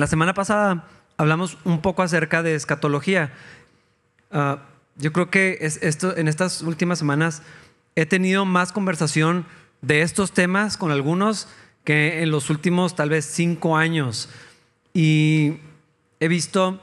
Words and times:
La 0.00 0.06
semana 0.06 0.32
pasada 0.32 0.86
hablamos 1.18 1.58
un 1.64 1.82
poco 1.82 2.02
acerca 2.02 2.42
de 2.42 2.54
escatología. 2.54 3.34
Ah, 4.30 4.62
yo 4.96 5.12
creo 5.12 5.28
que 5.28 5.58
esto, 5.60 6.16
en 6.16 6.26
estas 6.26 6.62
últimas 6.62 6.98
semanas 6.98 7.42
he 7.96 8.06
tenido 8.06 8.46
más 8.46 8.72
conversación 8.72 9.44
de 9.82 10.00
estos 10.00 10.32
temas 10.32 10.78
con 10.78 10.90
algunos 10.90 11.48
que 11.84 12.22
en 12.22 12.30
los 12.30 12.48
últimos 12.48 12.96
tal 12.96 13.10
vez 13.10 13.26
cinco 13.26 13.76
años. 13.76 14.30
Y 14.94 15.58
he 16.18 16.28
visto 16.28 16.80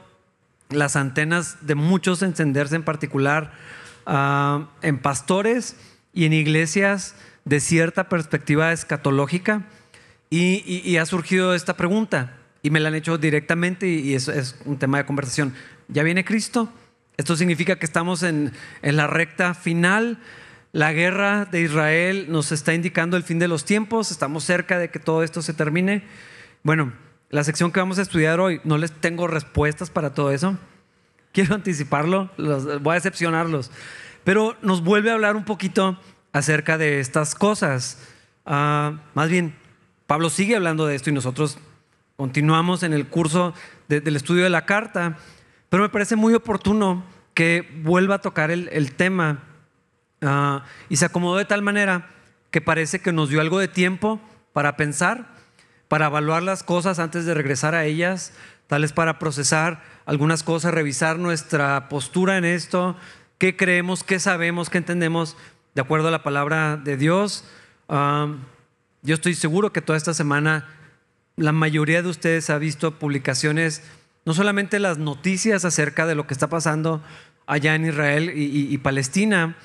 las 0.70 0.94
antenas 0.94 1.66
de 1.66 1.74
muchos 1.74 2.22
encenderse 2.22 2.76
en 2.76 2.84
particular 2.84 3.50
ah, 4.06 4.68
en 4.80 4.96
pastores 5.00 5.74
y 6.12 6.24
en 6.24 6.34
iglesias 6.34 7.16
de 7.44 7.58
cierta 7.58 8.08
perspectiva 8.08 8.72
escatológica. 8.72 9.64
Y, 10.30 10.96
ha 10.98 11.06
surgido 11.06 11.52
esta 11.52 11.76
pregunta 11.76 12.37
y 12.68 12.70
me 12.70 12.80
la 12.80 12.88
han 12.88 12.94
hecho 12.94 13.16
directamente 13.16 13.88
y, 13.88 14.14
eso 14.14 14.30
es 14.30 14.54
un 14.66 14.78
tema 14.78 14.98
de 14.98 15.06
conversación. 15.06 15.54
¿Ya 15.88 16.02
viene 16.02 16.22
Cristo? 16.22 16.70
Esto 17.16 17.34
significa 17.34 17.78
que 17.78 17.86
estamos 17.86 18.22
en, 18.22 18.52
en 18.82 18.96
la 18.98 19.06
recta 19.06 19.54
final. 19.54 20.18
La 20.72 20.92
guerra 20.92 21.46
de 21.46 21.62
Israel 21.62 22.26
nos 22.28 22.52
está 22.52 22.74
indicando 22.74 23.16
el 23.16 23.22
fin 23.22 23.38
de 23.38 23.48
los 23.48 23.64
tiempos. 23.64 24.10
Estamos 24.10 24.44
cerca 24.44 24.78
de 24.78 24.90
que 24.90 24.98
todo 24.98 25.22
esto 25.22 25.40
se 25.40 25.54
termine. 25.54 26.02
Bueno, 26.62 26.92
la 27.30 27.42
sección 27.42 27.72
que 27.72 27.80
vamos 27.80 27.98
a 27.98 28.02
estudiar 28.02 28.38
hoy, 28.38 28.60
no 28.64 28.76
les 28.76 28.92
tengo 28.92 29.26
respuestas 29.26 29.88
para 29.88 30.12
todo 30.12 30.30
eso. 30.30 30.58
Quiero 31.32 31.54
anticiparlo, 31.54 32.30
voy 32.36 32.92
a 32.92 32.94
decepcionarlos. 32.96 33.70
Pero 34.24 34.58
nos 34.60 34.84
vuelve 34.84 35.10
a 35.10 35.14
hablar 35.14 35.36
un 35.36 35.46
poquito 35.46 35.98
acerca 36.34 36.76
de 36.76 37.00
estas 37.00 37.34
cosas. 37.34 37.98
Ah, 38.44 39.00
más 39.14 39.30
bien, 39.30 39.54
Pablo 40.06 40.28
sigue 40.28 40.54
hablando 40.54 40.86
de 40.86 40.96
esto 40.96 41.08
y 41.08 41.14
nosotros 41.14 41.56
continuamos 42.18 42.82
en 42.82 42.92
el 42.94 43.06
curso 43.06 43.54
del 43.86 44.16
estudio 44.16 44.42
de 44.42 44.50
la 44.50 44.66
carta. 44.66 45.18
Pero 45.68 45.84
me 45.84 45.88
parece 45.88 46.16
muy 46.16 46.34
oportuno 46.34 47.04
que 47.32 47.80
vuelva 47.84 48.16
a 48.16 48.20
tocar 48.20 48.50
el, 48.50 48.92
tema 48.96 49.44
ah, 50.20 50.64
y 50.88 50.96
se 50.96 51.04
acomodó 51.04 51.36
de 51.36 51.44
tal 51.44 51.62
manera 51.62 52.10
que 52.50 52.60
parece 52.60 52.98
que 52.98 53.12
nos 53.12 53.28
dio 53.28 53.40
algo 53.40 53.60
de 53.60 53.68
tiempo 53.68 54.20
para 54.52 54.76
pensar 54.76 55.38
para 55.86 56.06
evaluar 56.06 56.42
las 56.42 56.64
cosas 56.64 56.98
antes 56.98 57.24
de 57.24 57.34
regresar 57.34 57.76
a 57.76 57.84
ellas, 57.84 58.32
tal 58.66 58.86
para 58.88 59.20
procesar 59.20 59.82
algunas 60.04 60.42
cosas, 60.42 60.74
revisar 60.74 61.18
nuestra 61.18 61.88
postura 61.88 62.36
en 62.36 62.44
esto, 62.44 62.96
qué 63.38 63.56
creemos, 63.56 64.02
qué 64.02 64.18
sabemos, 64.18 64.70
qué 64.70 64.78
entendemos 64.78 65.36
de 65.74 65.82
acuerdo 65.82 66.08
a 66.08 66.10
la 66.10 66.24
palabra 66.24 66.76
de 66.76 66.96
Dios. 66.96 67.44
yo 67.88 69.14
estoy 69.14 69.34
seguro 69.34 69.72
que 69.72 69.80
toda 69.80 69.96
esta 69.96 70.12
semana 70.12 70.66
la 71.38 71.52
mayoría 71.52 72.02
de 72.02 72.08
ustedes 72.08 72.50
ha 72.50 72.58
visto 72.58 72.98
publicaciones, 72.98 73.82
no 74.24 74.34
solamente 74.34 74.78
las 74.78 74.98
noticias 74.98 75.64
acerca 75.64 76.06
de 76.06 76.14
lo 76.14 76.26
que 76.26 76.34
está 76.34 76.48
pasando 76.48 77.02
allá 77.46 77.74
en 77.74 77.86
Israel 77.86 78.32
y 78.34 78.76
Palestina, 78.78 79.56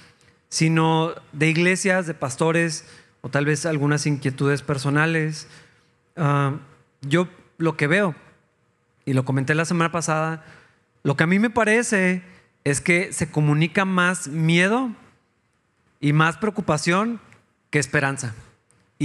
sino 0.50 1.14
de 1.32 1.50
iglesias, 1.50 2.06
de 2.06 2.14
pastores 2.14 2.86
o 3.22 3.30
tal 3.30 3.46
vez 3.46 3.66
algunas 3.66 4.06
inquietudes 4.06 4.62
personales. 4.62 5.48
Ah, 6.16 6.58
yo 7.02 7.28
lo 7.58 7.76
que 7.76 7.88
veo, 7.88 8.16
y 9.06 9.14
lo 9.14 9.26
comenté 9.26 9.56
la 9.56 9.66
semana 9.66 9.92
pasada, 9.92 10.46
lo 11.02 11.18
que 11.18 11.24
a 11.24 11.28
mí 11.28 11.40
me 11.40 11.50
parece 11.50 12.22
es 12.64 12.82
que 12.82 13.12
se 13.12 13.32
comunica 13.32 13.84
más 13.84 14.28
miedo 14.28 14.92
y 16.00 16.14
más 16.14 16.38
preocupación 16.38 17.20
que 17.70 17.80
esperanza. 17.80 18.36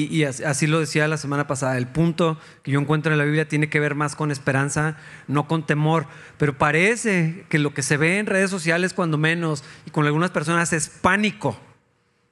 Y, 0.04 0.24
así, 0.24 0.66
lo 0.66 0.80
decía 0.80 1.08
la 1.08 1.16
semana 1.16 1.46
pasada, 1.46 1.76
el 1.76 1.88
punto 1.88 2.38
que 2.62 2.70
yo 2.70 2.80
encuentro 2.80 3.10
en 3.10 3.18
la 3.18 3.24
Biblia 3.24 3.48
tiene 3.48 3.68
que 3.68 3.80
ver 3.80 3.94
más 3.94 4.14
con 4.14 4.30
esperanza, 4.30 4.96
no 5.26 5.48
con 5.48 5.66
temor. 5.66 6.06
Pero 6.36 6.56
parece 6.56 7.44
que 7.48 7.58
lo 7.58 7.74
que 7.74 7.82
se 7.82 7.96
ve 7.96 8.18
en 8.18 8.26
redes 8.26 8.50
sociales 8.50 8.92
cuando 8.94 9.18
menos 9.18 9.64
y 9.86 9.90
con 9.90 10.06
algunas 10.06 10.30
personas 10.30 10.72
es 10.72 10.88
pánico, 10.88 11.58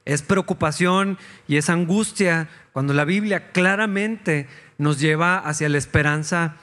es 0.04 0.22
preocupación 0.22 1.18
y 1.48 1.56
es 1.56 1.68
angustia, 1.68 2.48
cuando 2.72 2.94
la 2.94 3.04
Biblia 3.04 3.52
claramente 3.52 4.46
nos 4.78 5.00
lleva 5.00 5.38
hacia 5.38 5.68
la 5.68 5.78
esperanza 5.78 6.56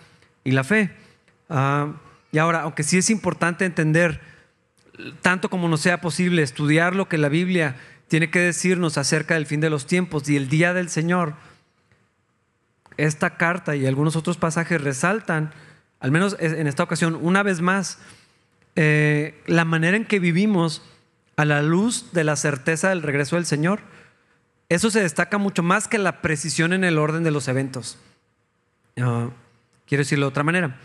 y 0.43 0.51
la 0.51 0.63
fe. 0.63 0.91
Ah, 1.49 1.93
y 2.31 2.37
ahora, 2.37 2.61
aunque 2.61 2.83
sí 2.83 2.97
es 2.97 3.09
importante 3.09 3.65
entender, 3.65 4.21
tanto 5.21 5.49
como 5.49 5.67
nos 5.67 5.81
sea 5.81 6.01
posible, 6.01 6.43
estudiar 6.43 6.95
lo 6.95 7.09
que 7.09 7.17
la 7.17 7.29
Biblia 7.29 7.75
tiene 8.07 8.29
que 8.29 8.39
decirnos 8.39 8.97
acerca 8.97 9.33
del 9.35 9.45
fin 9.45 9.59
de 9.59 9.69
los 9.69 9.87
tiempos 9.87 10.27
y 10.29 10.37
el 10.37 10.49
día 10.49 10.73
del 10.73 10.89
Señor, 10.89 11.35
esta 12.97 13.37
carta 13.37 13.75
y 13.75 13.85
algunos 13.85 14.15
otros 14.15 14.37
pasajes 14.37 14.81
resaltan, 14.81 15.51
al 15.99 16.11
menos 16.11 16.35
en 16.39 16.67
esta 16.67 16.83
ocasión, 16.83 17.17
una 17.21 17.43
vez 17.43 17.61
más, 17.61 17.99
eh, 18.75 19.41
la 19.47 19.65
manera 19.65 19.97
en 19.97 20.05
que 20.05 20.19
vivimos 20.19 20.83
a 21.35 21.45
la 21.45 21.61
luz 21.61 22.11
de 22.11 22.23
la 22.23 22.35
certeza 22.35 22.89
del 22.89 23.01
regreso 23.01 23.35
del 23.35 23.45
Señor 23.45 23.81
eso 24.73 24.89
se 24.89 25.01
destaca 25.01 25.37
mucho 25.37 25.61
más 25.61 25.87
que 25.87 25.99
la 25.99 26.21
precisión 26.21 26.73
en 26.73 26.83
el 26.83 26.97
orden 26.97 27.23
de 27.23 27.29
los 27.29 27.47
eventos. 27.47 27.99
quiero 28.95 29.31
decirlo 29.89 30.25
de 30.25 30.29
otra 30.29 30.43
manera. 30.43 30.79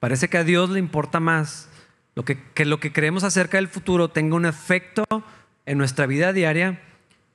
Parece 0.00 0.28
que 0.28 0.38
a 0.38 0.44
Dios 0.44 0.70
le 0.70 0.78
importa 0.78 1.20
más 1.20 1.68
lo 2.14 2.24
que, 2.24 2.42
que 2.52 2.64
lo 2.64 2.80
que 2.80 2.92
creemos 2.92 3.22
acerca 3.22 3.58
del 3.58 3.68
futuro 3.68 4.08
tenga 4.08 4.36
un 4.36 4.46
efecto 4.46 5.04
en 5.66 5.78
nuestra 5.78 6.06
vida 6.06 6.32
diaria 6.32 6.80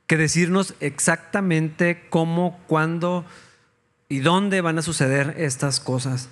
que 0.08 0.18
decirnos 0.18 0.74
exactamente 0.80 2.08
cómo, 2.10 2.60
cuándo 2.68 3.26
y 4.08 4.20
dónde 4.20 4.62
van 4.62 4.80
a 4.80 4.82
suceder 4.82 5.36
estas 5.38 5.80
cosas. 5.80 6.30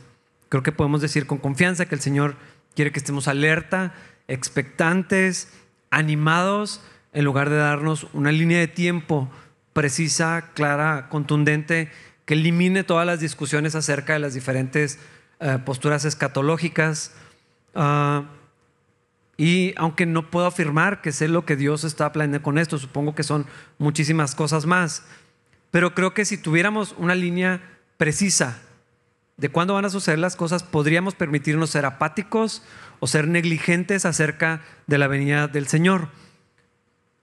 Creo 0.50 0.64
que 0.64 0.72
podemos 0.72 1.02
decir 1.02 1.28
con 1.28 1.38
confianza 1.38 1.86
que 1.86 1.96
el 1.96 2.02
Señor 2.02 2.36
quiere 2.76 2.92
que 2.92 3.00
estemos 3.00 3.28
alerta, 3.28 3.94
expectantes, 4.28 5.50
animados, 5.92 6.82
en 7.14 7.26
lugar 7.26 7.50
de 7.50 7.58
darnos 7.58 8.08
una 8.14 8.32
línea 8.32 8.60
de 8.60 8.68
tiempo 8.68 9.30
precisa, 9.74 10.52
clara, 10.56 11.08
contundente, 11.10 11.92
que 12.26 12.34
elimine 12.34 12.84
todas 12.84 13.06
las 13.06 13.20
discusiones 13.20 13.76
acerca 13.76 14.14
de 14.14 14.20
las 14.20 14.34
diferentes 14.34 14.98
eh, 15.40 15.60
posturas 15.64 16.04
escatológicas. 16.04 17.12
Ah, 17.76 18.24
y 19.38 19.76
aunque 19.78 20.08
no 20.08 20.32
puedo 20.32 20.48
afirmar 20.48 21.02
que 21.02 21.12
sé 21.12 21.28
lo 21.28 21.46
que 21.46 21.56
Dios 21.56 21.84
está 21.84 22.12
planeando 22.12 22.44
con 22.44 22.58
esto, 22.58 22.80
supongo 22.80 23.14
que 23.14 23.24
son 23.24 23.46
muchísimas 23.78 24.34
cosas 24.34 24.66
más. 24.66 25.04
Pero 25.70 25.94
creo 25.94 26.16
que 26.16 26.26
si 26.26 26.38
tuviéramos 26.38 26.96
una 26.98 27.14
línea 27.14 27.62
precisa 27.98 28.60
de 29.38 29.50
cuándo 29.50 29.76
van 29.76 29.86
a 29.86 29.92
suceder 29.92 30.18
las 30.18 30.36
cosas, 30.36 30.64
podríamos 30.64 31.14
permitirnos 31.14 31.70
ser 31.70 31.86
apáticos 31.86 32.64
o 33.00 33.06
ser 33.06 33.28
negligentes 33.28 34.06
acerca 34.06 34.62
de 34.88 34.98
la 34.98 35.08
venida 35.08 35.48
del 35.48 35.68
Señor. 35.68 36.10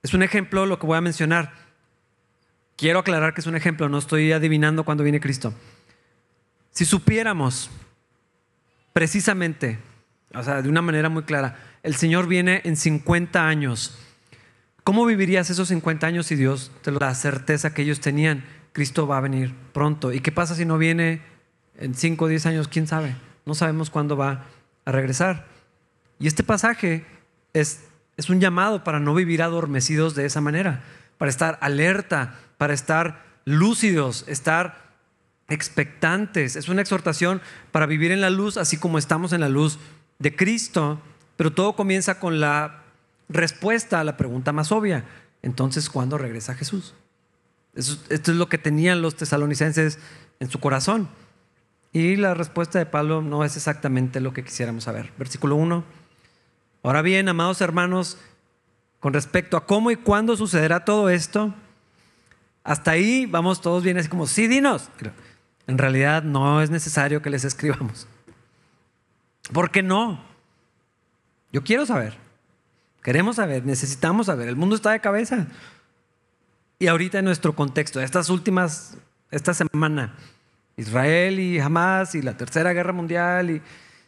Es 0.01 0.13
un 0.13 0.23
ejemplo 0.23 0.65
lo 0.65 0.79
que 0.79 0.87
voy 0.87 0.97
a 0.97 1.01
mencionar. 1.01 1.51
Quiero 2.77 2.99
aclarar 2.99 3.33
que 3.33 3.41
es 3.41 3.47
un 3.47 3.57
ejemplo, 3.57 3.89
no 3.89 3.97
estoy 3.97 4.31
adivinando 4.31 4.85
cuándo 4.85 5.03
viene 5.03 5.19
Cristo. 5.19 5.53
Si 6.71 6.85
supiéramos 6.85 7.69
precisamente, 8.93 9.79
o 10.33 10.43
sea, 10.43 10.61
de 10.61 10.69
una 10.69 10.81
manera 10.81 11.09
muy 11.09 11.23
clara, 11.23 11.57
el 11.85 11.95
Señor 11.95 12.25
viene 12.25 12.61
en 12.63 12.77
50 12.77 13.47
años, 13.47 13.95
¿cómo 14.83 15.05
vivirías 15.05 15.51
esos 15.51 15.67
50 15.67 16.07
años 16.07 16.25
si 16.25 16.35
Dios 16.35 16.71
te 16.81 16.89
lo 16.89 16.97
da 16.97 17.13
certeza 17.13 17.75
que 17.75 17.83
ellos 17.83 17.99
tenían? 17.99 18.43
Cristo 18.73 19.05
va 19.05 19.19
a 19.19 19.21
venir 19.21 19.53
pronto. 19.71 20.11
¿Y 20.11 20.19
qué 20.19 20.31
pasa 20.31 20.55
si 20.55 20.65
no 20.65 20.79
viene 20.79 21.21
en 21.77 21.93
5 21.93 22.25
o 22.25 22.27
10 22.27 22.47
años? 22.47 22.67
¿Quién 22.67 22.87
sabe? 22.87 23.15
No 23.45 23.53
sabemos 23.53 23.91
cuándo 23.91 24.17
va 24.17 24.45
a 24.83 24.91
regresar. 24.91 25.45
Y 26.17 26.25
este 26.25 26.41
pasaje 26.41 27.05
es, 27.53 27.83
es 28.17 28.31
un 28.31 28.39
llamado 28.39 28.83
para 28.83 28.99
no 28.99 29.13
vivir 29.13 29.43
adormecidos 29.43 30.15
de 30.15 30.25
esa 30.25 30.41
manera, 30.41 30.81
para 31.19 31.29
estar 31.29 31.59
alerta, 31.61 32.33
para 32.57 32.73
estar 32.73 33.23
lúcidos, 33.45 34.25
estar 34.27 34.89
expectantes. 35.49 36.55
Es 36.55 36.67
una 36.67 36.81
exhortación 36.81 37.43
para 37.71 37.85
vivir 37.85 38.11
en 38.11 38.21
la 38.21 38.31
luz 38.31 38.57
así 38.57 38.77
como 38.77 38.97
estamos 38.97 39.33
en 39.33 39.41
la 39.41 39.49
luz 39.49 39.77
de 40.17 40.35
Cristo. 40.35 40.99
Pero 41.37 41.53
todo 41.53 41.75
comienza 41.75 42.19
con 42.19 42.39
la 42.39 42.83
respuesta 43.29 43.99
a 43.99 44.03
la 44.03 44.17
pregunta 44.17 44.51
más 44.51 44.71
obvia. 44.71 45.05
Entonces, 45.41 45.89
¿cuándo 45.89 46.17
regresa 46.17 46.55
Jesús? 46.55 46.93
esto 47.75 48.31
es 48.31 48.37
lo 48.37 48.47
que 48.47 48.57
tenían 48.57 49.01
los 49.01 49.17
tesalonicenses 49.17 49.99
en 50.39 50.49
su 50.49 50.59
corazón. 50.61 51.09
Y 51.91 52.15
la 52.15 52.33
respuesta 52.33 52.79
de 52.79 52.85
Pablo 52.85 53.21
no 53.21 53.43
es 53.43 53.55
exactamente 53.55 54.19
lo 54.19 54.33
que 54.33 54.43
quisiéramos 54.43 54.85
saber. 54.85 55.11
Versículo 55.17 55.55
1. 55.55 55.83
Ahora 56.83 57.01
bien, 57.01 57.27
amados 57.29 57.61
hermanos, 57.61 58.17
con 58.99 59.13
respecto 59.13 59.57
a 59.57 59.65
cómo 59.65 59.91
y 59.91 59.95
cuándo 59.95 60.35
sucederá 60.35 60.85
todo 60.85 61.09
esto, 61.09 61.53
hasta 62.63 62.91
ahí 62.91 63.25
vamos 63.25 63.61
todos 63.61 63.83
bien 63.83 63.97
así 63.97 64.09
como, 64.09 64.27
sí, 64.27 64.47
dinos. 64.47 64.89
en 65.67 65.77
realidad 65.77 66.23
no 66.23 66.61
es 66.61 66.69
necesario 66.69 67.21
que 67.21 67.29
les 67.29 67.45
escribamos. 67.45 68.07
¿Por 69.53 69.71
qué 69.71 69.83
no? 69.83 70.19
Yo 71.55 71.63
quiero 71.63 71.85
saber. 71.85 72.17
Queremos 73.01 73.37
saber, 73.37 73.65
necesitamos 73.65 74.25
saber. 74.25 74.49
El 74.49 74.57
mundo 74.57 74.75
está 74.75 74.91
de 74.91 74.99
cabeza. 74.99 75.47
Y 76.79 76.87
ahorita 76.87 77.19
en 77.19 77.23
nuestro 77.23 77.55
contexto, 77.55 78.01
estas 78.01 78.29
últimas, 78.29 78.97
esta 79.31 79.53
semana, 79.53 80.17
Israel 80.75 81.39
y 81.39 81.57
Hamas 81.61 82.13
y 82.13 82.21
la 82.21 82.35
tercera 82.35 82.73
guerra 82.73 82.91
mundial. 82.91 83.51
Y 83.51 83.61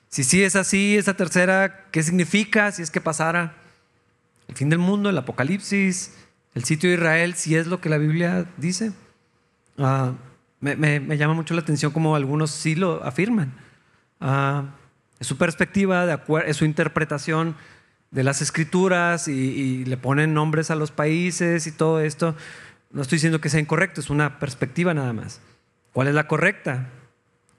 si 0.09 0.25
sí 0.25 0.43
es 0.43 0.57
así, 0.57 0.97
esa 0.97 1.13
tercera, 1.13 1.85
¿qué 1.89 2.03
significa 2.03 2.69
si 2.73 2.81
es 2.81 2.91
que 2.91 2.99
pasara? 2.99 3.55
El 4.49 4.55
fin 4.55 4.69
del 4.69 4.79
mundo, 4.79 5.09
el 5.09 5.17
apocalipsis, 5.17 6.17
el 6.53 6.65
sitio 6.65 6.89
de 6.89 6.97
Israel, 6.97 7.35
si 7.35 7.55
es 7.55 7.67
lo 7.67 7.79
que 7.79 7.87
la 7.87 7.97
Biblia 7.97 8.45
dice. 8.57 8.91
Ah, 9.77 10.11
me, 10.59 10.99
llama 11.15 11.33
mucho 11.33 11.53
la 11.53 11.61
atención 11.61 11.93
como 11.93 12.13
algunos 12.17 12.51
sí 12.51 12.75
lo 12.75 13.01
afirman. 13.05 13.53
Ah, 14.19 14.65
es 15.19 15.27
su 15.27 15.37
perspectiva, 15.37 16.21
es 16.45 16.57
su 16.57 16.65
interpretación 16.65 17.55
de 18.11 18.23
las 18.23 18.41
escrituras 18.41 19.27
y, 19.27 19.31
y, 19.31 19.85
le 19.85 19.97
ponen 19.97 20.33
nombres 20.33 20.71
a 20.71 20.75
los 20.75 20.91
países 20.91 21.67
y 21.67 21.71
todo 21.71 21.99
esto. 21.99 22.35
No 22.91 23.01
estoy 23.01 23.17
diciendo 23.17 23.41
que 23.41 23.49
sea 23.49 23.59
incorrecto, 23.59 23.99
es 23.99 24.09
una 24.09 24.39
perspectiva 24.39 24.93
nada 24.93 25.13
más. 25.13 25.41
¿Cuál 25.91 26.07
es 26.07 26.13
la 26.13 26.27
correcta? 26.27 26.89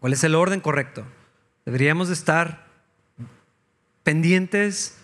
¿Cuál 0.01 0.13
es 0.13 0.25
el 0.25 0.35
orden 0.35 0.61
correcto? 0.61 1.05
Deberíamos 1.67 2.09
estar 2.09 2.67
pendientes 4.05 4.97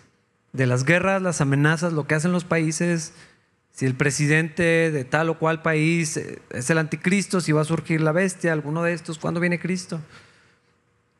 de 0.53 0.65
las 0.65 0.85
guerras, 0.85 1.21
las 1.21 1.41
amenazas, 1.41 1.93
lo 1.93 2.07
que 2.07 2.15
hacen 2.15 2.31
los 2.31 2.45
países, 2.45 3.13
si 3.71 3.85
el 3.85 3.93
presidente 3.93 4.89
de 4.89 5.03
tal 5.03 5.29
o 5.29 5.37
cual 5.37 5.61
país 5.61 6.17
es 6.17 6.69
el 6.69 6.77
anticristo, 6.77 7.41
si 7.41 7.51
va 7.51 7.61
a 7.61 7.65
surgir 7.65 7.99
la 7.99 8.13
bestia, 8.13 8.53
alguno 8.53 8.81
de 8.83 8.93
estos, 8.93 9.19
¿cuándo 9.19 9.41
viene 9.41 9.59
Cristo? 9.59 9.99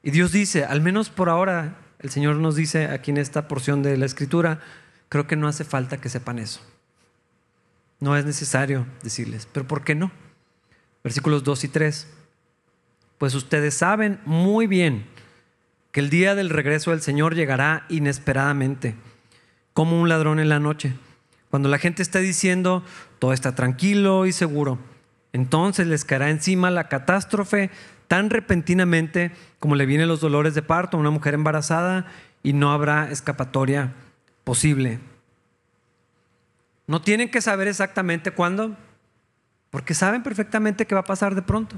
Y 0.05 0.11
Dios 0.11 0.31
dice, 0.31 0.65
al 0.65 0.81
menos 0.81 1.09
por 1.09 1.29
ahora, 1.29 1.77
el 1.97 2.11
Señor 2.11 2.35
nos 2.35 2.55
dice 2.55 2.85
aquí 2.85 3.09
en 3.09 3.17
esta 3.17 3.47
porción 3.47 3.81
de 3.81 3.97
la 3.97 4.05
escritura, 4.05 4.59
creo 5.09 5.25
que 5.25 5.35
no 5.35 5.47
hace 5.47 5.63
falta 5.63 5.99
que 5.99 6.09
sepan 6.09 6.37
eso. 6.37 6.61
No 7.99 8.15
es 8.15 8.23
necesario 8.23 8.85
decirles, 9.01 9.47
pero 9.51 9.65
¿por 9.67 9.83
qué 9.83 9.95
no? 9.95 10.11
Versículos 11.03 11.43
2 11.43 11.63
y 11.63 11.67
3. 11.69 12.07
Pues 13.17 13.33
ustedes 13.33 13.73
saben 13.73 14.19
muy 14.25 14.67
bien 14.67 15.07
que 15.91 16.01
el 16.01 16.11
día 16.11 16.35
del 16.35 16.51
regreso 16.51 16.91
del 16.91 17.01
Señor 17.01 17.33
llegará 17.33 17.87
inesperadamente, 17.89 18.93
como 19.73 19.99
un 19.99 20.07
ladrón 20.07 20.39
en 20.39 20.49
la 20.49 20.59
noche. 20.59 20.93
Cuando 21.49 21.67
la 21.67 21.79
gente 21.79 22.03
está 22.03 22.19
diciendo, 22.19 22.83
todo 23.17 23.33
está 23.33 23.55
tranquilo 23.55 24.27
y 24.27 24.33
seguro, 24.33 24.77
entonces 25.33 25.87
les 25.87 26.05
caerá 26.05 26.29
encima 26.29 26.69
la 26.69 26.89
catástrofe 26.89 27.71
tan 28.07 28.29
repentinamente 28.29 29.31
como 29.59 29.75
le 29.75 29.85
vienen 29.85 30.07
los 30.07 30.21
dolores 30.21 30.53
de 30.53 30.61
parto 30.61 30.97
a 30.97 30.99
una 30.99 31.09
mujer 31.09 31.33
embarazada 31.33 32.05
y 32.43 32.53
no 32.53 32.71
habrá 32.71 33.09
escapatoria 33.11 33.93
posible. 34.43 34.99
No 36.87 37.01
tienen 37.01 37.31
que 37.31 37.41
saber 37.41 37.67
exactamente 37.67 38.31
cuándo, 38.31 38.75
porque 39.71 39.93
saben 39.93 40.23
perfectamente 40.23 40.85
qué 40.85 40.93
va 40.93 41.01
a 41.01 41.05
pasar 41.05 41.33
de 41.33 41.41
pronto. 41.41 41.77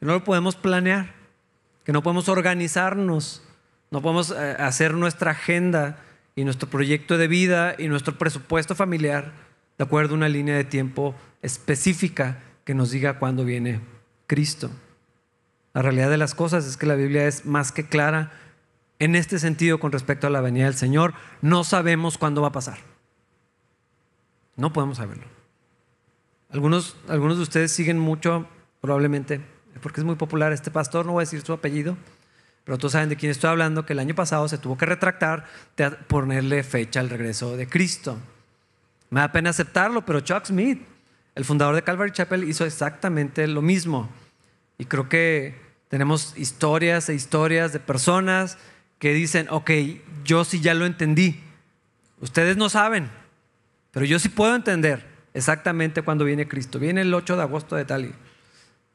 Que 0.00 0.06
no 0.06 0.12
lo 0.14 0.24
podemos 0.24 0.56
planear, 0.56 1.12
que 1.84 1.92
no 1.92 2.02
podemos 2.02 2.28
organizarnos, 2.28 3.42
no 3.90 4.00
podemos 4.00 4.30
eh, 4.30 4.56
hacer 4.58 4.94
nuestra 4.94 5.32
agenda 5.32 5.98
y 6.34 6.44
nuestro 6.44 6.68
proyecto 6.68 7.18
de 7.18 7.28
vida 7.28 7.74
y 7.78 7.88
nuestro 7.88 8.16
presupuesto 8.16 8.74
familiar 8.74 9.32
de 9.76 9.84
acuerdo 9.84 10.14
a 10.14 10.16
una 10.16 10.28
línea 10.28 10.56
de 10.56 10.64
tiempo 10.64 11.14
específica 11.42 12.38
que 12.64 12.74
nos 12.74 12.90
diga 12.90 13.18
cuándo 13.18 13.44
viene 13.44 13.80
Cristo. 14.28 14.70
La 15.74 15.82
realidad 15.82 16.10
de 16.10 16.18
las 16.18 16.36
cosas 16.36 16.64
es 16.66 16.76
que 16.76 16.86
la 16.86 16.94
Biblia 16.94 17.26
es 17.26 17.44
más 17.44 17.72
que 17.72 17.88
clara 17.88 18.30
en 19.00 19.16
este 19.16 19.40
sentido 19.40 19.80
con 19.80 19.90
respecto 19.90 20.28
a 20.28 20.30
la 20.30 20.40
venida 20.40 20.66
del 20.66 20.74
Señor. 20.74 21.14
No 21.42 21.64
sabemos 21.64 22.18
cuándo 22.18 22.42
va 22.42 22.48
a 22.48 22.52
pasar. 22.52 22.78
No 24.54 24.72
podemos 24.72 24.98
saberlo. 24.98 25.24
Algunos, 26.50 26.96
algunos 27.08 27.36
de 27.36 27.42
ustedes 27.42 27.72
siguen 27.72 27.98
mucho, 27.98 28.48
probablemente, 28.80 29.40
porque 29.82 30.00
es 30.00 30.04
muy 30.04 30.16
popular 30.16 30.52
este 30.52 30.70
pastor, 30.70 31.04
no 31.04 31.12
voy 31.12 31.22
a 31.22 31.24
decir 31.26 31.42
su 31.42 31.52
apellido, 31.52 31.96
pero 32.64 32.78
todos 32.78 32.92
saben 32.92 33.08
de 33.08 33.16
quién 33.16 33.30
estoy 33.30 33.50
hablando, 33.50 33.84
que 33.84 33.92
el 33.92 33.98
año 33.98 34.14
pasado 34.14 34.48
se 34.48 34.58
tuvo 34.58 34.76
que 34.76 34.86
retractar 34.86 35.46
de 35.76 35.90
ponerle 35.90 36.62
fecha 36.62 37.00
al 37.00 37.10
regreso 37.10 37.56
de 37.56 37.66
Cristo. 37.68 38.18
Me 39.10 39.20
da 39.20 39.32
pena 39.32 39.50
aceptarlo, 39.50 40.04
pero 40.04 40.20
Chuck 40.20 40.46
Smith, 40.46 40.86
el 41.38 41.44
fundador 41.44 41.76
de 41.76 41.84
Calvary 41.84 42.10
Chapel, 42.10 42.42
hizo 42.42 42.66
exactamente 42.66 43.46
lo 43.46 43.62
mismo. 43.62 44.08
Y 44.76 44.86
creo 44.86 45.08
que 45.08 45.54
tenemos 45.88 46.36
historias 46.36 47.08
e 47.08 47.14
historias 47.14 47.72
de 47.72 47.78
personas 47.78 48.58
que 48.98 49.14
dicen, 49.14 49.46
ok, 49.48 49.70
yo 50.24 50.44
sí 50.44 50.60
ya 50.60 50.74
lo 50.74 50.84
entendí. 50.84 51.40
Ustedes 52.20 52.56
no 52.56 52.68
saben, 52.68 53.08
pero 53.92 54.04
yo 54.04 54.18
sí 54.18 54.28
puedo 54.28 54.56
entender 54.56 55.06
exactamente 55.32 56.02
cuándo 56.02 56.24
viene 56.24 56.48
Cristo. 56.48 56.80
Viene 56.80 57.02
el 57.02 57.14
8 57.14 57.36
de 57.36 57.42
agosto 57.42 57.76
de 57.76 57.84
tal 57.84 58.06
y 58.06 58.14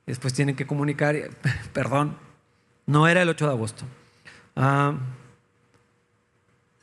después 0.05 0.33
tienen 0.33 0.57
que 0.57 0.67
comunicar, 0.67 1.15
perdón, 1.73 2.17
no 2.85 3.07
era 3.07 3.21
el 3.21 3.29
8 3.29 3.45
de 3.45 3.51
agosto. 3.53 3.85
Ah, 4.57 4.95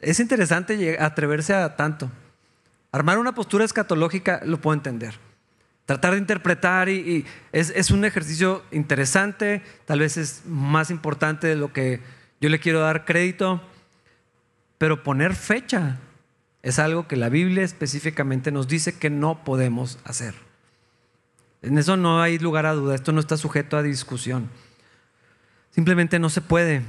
es 0.00 0.20
interesante 0.20 0.96
atreverse 0.98 1.52
a 1.52 1.76
tanto. 1.76 2.10
Armar 2.92 3.18
una 3.18 3.34
postura 3.34 3.66
escatológica 3.66 4.40
lo 4.46 4.58
puedo 4.58 4.72
entender. 4.72 5.28
Tratar 5.90 6.12
de 6.12 6.18
interpretar 6.18 6.88
y, 6.88 7.26
es, 7.50 7.90
un 7.90 8.04
ejercicio 8.04 8.62
interesante, 8.70 9.60
tal 9.86 9.98
vez 9.98 10.16
es 10.18 10.42
más 10.46 10.88
importante 10.92 11.48
de 11.48 11.56
lo 11.56 11.72
que 11.72 12.00
yo 12.40 12.48
le 12.48 12.60
quiero 12.60 12.78
dar 12.78 13.04
crédito, 13.04 13.60
pero 14.78 15.02
poner 15.02 15.34
fecha 15.34 15.98
es 16.62 16.78
algo 16.78 17.08
que 17.08 17.16
la 17.16 17.28
Biblia 17.28 17.64
específicamente 17.64 18.52
nos 18.52 18.68
dice 18.68 19.00
que 19.00 19.10
no 19.10 19.42
podemos 19.42 19.98
hacer. 20.04 20.36
En 21.60 21.76
eso 21.76 21.96
no 21.96 22.22
hay 22.22 22.38
lugar 22.38 22.66
a 22.66 22.74
duda, 22.74 22.94
esto 22.94 23.10
no 23.10 23.18
está 23.18 23.36
sujeto 23.36 23.76
a 23.76 23.82
discusión. 23.82 24.48
Simplemente 25.72 26.20
no 26.20 26.30
se 26.30 26.40
puede. 26.40 26.82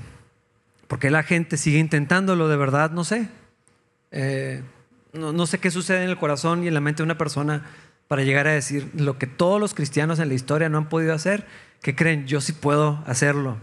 porque 0.88 1.09
la 1.09 1.24
gente 1.24 1.57
sigue 1.57 1.80
intentándolo? 1.80 2.48
De 2.48 2.56
verdad, 2.56 2.92
no 2.92 3.03
sé. 3.03 3.30
Eh, 4.12 4.62
no, 5.13 5.48
sé 5.48 5.57
qué 5.57 5.71
sucede 5.71 6.03
en 6.03 6.09
el 6.12 6.19
corazón 6.19 6.63
y 6.63 6.68
en 6.68 6.75
la 6.75 6.81
mente 6.81 6.98
de 6.98 7.06
una 7.06 7.18
persona 7.18 7.65
para 8.12 8.24
llegar 8.24 8.46
a 8.46 8.52
decir 8.52 8.92
lo 8.94 9.18
que 9.18 9.25
todos 9.25 9.58
los 9.58 9.74
cristianos 9.74 10.19
en 10.19 10.28
la 10.28 10.34
historia 10.34 10.68
no 10.68 10.78
han 10.78 10.90
podido 10.90 11.13
hacer, 11.13 11.48
que 11.81 11.96
creen, 11.96 12.28
yo 12.28 12.42
sí 12.42 12.52
puedo 12.52 13.02
hacerlo. 13.08 13.56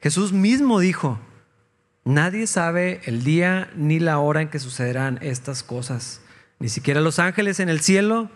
Jesús 0.00 0.32
mismo 0.32 0.80
dijo, 0.80 1.20
nadie 2.02 2.46
sabe 2.46 3.02
el 3.04 3.24
día 3.24 3.68
ni 3.76 3.98
la 4.00 4.20
hora 4.20 4.40
en 4.40 4.48
que 4.48 4.58
sucederán 4.58 5.18
estas 5.20 5.62
cosas, 5.62 6.22
ni 6.58 6.70
siquiera 6.70 7.02
los 7.02 7.18
ángeles 7.18 7.60
en 7.60 7.68
el 7.68 7.80
cielo, 7.80 8.30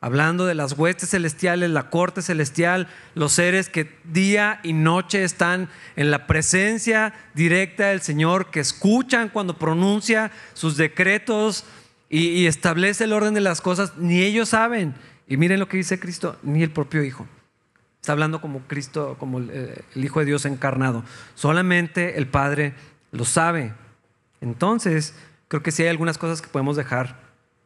hablando 0.00 0.46
de 0.46 0.56
las 0.56 0.72
huestes 0.72 1.10
celestiales, 1.10 1.70
la 1.70 1.88
corte 1.88 2.20
celestial, 2.20 2.88
los 3.14 3.34
seres 3.34 3.68
que 3.68 3.96
día 4.02 4.58
y 4.64 4.72
noche 4.72 5.22
están 5.22 5.68
en 5.94 6.10
la 6.10 6.26
presencia 6.26 7.14
directa 7.34 7.90
del 7.90 8.00
Señor, 8.00 8.50
que 8.50 8.58
escuchan 8.58 9.28
cuando 9.28 9.58
pronuncia 9.58 10.32
sus 10.54 10.76
decretos 10.76 11.64
y, 12.18 12.46
establece 12.46 13.04
el 13.04 13.12
orden 13.12 13.34
de 13.34 13.42
las 13.42 13.60
cosas, 13.60 13.96
ni 13.98 14.22
ellos 14.22 14.48
saben. 14.48 14.94
Y 15.28 15.36
miren 15.36 15.60
lo 15.60 15.68
que 15.68 15.76
dice 15.76 16.00
Cristo, 16.00 16.38
ni 16.42 16.62
el 16.62 16.70
propio 16.70 17.02
Hijo. 17.04 17.26
Está 18.00 18.12
hablando 18.12 18.40
como 18.40 18.60
Cristo, 18.60 19.16
como 19.18 19.38
el, 19.38 19.84
Hijo 19.94 20.20
de 20.20 20.26
Dios 20.26 20.46
encarnado. 20.46 21.04
Solamente 21.34 22.16
el 22.16 22.26
Padre 22.26 22.72
lo 23.12 23.26
sabe. 23.26 23.74
Entonces, 24.40 25.14
creo 25.48 25.62
que 25.62 25.72
sí 25.72 25.82
hay 25.82 25.88
algunas 25.90 26.16
cosas 26.16 26.40
que 26.40 26.48
podemos 26.48 26.76
dejar 26.76 27.20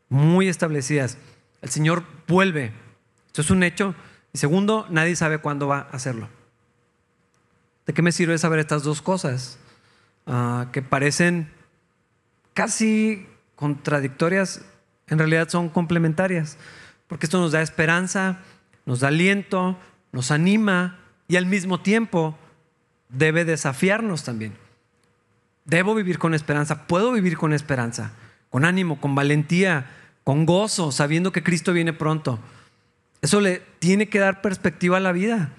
muy 0.08 0.48
establecidas. 0.48 1.16
El 1.62 1.70
Señor 1.70 2.02
vuelve. 2.26 2.72
Esto 3.28 3.42
es 3.42 3.50
un 3.50 3.62
hecho. 3.62 3.94
Y 4.32 4.38
segundo, 4.38 4.84
nadie 4.90 5.14
sabe 5.14 5.38
cuándo 5.38 5.68
va 5.68 5.78
a 5.78 5.96
hacerlo. 5.96 6.28
¿De 7.86 7.92
qué 7.92 8.02
me 8.02 8.10
sirve 8.10 8.36
saber 8.38 8.58
estas 8.58 8.82
dos 8.82 9.00
cosas? 9.00 9.60
Ah, 10.26 10.68
que 10.72 10.82
parecen 10.82 11.52
casi 12.52 13.26
contradictorias, 13.60 14.62
en 15.06 15.18
realidad 15.18 15.50
son 15.50 15.68
complementarias, 15.68 16.56
porque 17.06 17.26
esto 17.26 17.38
nos 17.38 17.52
da 17.52 17.60
esperanza, 17.60 18.38
nos 18.86 19.00
da 19.00 19.08
aliento, 19.08 19.76
nos 20.12 20.30
anima 20.30 20.98
y 21.28 21.36
al 21.36 21.44
mismo 21.44 21.78
tiempo 21.80 22.38
debe 23.10 23.44
desafiarnos 23.44 24.24
también. 24.24 24.54
Debo 25.66 25.94
vivir 25.94 26.18
con 26.18 26.32
esperanza, 26.32 26.86
puedo 26.86 27.12
vivir 27.12 27.36
con 27.36 27.52
esperanza, 27.52 28.12
con 28.48 28.64
ánimo, 28.64 28.98
con 28.98 29.14
valentía, 29.14 29.90
con 30.24 30.46
gozo, 30.46 30.90
sabiendo 30.90 31.30
que 31.30 31.42
Cristo 31.42 31.74
viene 31.74 31.92
pronto. 31.92 32.38
Eso 33.20 33.42
le 33.42 33.62
tiene 33.78 34.08
que 34.08 34.20
dar 34.20 34.40
perspectiva 34.40 34.96
a 34.96 35.00
la 35.00 35.12
vida. 35.12 35.50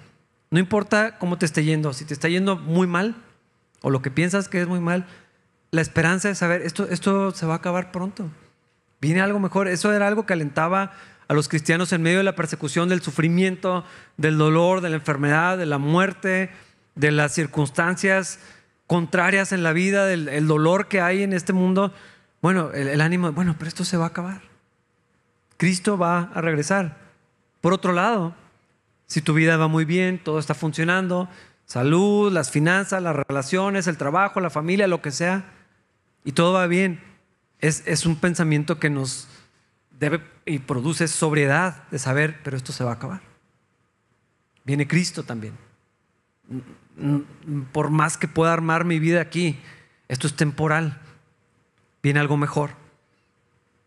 No 0.50 0.58
importa 0.58 1.20
cómo 1.20 1.38
te 1.38 1.46
esté 1.46 1.64
yendo, 1.64 1.94
si 1.94 2.04
te 2.06 2.16
está 2.16 2.30
yendo 2.30 2.56
muy 2.58 2.88
mal 2.88 3.16
o 3.84 3.92
lo 3.92 4.02
que 4.02 4.10
piensas 4.10 4.50
que 4.50 4.60
es 4.60 4.68
muy 4.68 4.80
mal, 4.80 5.06
la 5.72 5.82
esperanza 5.82 6.28
de 6.28 6.36
saber, 6.36 6.62
esto, 6.62 6.88
esto 6.90 7.32
se 7.32 7.46
va 7.46 7.54
a 7.54 7.58
acabar 7.58 7.92
pronto. 7.92 8.30
Viene 9.00 9.22
algo 9.22 9.40
mejor. 9.40 9.68
Eso 9.68 9.94
era 9.94 10.08
algo 10.08 10.26
que 10.26 10.34
alentaba 10.34 10.92
a 11.28 11.34
los 11.34 11.48
cristianos 11.48 11.94
en 11.94 12.02
medio 12.02 12.18
de 12.18 12.24
la 12.24 12.36
persecución, 12.36 12.90
del 12.90 13.02
sufrimiento, 13.02 13.86
del 14.18 14.38
dolor, 14.38 14.82
de 14.82 14.90
la 14.90 14.98
enfermedad, 14.98 15.58
de 15.58 15.66
la 15.66 15.78
muerte, 15.78 16.52
de 16.96 17.12
las 17.12 17.34
circunstancias 17.34 18.40
contrarias 18.86 19.54
en 19.54 19.64
la 19.64 19.72
vida, 19.72 20.06
del 20.06 20.48
dolor 20.48 20.90
que 20.90 21.00
hay 21.00 21.24
en 21.24 21.32
este 21.32 21.54
mundo. 21.54 21.94
Bueno, 22.42 22.72
el, 22.74 22.90
el 22.90 23.00
ánimo, 23.00 23.32
bueno, 23.32 23.56
pero 23.58 23.70
esto 23.70 23.86
se 23.86 23.96
va 23.96 24.06
a 24.06 24.10
acabar. 24.10 24.42
Cristo 25.56 25.98
va 25.98 26.32
a 26.34 26.42
regresar. 26.42 26.98
Por 27.62 27.72
otro 27.72 27.94
lado, 27.94 28.36
si 29.06 29.22
tu 29.22 29.34
vida 29.34 29.56
va 29.56 29.70
muy 29.70 29.86
bien, 29.86 30.20
todo 30.22 30.38
está 30.38 30.54
funcionando, 30.54 31.30
salud, 31.66 32.32
las 32.32 32.52
finanzas, 32.52 33.02
las 33.02 33.16
relaciones, 33.16 33.88
el 33.88 33.96
trabajo, 33.96 34.42
la 34.42 34.50
familia, 34.50 34.88
lo 34.88 35.02
que 35.02 35.12
sea, 35.12 35.46
y 36.24 36.34
todo 36.34 36.54
va 36.54 36.68
bien, 36.68 37.02
es, 37.60 37.84
es 37.86 38.06
un 38.06 38.16
pensamiento 38.16 38.80
que 38.80 38.90
nos 38.90 39.28
debe 40.00 40.22
y 40.46 40.60
produce 40.60 41.08
sobriedad 41.08 41.88
de 41.90 42.00
saber, 42.00 42.40
pero 42.44 42.58
esto 42.58 42.74
se 42.74 42.84
va 42.84 42.92
a 42.92 42.96
acabar. 42.96 43.22
Viene 44.64 44.88
Cristo 44.88 45.24
también. 45.24 45.54
Por 47.72 47.90
más 47.90 48.18
que 48.18 48.28
pueda 48.28 48.54
armar 48.54 48.86
mi 48.86 49.00
vida 49.00 49.22
aquí, 49.22 49.60
esto 50.08 50.28
es 50.28 50.36
temporal. 50.36 51.00
Viene 52.04 52.20
algo 52.20 52.38
mejor. 52.38 52.72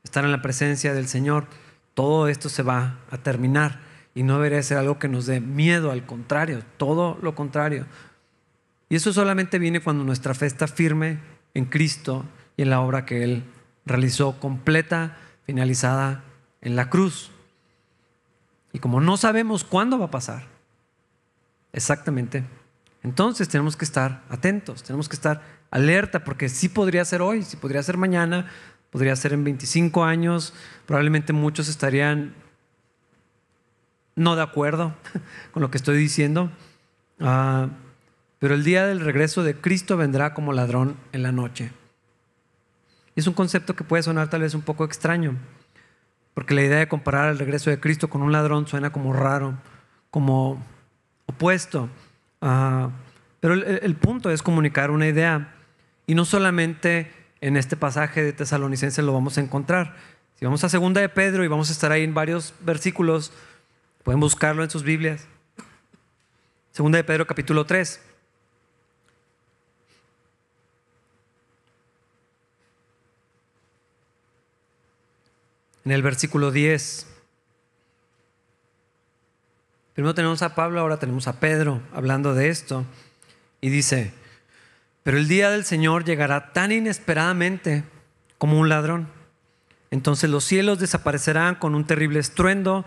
Estar 0.05 0.25
en 0.25 0.33
la 0.33 0.43
presencia 0.43 0.95
del 0.95 1.09
Señor, 1.09 1.47
todo 1.95 2.29
esto 2.29 2.49
se 2.49 2.63
va 2.63 2.99
a 3.11 3.19
terminar 3.19 3.81
y 4.15 4.23
no 4.23 4.35
debería 4.35 4.63
ser 4.63 4.79
algo 4.79 4.99
que 4.99 5.09
nos 5.09 5.27
dé 5.27 5.41
miedo, 5.41 5.91
al 5.91 6.07
contrario, 6.07 6.63
todo 6.77 7.19
lo 7.23 7.35
contrario. 7.35 7.87
Y 8.89 8.97
eso 8.97 9.13
solamente 9.13 9.59
viene 9.59 9.81
cuando 9.81 10.05
nuestra 10.05 10.35
fe 10.35 10.47
está 10.47 10.69
firme 10.69 11.19
en 11.55 11.65
Cristo 11.67 12.25
y 12.57 12.63
en 12.63 12.71
la 12.71 12.81
obra 12.81 13.07
que 13.07 13.25
Él 13.25 13.45
realizó 13.87 14.39
completa, 14.39 15.17
finalizada 15.47 16.25
en 16.61 16.77
la 16.77 16.91
cruz. 16.91 17.31
Y 18.73 18.81
como 18.81 19.01
no 19.01 19.17
sabemos 19.17 19.65
cuándo 19.65 19.99
va 19.99 20.07
a 20.07 20.11
pasar, 20.11 20.45
exactamente, 21.73 22.45
entonces 23.03 23.49
tenemos 23.49 23.77
que 23.77 23.85
estar 23.85 24.23
atentos, 24.29 24.83
tenemos 24.83 25.09
que 25.09 25.17
estar 25.17 25.43
alerta, 25.71 26.25
porque 26.25 26.49
sí 26.49 26.69
podría 26.69 27.05
ser 27.05 27.23
hoy, 27.23 27.43
sí 27.43 27.57
podría 27.57 27.83
ser 27.83 27.97
mañana, 27.99 28.47
podría 28.91 29.15
ser 29.15 29.33
en 29.33 29.45
25 29.45 30.05
años, 30.05 30.55
probablemente 30.87 31.33
muchos 31.33 31.69
estarían 31.69 32.35
no 34.17 34.37
de 34.37 34.43
acuerdo 34.43 34.95
con 35.53 35.63
lo 35.63 35.71
que 35.71 35.79
estoy 35.79 35.99
diciendo, 35.99 36.51
ah, 37.21 37.69
pero 38.45 38.57
el 38.57 38.63
día 38.63 38.85
del 38.85 39.01
regreso 39.01 39.43
de 39.43 39.55
Cristo 39.57 39.97
vendrá 39.97 40.35
como 40.35 40.53
ladrón 40.53 40.99
en 41.13 41.23
la 41.23 41.33
noche. 41.33 41.73
Es 43.17 43.27
un 43.27 43.33
concepto 43.33 43.75
que 43.75 43.85
puede 43.85 44.03
sonar 44.03 44.29
tal 44.29 44.43
vez 44.43 44.53
un 44.53 44.61
poco 44.61 44.85
extraño, 44.85 45.39
porque 46.35 46.53
la 46.53 46.61
idea 46.61 46.79
de 46.79 46.87
comparar 46.87 47.31
el 47.31 47.39
regreso 47.39 47.71
de 47.71 47.81
Cristo 47.81 48.11
con 48.11 48.21
un 48.21 48.33
ladrón 48.33 48.67
suena 48.67 48.93
como 48.93 49.15
raro, 49.15 49.55
como 50.11 50.63
opuesto. 51.25 51.89
Ah, 52.43 52.91
pero 53.41 53.55
el, 53.55 53.97
punto 53.97 54.31
es 54.31 54.43
comunicar 54.43 54.91
una 54.91 55.09
idea. 55.09 55.55
Y 56.07 56.15
no 56.15 56.27
solamente 56.27 57.11
en 57.41 57.57
este 57.57 57.79
pasaje 57.79 58.23
de 58.23 58.35
Tesalonicenses 58.35 59.03
lo 59.03 59.15
vamos 59.15 59.39
a 59.39 59.41
encontrar. 59.41 59.97
Si 60.39 60.45
vamos 60.45 60.63
a 60.65 60.69
segunda 60.69 61.01
de 61.01 61.09
Pedro 61.09 61.45
y 61.45 61.49
vamos 61.49 61.71
a 61.71 61.73
estar 61.73 61.93
ahí 61.93 62.05
en 62.05 62.13
varios 62.13 62.53
versículos, 62.61 63.33
pueden 64.03 64.21
buscarlo 64.21 64.63
en 64.63 64.69
sus 64.69 64.83
Biblias. 64.83 65.29
Segunda 66.73 66.99
de 66.99 67.05
Pedro 67.05 67.27
capítulo 67.27 67.65
3. 67.65 68.11
En 75.85 75.93
el 75.93 76.03
versículo 76.03 76.51
10. 76.51 77.07
Primero 79.95 80.15
tenemos 80.15 80.43
a 80.43 80.55
Pablo, 80.55 80.81
ahora 80.81 80.99
tenemos 80.99 81.29
a 81.29 81.39
Pedro 81.39 81.81
hablando 81.93 82.35
de 82.35 82.49
esto. 82.49 82.85
Y 83.61 83.69
dice, 83.69 84.13
pero 85.03 85.19
el 85.19 85.29
día 85.29 85.51
del 85.51 85.65
Señor 85.65 86.05
llegará 86.05 86.53
tan 86.53 86.73
inesperadamente 86.73 87.85
como 88.39 88.59
un 88.59 88.69
ladrón. 88.69 89.09
Entonces 89.91 90.29
los 90.31 90.45
cielos 90.45 90.81
desaparecerán 90.81 91.55
con 91.55 91.75
un 91.75 91.87
terrible 91.87 92.19
estruendo 92.19 92.85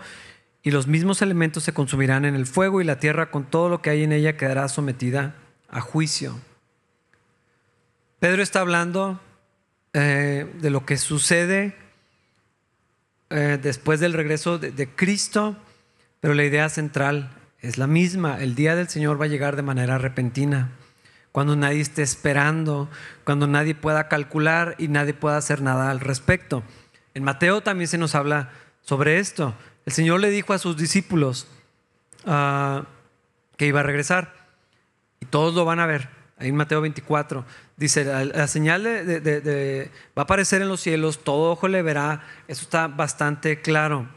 y 0.62 0.70
los 0.70 0.86
mismos 0.86 1.22
elementos 1.22 1.62
se 1.62 1.72
consumirán 1.72 2.24
en 2.24 2.34
el 2.34 2.46
fuego 2.46 2.80
y 2.80 2.84
la 2.84 2.98
tierra 2.98 3.30
con 3.30 3.44
todo 3.44 3.68
lo 3.68 3.80
que 3.80 3.90
hay 3.90 4.02
en 4.02 4.12
ella 4.12 4.36
quedará 4.36 4.68
sometida 4.68 5.34
a 5.70 5.80
juicio. 5.80 6.38
Pedro 8.18 8.42
está 8.42 8.60
hablando 8.60 9.20
eh, 9.94 10.52
de 10.60 10.70
lo 10.70 10.84
que 10.84 10.98
sucede 10.98 11.87
eh, 13.30 13.58
después 13.60 14.00
del 14.00 14.14
regreso 14.14 14.58
de, 14.58 14.88
Cristo, 14.94 15.56
pero 16.20 16.34
la 16.34 16.44
idea 16.44 16.68
central 16.68 17.30
es 17.60 17.78
la 17.78 17.86
misma. 17.86 18.40
El 18.40 18.54
día 18.54 18.74
del 18.74 18.88
Señor 18.88 19.20
va 19.20 19.26
a 19.26 19.28
llegar 19.28 19.56
de 19.56 19.62
manera 19.62 19.98
repentina, 19.98 20.70
cuando 21.32 21.54
nadie 21.54 21.80
esté 21.80 22.02
esperando, 22.02 22.88
cuando 23.24 23.46
nadie 23.46 23.74
pueda 23.74 24.08
calcular 24.08 24.74
y 24.78 24.88
nadie 24.88 25.14
pueda 25.14 25.36
hacer 25.36 25.60
nada 25.60 25.90
al 25.90 26.00
respecto. 26.00 26.62
En 27.14 27.22
Mateo 27.22 27.60
también 27.60 27.88
se 27.88 27.98
nos 27.98 28.14
habla 28.14 28.50
sobre 28.82 29.18
esto. 29.18 29.54
El 29.84 29.92
Señor 29.92 30.20
le 30.20 30.30
dijo 30.30 30.52
a 30.52 30.58
sus 30.58 30.76
discípulos 30.76 31.46
ah, 32.26 32.84
que 33.56 33.66
iba 33.66 33.80
a 33.80 33.84
regresar 33.84 34.34
y 35.20 35.26
todos 35.26 35.54
lo 35.54 35.64
van 35.64 35.80
a 35.80 35.86
ver. 35.86 36.08
Ahí 36.38 36.48
en 36.48 36.56
Mateo 36.56 36.80
24 36.80 37.44
dice, 37.78 38.04
la, 38.04 38.46
señal 38.46 38.82
de, 38.84 39.90
va 40.16 40.22
a 40.22 40.24
aparecer 40.24 40.60
en 40.60 40.68
los 40.68 40.80
cielos, 40.80 41.24
todo 41.24 41.52
ojo 41.52 41.68
le 41.68 41.80
verá, 41.80 42.26
eso 42.46 42.62
está 42.62 42.88
bastante 42.88 43.62
claro. 43.62 44.08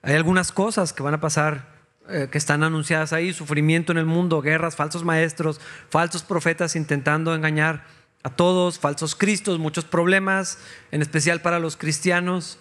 Hay 0.00 0.14
algunas 0.14 0.52
cosas 0.52 0.94
que 0.94 1.02
van 1.02 1.14
a 1.14 1.20
pasar, 1.20 1.76
eh, 2.08 2.28
que 2.30 2.38
están 2.38 2.62
anunciadas 2.62 3.12
ahí, 3.12 3.34
sufrimiento 3.34 3.92
en 3.92 3.98
el 3.98 4.06
mundo, 4.06 4.40
guerras, 4.40 4.76
falsos 4.76 5.04
maestros, 5.04 5.60
falsos 5.90 6.22
profetas 6.22 6.76
intentando 6.76 7.34
engañar 7.34 7.84
a 8.22 8.30
todos, 8.30 8.78
falsos 8.78 9.14
cristos, 9.14 9.58
muchos 9.58 9.84
problemas, 9.84 10.58
en 10.90 11.02
especial 11.02 11.42
para 11.42 11.58
los 11.58 11.76
cristianos. 11.76 12.58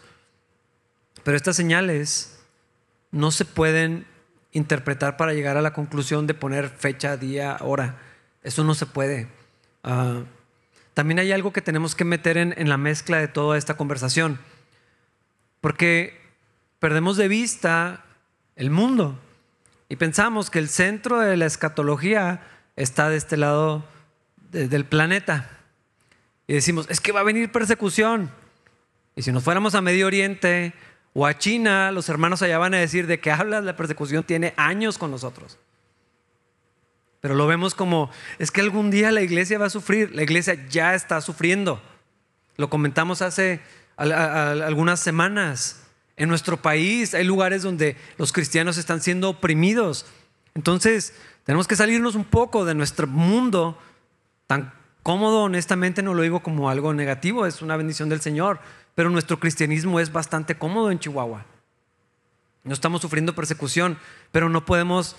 Pero 1.24 1.38
estas 1.38 1.56
señales 1.56 2.40
no 3.12 3.32
se 3.32 3.46
pueden 3.46 4.06
interpretar 4.52 5.16
para 5.16 5.34
llegar 5.34 5.58
a 5.58 5.62
la 5.62 5.74
conclusión 5.74 6.28
de 6.28 6.34
poner 6.34 6.70
fecha, 6.70 7.18
día, 7.18 7.58
hora 7.62 7.98
eso 8.48 8.64
no 8.64 8.76
se 8.76 8.86
puede. 8.86 9.28
Ah, 9.90 10.24
también 10.94 11.18
hay 11.20 11.32
algo 11.32 11.54
que 11.54 11.62
tenemos 11.62 11.96
que 11.96 12.04
meter 12.04 12.36
en, 12.36 12.68
la 12.68 12.76
mezcla 12.76 13.20
de 13.20 13.30
toda 13.30 13.58
esta 13.58 13.78
conversación, 13.78 14.38
porque 15.62 16.20
perdemos 16.80 17.16
de 17.16 17.30
vista 17.30 18.04
el 18.58 18.70
mundo 18.70 19.18
y 19.88 19.96
pensamos 19.96 20.50
que 20.50 20.60
el 20.60 20.68
centro 20.68 21.22
de 21.22 21.38
la 21.38 21.46
escatología 21.46 22.42
está 22.76 23.10
de 23.10 23.16
este 23.16 23.38
lado 23.38 23.86
del 24.52 24.84
planeta. 24.84 25.50
Y 26.48 26.54
decimos, 26.54 26.86
es 26.90 27.00
que 27.00 27.14
va 27.14 27.22
a 27.22 27.24
venir 27.24 27.50
persecución. 27.50 28.30
Y 29.16 29.22
si 29.22 29.32
nos 29.32 29.44
fuéramos 29.44 29.74
a 29.74 29.82
Medio 29.82 30.06
Oriente 30.06 30.74
o 31.14 31.26
a 31.26 31.38
China, 31.38 31.94
los 31.94 32.10
hermanos 32.10 32.42
allá 32.42 32.58
van 32.58 32.74
a 32.74 32.78
decir 32.78 33.08
de 33.08 33.22
qué 33.22 33.32
hablas, 33.32 33.64
la 33.64 33.78
persecución 33.78 34.26
tiene 34.26 34.54
años 34.58 34.98
con 34.98 35.12
nosotros. 35.12 35.58
Pero 37.28 37.36
lo 37.36 37.46
vemos 37.46 37.76
como, 37.76 38.10
es 38.40 38.52
que 38.52 38.62
algún 38.62 38.90
día 38.90 39.12
la 39.12 39.20
iglesia 39.20 39.60
va 39.60 39.66
a 39.66 39.70
sufrir, 39.70 40.16
la 40.16 40.24
iglesia 40.24 40.66
ya 40.70 40.96
está 40.96 41.20
sufriendo. 41.20 41.82
Lo 42.56 42.70
comentamos 42.70 43.22
hace 43.22 43.60
algunas 43.98 45.02
semanas. 45.02 45.84
En 46.16 46.30
nuestro 46.30 46.56
país 46.56 47.14
hay 47.14 47.26
lugares 47.26 47.64
donde 47.64 47.98
los 48.18 48.32
cristianos 48.32 48.78
están 48.78 49.02
siendo 49.02 49.32
oprimidos. 49.32 50.06
Entonces, 50.56 51.14
tenemos 51.44 51.68
que 51.68 51.76
salirnos 51.76 52.16
un 52.16 52.24
poco 52.24 52.64
de 52.64 52.76
nuestro 52.76 53.08
mundo 53.08 53.78
tan 54.48 54.72
cómodo, 55.04 55.44
honestamente 55.44 56.02
no 56.02 56.14
lo 56.14 56.22
digo 56.22 56.40
como 56.40 56.70
algo 56.70 56.94
negativo, 56.94 57.46
es 57.46 57.62
una 57.62 57.76
bendición 57.76 58.08
del 58.08 58.22
Señor, 58.22 58.62
pero 58.96 59.10
nuestro 59.10 59.38
cristianismo 59.38 60.00
es 60.00 60.14
bastante 60.14 60.58
cómodo 60.58 60.92
en 60.92 61.00
Chihuahua. 61.00 61.44
No 62.64 62.74
estamos 62.74 63.02
sufriendo 63.02 63.36
persecución, 63.36 63.98
pero 64.32 64.48
no 64.48 64.64
podemos 64.64 65.18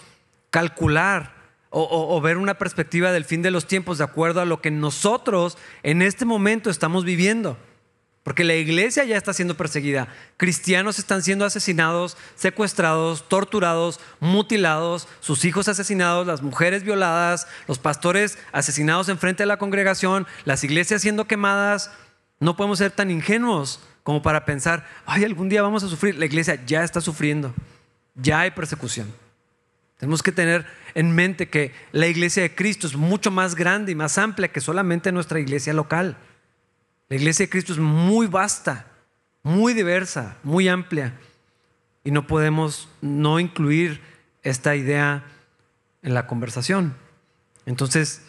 calcular 0.48 1.36
o, 1.70 2.20
ver 2.20 2.38
una 2.38 2.54
perspectiva 2.54 3.12
del 3.12 3.24
fin 3.24 3.42
de 3.42 3.50
los 3.50 3.66
tiempos 3.66 3.98
de 3.98 4.04
acuerdo 4.04 4.40
a 4.40 4.46
lo 4.46 4.60
que 4.60 4.70
nosotros 4.70 5.58
en 5.82 6.02
este 6.02 6.24
momento 6.24 6.70
estamos 6.70 7.04
viviendo. 7.04 7.58
Porque 8.22 8.44
la 8.44 8.54
iglesia 8.54 9.04
ya 9.04 9.16
está 9.16 9.32
siendo 9.32 9.56
perseguida. 9.56 10.08
Cristianos 10.36 10.98
están 10.98 11.22
siendo 11.22 11.46
asesinados, 11.46 12.16
secuestrados, 12.34 13.26
torturados, 13.26 14.00
mutilados, 14.20 15.08
sus 15.20 15.46
hijos 15.46 15.66
asesinados, 15.68 16.26
las 16.26 16.42
mujeres 16.42 16.82
violadas, 16.82 17.46
los 17.66 17.78
pastores 17.78 18.38
asesinados 18.52 19.08
en 19.08 19.18
frente 19.18 19.44
de 19.44 19.46
la 19.46 19.56
congregación, 19.56 20.26
las 20.44 20.62
iglesias 20.62 21.00
siendo 21.00 21.26
quemadas. 21.26 21.90
No 22.38 22.54
podemos 22.54 22.78
ser 22.78 22.90
tan 22.90 23.10
ingenuos 23.10 23.80
como 24.02 24.20
para 24.20 24.44
pensar, 24.44 24.86
ay, 25.06 25.24
algún 25.24 25.48
día 25.48 25.62
vamos 25.62 25.82
a 25.82 25.88
sufrir. 25.88 26.16
La 26.16 26.26
iglesia 26.26 26.62
ya 26.66 26.84
está 26.84 27.00
sufriendo. 27.00 27.54
Ya 28.14 28.40
hay 28.40 28.50
persecución. 28.50 29.10
Tenemos 29.98 30.22
que 30.22 30.32
tener 30.32 30.64
en 30.94 31.14
mente 31.14 31.48
que 31.48 31.72
la 31.92 32.06
iglesia 32.06 32.42
de 32.42 32.54
Cristo 32.54 32.86
es 32.86 32.96
mucho 32.96 33.30
más 33.30 33.54
grande 33.54 33.92
y 33.92 33.96
más 33.96 34.16
amplia 34.16 34.48
que 34.48 34.60
solamente 34.60 35.12
nuestra 35.12 35.40
iglesia 35.40 35.72
local. 35.72 36.16
La 37.08 37.16
iglesia 37.16 37.46
de 37.46 37.50
Cristo 37.50 37.72
es 37.72 37.80
muy 37.80 38.28
vasta, 38.28 38.86
muy 39.42 39.74
diversa, 39.74 40.36
muy 40.44 40.68
amplia. 40.68 41.18
Y 42.04 42.12
no 42.12 42.26
podemos 42.26 42.88
no 43.00 43.40
incluir 43.40 44.00
esta 44.44 44.76
idea 44.76 45.24
en 46.02 46.14
la 46.14 46.28
conversación. 46.28 46.94
Entonces, 47.66 48.22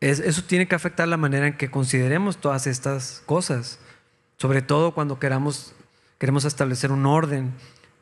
eso 0.00 0.42
tiene 0.44 0.66
que 0.66 0.74
afectar 0.74 1.06
la 1.06 1.18
manera 1.18 1.46
en 1.46 1.56
que 1.58 1.70
consideremos 1.70 2.38
todas 2.38 2.66
estas 2.66 3.22
cosas, 3.26 3.78
sobre 4.38 4.62
todo 4.62 4.94
cuando 4.94 5.18
queramos, 5.18 5.74
queremos 6.18 6.46
establecer 6.46 6.92
un 6.92 7.04
orden. 7.04 7.52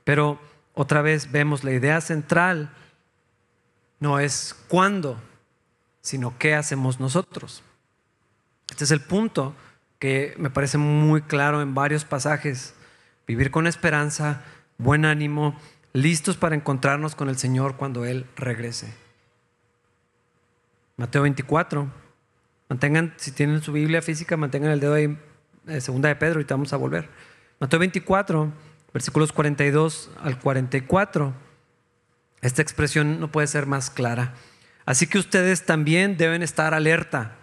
Pero 0.04 0.38
otra 0.74 1.02
vez 1.02 1.30
vemos 1.30 1.64
la 1.64 1.72
idea 1.72 2.00
central 2.00 2.70
no 4.00 4.18
es 4.18 4.54
cuándo, 4.68 5.18
sino 6.02 6.36
qué 6.38 6.54
hacemos 6.54 7.00
nosotros. 7.00 7.62
Este 8.70 8.84
es 8.84 8.90
el 8.90 9.00
punto 9.00 9.54
que 9.98 10.34
me 10.36 10.50
parece 10.50 10.76
muy 10.76 11.22
claro 11.22 11.62
en 11.62 11.74
varios 11.74 12.04
pasajes. 12.04 12.74
Vivir 13.26 13.50
con 13.50 13.66
esperanza, 13.66 14.42
buen 14.76 15.04
ánimo, 15.04 15.58
listos 15.94 16.36
para 16.36 16.54
encontrarnos 16.54 17.14
con 17.14 17.28
el 17.28 17.38
Señor 17.38 17.76
cuando 17.76 18.04
Él 18.04 18.26
regrese. 18.36 18.92
Mateo 20.96 21.22
24. 21.22 21.88
Mantengan, 22.68 23.14
si 23.16 23.32
tienen 23.32 23.62
su 23.62 23.72
Biblia 23.72 24.02
física, 24.02 24.36
mantengan 24.36 24.72
el 24.72 24.80
dedo 24.80 24.94
ahí, 24.94 25.18
eh, 25.66 25.80
segunda 25.80 26.08
de 26.08 26.16
Pedro, 26.16 26.40
y 26.40 26.44
vamos 26.44 26.72
a 26.72 26.76
volver. 26.76 27.08
Mateo 27.60 27.78
24, 27.78 28.52
versículos 28.94 29.32
42 29.32 30.10
al 30.22 30.38
44. 30.38 31.34
Esta 32.40 32.62
expresión 32.62 33.20
no 33.20 33.30
puede 33.30 33.48
ser 33.48 33.66
más 33.66 33.90
clara. 33.90 34.34
Así 34.86 35.06
que 35.06 35.18
ustedes 35.18 35.66
también 35.66 36.16
deben 36.16 36.42
estar 36.42 36.72
alerta, 36.72 37.36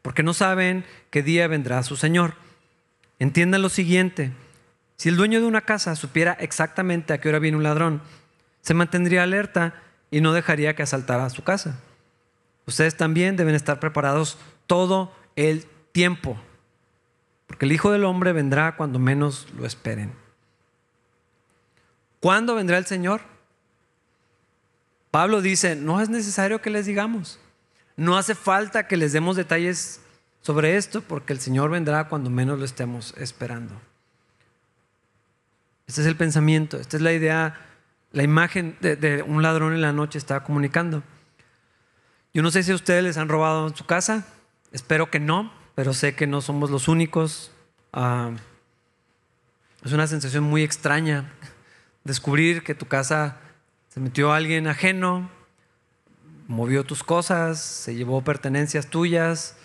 porque 0.00 0.22
no 0.22 0.32
saben 0.32 0.84
qué 1.10 1.22
día 1.22 1.48
vendrá 1.48 1.82
su 1.82 1.96
Señor. 1.96 2.34
Entiendan 3.18 3.62
lo 3.62 3.68
siguiente, 3.68 4.32
si 4.96 5.08
el 5.08 5.16
dueño 5.16 5.40
de 5.40 5.46
una 5.46 5.62
casa 5.62 5.96
supiera 5.96 6.32
exactamente 6.34 7.12
a 7.12 7.20
qué 7.20 7.28
hora 7.28 7.40
viene 7.40 7.56
un 7.56 7.62
ladrón, 7.64 8.00
se 8.60 8.74
mantendría 8.74 9.24
alerta 9.24 9.74
y 10.10 10.20
no 10.20 10.32
dejaría 10.32 10.76
que 10.76 10.84
asaltara 10.84 11.28
su 11.30 11.42
casa. 11.42 11.80
Ustedes 12.66 12.96
también 12.96 13.36
deben 13.36 13.56
estar 13.56 13.80
preparados 13.80 14.38
todo 14.68 15.12
el 15.34 15.66
tiempo, 15.90 16.40
porque 17.48 17.64
el 17.64 17.72
Hijo 17.72 17.90
del 17.90 18.04
Hombre 18.04 18.32
vendrá 18.32 18.76
cuando 18.76 19.00
menos 19.00 19.48
lo 19.56 19.66
esperen. 19.66 20.21
¿Cuándo 22.22 22.54
vendrá 22.54 22.78
el 22.78 22.86
Señor? 22.86 23.20
Pablo 25.10 25.42
dice, 25.42 25.74
no 25.74 26.00
es 26.00 26.08
necesario 26.08 26.62
que 26.62 26.70
les 26.70 26.86
digamos, 26.86 27.40
no 27.96 28.16
hace 28.16 28.36
falta 28.36 28.86
que 28.86 28.96
les 28.96 29.12
demos 29.12 29.34
detalles 29.34 30.00
sobre 30.40 30.76
esto, 30.76 31.02
porque 31.02 31.32
el 31.32 31.40
Señor 31.40 31.72
vendrá 31.72 32.06
cuando 32.08 32.30
menos 32.30 32.60
lo 32.60 32.64
estemos 32.64 33.12
esperando. 33.18 33.74
Este 35.88 36.02
es 36.02 36.06
el 36.06 36.14
pensamiento, 36.14 36.78
esta 36.78 36.96
es 36.96 37.02
la 37.02 37.12
idea, 37.12 37.56
la 38.12 38.22
imagen 38.22 38.76
de, 38.80 39.24
un 39.26 39.42
ladrón 39.42 39.72
en 39.72 39.80
la 39.80 39.92
noche 39.92 40.16
está 40.16 40.44
comunicando. 40.44 41.02
Yo 42.32 42.42
no 42.42 42.52
sé 42.52 42.62
si 42.62 42.70
a 42.70 42.76
ustedes 42.76 43.02
les 43.02 43.16
han 43.16 43.28
robado 43.28 43.66
en 43.66 43.74
su 43.74 43.84
casa, 43.84 44.24
espero 44.70 45.10
que 45.10 45.18
no, 45.18 45.52
pero 45.74 45.92
sé 45.92 46.14
que 46.14 46.28
no 46.28 46.40
somos 46.40 46.70
los 46.70 46.86
únicos. 46.86 47.50
Ah, 47.92 48.30
es 49.84 49.90
una 49.90 50.06
sensación 50.06 50.44
muy 50.44 50.62
extraña 50.62 51.32
descubrir 52.04 52.62
que 52.62 52.74
tu 52.74 52.86
casa 52.86 53.36
se 53.88 54.00
metió 54.00 54.32
alguien 54.32 54.66
ajeno, 54.66 55.30
movió 56.48 56.84
tus 56.84 57.02
cosas, 57.02 57.60
se 57.60 57.94
llevó 57.94 58.22
pertenencias 58.22 58.88
tuyas. 58.88 59.56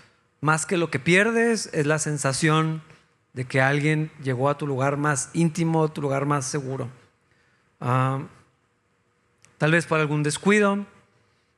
Más 0.41 0.65
que 0.65 0.77
lo 0.77 0.89
que 0.89 0.99
pierdes 0.99 1.69
es 1.73 1.85
la 1.85 1.99
sensación 1.99 2.81
de 3.33 3.45
que 3.45 3.61
alguien 3.61 4.11
llegó 4.23 4.49
a 4.49 4.57
tu 4.57 4.67
lugar 4.67 4.97
más 4.97 5.29
íntimo, 5.33 5.89
tu 5.91 6.01
lugar 6.01 6.25
más 6.25 6.45
seguro. 6.45 6.89
Ah, 7.79 8.23
tal 9.57 9.71
vez 9.71 9.85
por 9.85 9.99
algún 9.99 10.23
descuido, 10.23 10.85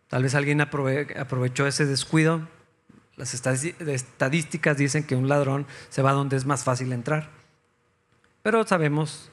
tal 0.08 0.24
vez 0.24 0.36
alguien 0.36 0.62
aprovechó 0.62 1.68
ese 1.68 1.86
descuido. 1.86 2.48
Las 3.16 3.34
estadísticas 3.34 4.78
dicen 4.78 5.04
que 5.04 5.16
un 5.16 5.28
ladrón 5.28 5.66
se 5.90 6.02
va 6.02 6.14
donde 6.14 6.38
es 6.38 6.46
más 6.46 6.64
fácil 6.64 6.94
entrar. 6.94 7.30
Pero 8.44 8.66
sabemos 8.66 9.30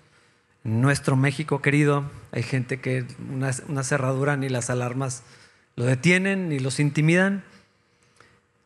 nuestro 0.67 1.17
México 1.17 1.63
querido 1.63 2.11
hay 2.33 2.43
gente 2.43 2.81
que 2.81 3.07
una, 3.31 3.53
cerradura 3.85 4.37
ni 4.37 4.49
las 4.49 4.69
alarmas 4.69 5.23
lo 5.77 5.85
detienen 5.85 6.49
ni 6.49 6.59
los 6.59 6.81
intimidan. 6.81 7.45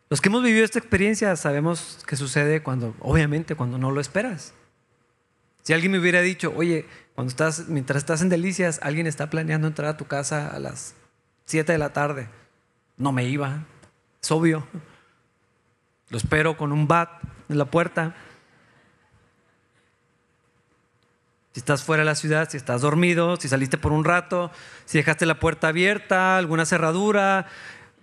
Los 0.09 0.21
que 0.21 0.29
hemos 0.29 0.43
vivido 0.43 0.65
esta 0.65 0.79
experiencia 0.79 1.37
sabemos 1.37 2.03
que 2.07 2.17
sucede 2.17 2.63
cuando, 2.63 2.95
obviamente, 3.01 3.55
cuando 3.55 3.79
no 3.79 3.91
lo 3.91 4.01
esperas. 4.01 4.55
Si 5.63 5.75
alguien 5.75 5.93
me 5.93 5.99
hubiera 5.99 6.23
dicho, 6.23 6.53
oye, 6.57 6.87
cuando 7.15 7.31
estás, 7.31 7.69
mientras 7.69 7.99
estás 7.99 8.23
en 8.23 8.31
Delicias, 8.31 8.81
alguien 8.83 9.07
está 9.07 9.29
planeando 9.29 9.69
entrar 9.69 9.89
a 9.91 9.97
tu 9.97 10.07
casa 10.07 10.49
a 10.49 10.59
las 10.59 10.95
7 11.45 11.71
de 11.71 11.79
la 11.79 11.93
tarde, 11.93 12.29
no 12.97 13.13
me 13.13 13.25
iba, 13.25 13.67
es 14.23 14.31
obvio. 14.31 14.67
Lo 16.09 16.17
espero 16.17 16.57
con 16.57 16.73
un 16.73 16.89
bat 16.89 17.11
en 17.51 17.59
la 17.59 17.67
puerta. 17.67 18.17
Si 21.53 21.61
estás 21.61 21.83
fuera 21.83 22.03
de 22.03 22.07
la 22.07 22.15
ciudad, 22.15 22.49
si 22.49 22.57
estás 22.57 22.83
dormido, 22.83 23.37
si 23.37 23.49
saliste 23.49 23.77
por 23.77 23.93
un 23.93 24.05
rato, 24.05 24.51
si 24.85 24.99
dejaste 24.99 25.27
la 25.27 25.41
puerta 25.41 25.69
abierta, 25.69 26.37
alguna 26.37 26.65
cerradura, 26.65 27.47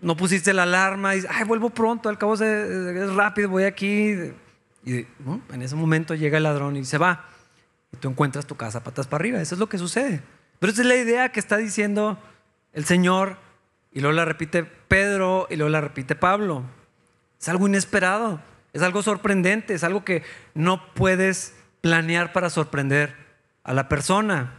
no 0.01 0.17
pusiste 0.17 0.53
la 0.53 0.63
alarma 0.63 1.15
y 1.15 1.23
ay, 1.29 1.45
vuelvo 1.45 1.69
pronto, 1.69 2.09
al 2.09 2.17
cabo 2.17 2.33
es 2.33 3.13
rápido, 3.13 3.49
voy 3.49 3.63
aquí. 3.63 4.33
Y 4.85 5.05
en 5.53 5.61
ese 5.61 5.75
momento 5.75 6.15
llega 6.15 6.37
el 6.37 6.43
ladrón 6.43 6.75
y 6.75 6.85
se 6.85 6.97
va. 6.97 7.25
Y 7.93 7.97
tú 7.97 8.09
encuentras 8.09 8.45
tu 8.45 8.55
casa 8.55 8.83
patas 8.83 9.07
para 9.07 9.21
arriba. 9.21 9.41
Eso 9.41 9.55
es 9.55 9.59
lo 9.59 9.69
que 9.69 9.77
sucede. 9.77 10.21
Pero 10.59 10.71
esa 10.71 10.81
es 10.81 10.87
la 10.87 10.95
idea 10.95 11.29
que 11.29 11.39
está 11.39 11.57
diciendo 11.57 12.17
el 12.73 12.85
Señor. 12.85 13.37
Y 13.91 14.01
luego 14.01 14.13
la 14.13 14.25
repite 14.25 14.63
Pedro 14.63 15.47
y 15.49 15.55
luego 15.55 15.69
la 15.69 15.81
repite 15.81 16.15
Pablo. 16.15 16.63
Es 17.39 17.49
algo 17.49 17.67
inesperado, 17.67 18.41
es 18.73 18.81
algo 18.81 19.03
sorprendente, 19.03 19.73
es 19.73 19.83
algo 19.83 20.03
que 20.03 20.23
no 20.53 20.93
puedes 20.93 21.53
planear 21.81 22.33
para 22.33 22.49
sorprender 22.49 23.26
a 23.67 23.73
la 23.73 23.87
persona. 23.89 24.53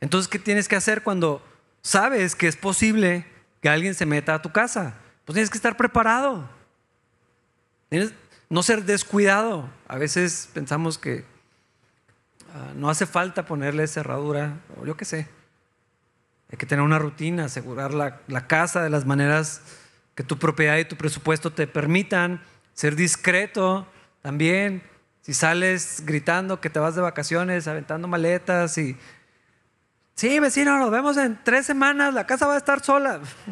Entonces, 0.00 0.28
¿qué 0.28 0.38
tienes 0.38 0.68
que 0.68 0.76
hacer 0.76 1.02
cuando 1.02 1.44
sabes 1.82 2.34
que 2.34 2.46
es 2.46 2.56
posible 2.56 3.26
que 3.60 3.68
alguien 3.68 3.94
se 3.94 4.06
meta 4.06 4.32
a 4.32 4.40
tu 4.40 4.52
casa? 4.52 4.94
Pues 5.26 5.34
tienes 5.34 5.50
que 5.50 5.58
estar 5.58 5.76
preparado. 5.76 6.48
Tienes, 7.90 8.14
no 8.48 8.62
ser 8.62 8.84
descuidado. 8.84 9.68
A 9.88 9.98
veces 9.98 10.48
pensamos 10.54 10.98
que 10.98 11.24
ah, 12.54 12.72
no 12.76 12.88
hace 12.88 13.06
falta 13.06 13.44
ponerle 13.44 13.86
cerradura, 13.88 14.60
o 14.80 14.86
yo 14.86 14.96
qué 14.96 15.04
sé. 15.04 15.26
Hay 16.50 16.58
que 16.58 16.64
tener 16.64 16.84
una 16.84 17.00
rutina, 17.00 17.46
asegurar 17.46 17.92
la, 17.92 18.20
la 18.28 18.46
casa 18.46 18.82
de 18.82 18.88
las 18.88 19.04
maneras 19.04 19.62
que 20.14 20.22
tu 20.22 20.38
propiedad 20.38 20.78
y 20.78 20.84
tu 20.84 20.96
presupuesto 20.96 21.52
te 21.52 21.66
permitan, 21.66 22.40
ser 22.72 22.94
discreto 22.94 23.86
también, 24.22 24.82
si 25.28 25.34
sales 25.34 26.02
gritando 26.06 26.58
que 26.58 26.70
te 26.70 26.78
vas 26.78 26.94
de 26.94 27.02
vacaciones, 27.02 27.68
aventando 27.68 28.08
maletas 28.08 28.78
y... 28.78 28.96
Sí, 30.14 30.40
vecino, 30.40 30.78
nos 30.78 30.90
vemos 30.90 31.18
en 31.18 31.38
tres 31.44 31.66
semanas, 31.66 32.14
la 32.14 32.26
casa 32.26 32.46
va 32.46 32.54
a 32.54 32.56
estar 32.56 32.82
sola. 32.82 33.20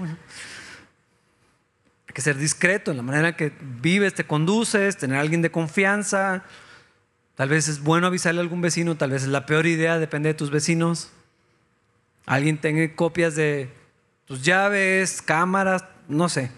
hay 2.09 2.15
que 2.15 2.23
ser 2.23 2.39
discreto 2.39 2.93
en 2.93 2.97
la 2.97 3.03
manera 3.03 3.29
en 3.29 3.35
que 3.35 3.53
vives, 3.61 4.15
te 4.15 4.27
conduces, 4.27 4.97
tener 4.97 5.19
a 5.19 5.21
alguien 5.21 5.43
de 5.43 5.51
confianza. 5.51 6.45
Tal 7.35 7.51
vez 7.51 7.69
es 7.69 7.83
bueno 7.83 8.07
avisarle 8.07 8.41
a 8.41 8.45
algún 8.45 8.63
vecino, 8.63 8.97
tal 8.97 9.11
vez 9.11 9.25
es 9.25 9.29
la 9.29 9.45
peor 9.45 9.67
idea, 9.67 9.99
depende 9.99 10.31
de 10.31 10.35
tus 10.35 10.51
vecinos. 10.51 11.13
Alguien 12.25 12.59
tenga 12.59 12.91
copias 12.97 13.37
de 13.37 13.71
tus 14.25 14.43
llaves, 14.43 15.21
cámaras, 15.21 15.85
no 16.09 16.31
sé. 16.31 16.51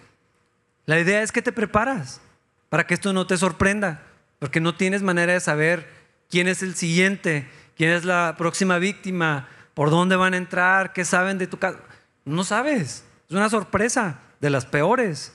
La 0.87 1.01
idea 1.01 1.23
es 1.23 1.33
que 1.33 1.43
te 1.43 1.51
preparas 1.51 2.21
para 2.69 2.87
que 2.87 2.95
esto 2.95 3.13
no 3.13 3.27
te 3.27 3.37
sorprenda 3.37 4.05
porque 4.39 4.61
no 4.61 4.75
tienes 4.75 5.03
manera 5.03 5.33
de 5.33 5.41
saber 5.41 5.89
quién 6.31 6.49
es 6.49 6.63
el 6.63 6.75
siguiente, 6.75 7.49
quién 7.77 7.91
es 7.91 8.05
la 8.05 8.35
próxima 8.39 8.79
víctima, 8.79 9.49
por 9.75 9.91
dónde 9.91 10.17
van 10.17 10.35
a 10.35 10.39
entrar, 10.39 10.93
qué 10.93 11.05
saben 11.05 11.39
de 11.39 11.47
tu 11.47 11.59
casa. 11.59 11.79
No 12.25 12.45
sabes, 12.45 13.05
es 13.29 13.35
una 13.35 13.49
sorpresa 13.49 14.21
de 14.41 14.51
las 14.51 14.67
peores. 14.67 15.33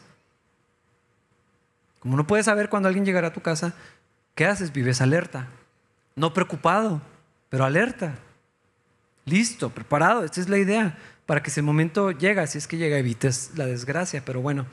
Como 2.00 2.18
no 2.18 2.28
puedes 2.28 2.46
saber 2.46 2.70
cuándo 2.70 2.88
alguien 2.88 3.06
llegará 3.06 3.28
a 3.28 3.34
tu 3.34 3.42
casa, 3.42 3.74
¿qué 4.36 4.46
haces? 4.46 4.74
Vives 4.74 5.02
alerta, 5.02 5.48
no 6.16 6.34
preocupado, 6.34 7.02
pero 7.50 7.66
alerta. 7.66 8.16
Listo, 9.26 9.70
preparado, 9.70 10.26
esta 10.26 10.42
es 10.42 10.50
la 10.50 10.58
idea, 10.58 10.98
para 11.26 11.42
que 11.42 11.50
ese 11.50 11.62
momento 11.62 12.12
llega, 12.12 12.46
si 12.48 12.58
es 12.58 12.68
que 12.68 12.78
llega, 12.78 12.98
evites 12.98 13.52
la 13.56 13.66
desgracia, 13.66 14.24
pero 14.26 14.42
bueno 14.42 14.66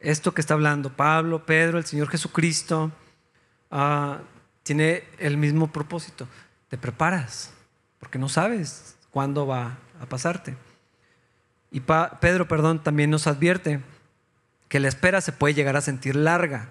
esto 0.00 0.34
que 0.34 0.40
está 0.40 0.54
hablando 0.54 0.90
Pablo, 0.94 1.44
Pedro, 1.46 1.78
el 1.78 1.84
Señor 1.84 2.08
Jesucristo, 2.08 2.92
Ah, 3.70 4.20
tiene 4.62 5.04
el 5.18 5.36
mismo 5.36 5.68
propósito. 5.68 6.26
Te 6.68 6.76
preparas, 6.76 7.52
porque 8.00 8.18
no 8.18 8.28
sabes 8.28 8.96
cuándo 9.10 9.46
va 9.46 9.78
a 10.00 10.06
pasarte. 10.06 10.56
Y 11.70 11.80
Pedro, 12.20 12.48
perdón, 12.48 12.82
también 12.82 13.10
nos 13.10 13.26
advierte 13.26 13.80
que 14.68 14.80
la 14.80 14.88
espera 14.88 15.20
se 15.20 15.32
puede 15.32 15.54
llegar 15.54 15.76
a 15.76 15.80
sentir 15.80 16.16
larga. 16.16 16.68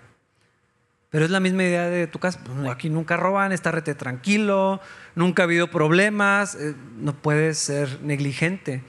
Pero 1.09 1.25
es 1.25 1.31
la 1.31 1.39
misma 1.39 1.63
idea 1.63 1.85
de 1.85 2.07
tu 2.07 2.19
casa. 2.19 2.39
Pues, 2.43 2.69
aquí 2.69 2.89
nunca 2.89 3.15
roban, 3.15 3.51
está 3.51 3.71
rete 3.71 3.95
tranquilo, 3.95 4.81
nunca 5.15 5.43
ha 5.43 5.45
habido 5.45 5.71
problemas, 5.71 6.55
eh, 6.55 6.75
no 6.97 7.13
puedes 7.13 7.57
ser 7.57 8.01
negligente. 8.01 8.83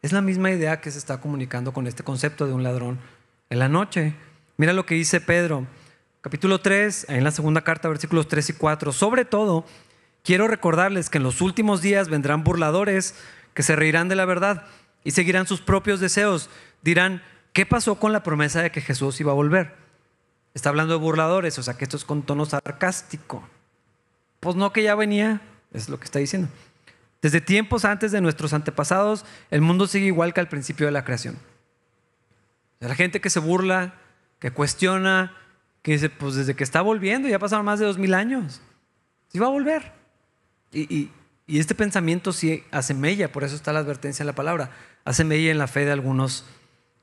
Es 0.00 0.12
la 0.12 0.20
misma 0.20 0.50
idea 0.52 0.80
que 0.80 0.92
se 0.92 0.98
está 0.98 1.20
comunicando 1.20 1.72
con 1.72 1.88
este 1.88 2.04
concepto 2.04 2.46
de 2.46 2.52
un 2.52 2.62
ladrón 2.62 3.00
en 3.50 3.58
la 3.58 3.68
noche. 3.68 4.14
Mira 4.56 4.72
lo 4.72 4.86
que 4.86 4.94
dice 4.94 5.20
Pedro 5.20 5.66
capítulo 6.20 6.60
3, 6.60 7.06
en 7.10 7.24
la 7.24 7.30
segunda 7.30 7.62
carta, 7.62 7.88
versículos 7.88 8.28
3 8.28 8.50
y 8.50 8.52
4. 8.54 8.92
Sobre 8.92 9.24
todo, 9.24 9.64
quiero 10.24 10.48
recordarles 10.48 11.10
que 11.10 11.18
en 11.18 11.24
los 11.24 11.40
últimos 11.40 11.82
días 11.82 12.08
vendrán 12.08 12.44
burladores 12.44 13.14
que 13.54 13.62
se 13.62 13.76
reirán 13.76 14.08
de 14.08 14.16
la 14.16 14.24
verdad 14.24 14.64
y 15.04 15.12
seguirán 15.12 15.46
sus 15.46 15.60
propios 15.60 16.00
deseos. 16.00 16.50
Dirán, 16.82 17.22
¿qué 17.52 17.66
pasó 17.66 17.96
con 17.96 18.12
la 18.12 18.22
promesa 18.22 18.62
de 18.62 18.70
que 18.70 18.80
Jesús 18.80 19.20
iba 19.20 19.32
a 19.32 19.36
volver? 19.36 19.74
Está 20.54 20.70
hablando 20.70 20.94
de 20.94 21.00
burladores, 21.00 21.58
o 21.58 21.62
sea 21.62 21.74
que 21.74 21.84
esto 21.84 21.96
es 21.96 22.04
con 22.04 22.22
tono 22.22 22.44
sarcástico. 22.46 23.48
Pues 24.40 24.56
no 24.56 24.72
que 24.72 24.82
ya 24.82 24.94
venía, 24.94 25.40
es 25.72 25.88
lo 25.88 25.98
que 25.98 26.04
está 26.04 26.18
diciendo. 26.18 26.48
Desde 27.20 27.40
tiempos 27.40 27.84
antes 27.84 28.12
de 28.12 28.20
nuestros 28.20 28.52
antepasados, 28.52 29.24
el 29.50 29.60
mundo 29.60 29.86
sigue 29.86 30.06
igual 30.06 30.32
que 30.32 30.40
al 30.40 30.48
principio 30.48 30.86
de 30.86 30.92
la 30.92 31.04
creación. 31.04 31.36
La 32.80 32.94
gente 32.94 33.20
que 33.20 33.30
se 33.30 33.40
burla, 33.40 33.94
que 34.38 34.52
cuestiona, 34.52 35.34
que 35.88 35.94
dice, 35.94 36.10
pues 36.10 36.34
desde 36.34 36.54
que 36.54 36.64
está 36.64 36.82
volviendo, 36.82 37.28
ya 37.28 37.38
pasaron 37.38 37.64
más 37.64 37.78
de 37.78 37.86
dos 37.86 37.96
mil 37.96 38.12
años, 38.12 38.60
sí 39.32 39.38
va 39.38 39.46
a 39.46 39.50
volver. 39.50 39.90
Y, 40.70 41.10
este 41.46 41.74
pensamiento 41.74 42.34
sí 42.34 42.62
hace 42.70 42.92
mella, 42.92 43.32
por 43.32 43.42
eso 43.42 43.56
está 43.56 43.72
la 43.72 43.78
advertencia 43.78 44.22
en 44.22 44.26
la 44.26 44.34
palabra, 44.34 44.70
hace 45.06 45.24
mella 45.24 45.50
en 45.50 45.56
la 45.56 45.66
fe 45.66 45.86
de 45.86 45.92
algunos 45.92 46.44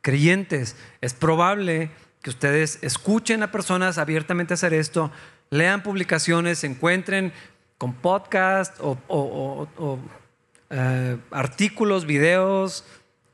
creyentes. 0.01 0.75
Es 1.01 1.15
probable 1.15 1.89
que 2.21 2.29
ustedes 2.29 2.77
escuchen 2.83 3.41
a 3.41 3.51
personas 3.51 3.97
abiertamente 3.97 4.53
hacer 4.53 4.71
esto, 4.75 5.11
lean 5.49 5.81
publicaciones, 5.81 6.59
se 6.59 6.67
encuentren 6.67 7.33
con 7.79 7.93
podcast 7.93 8.77
o, 8.79 9.67
eh, 10.69 11.17
artículos, 11.31 12.05
videos, 12.05 12.85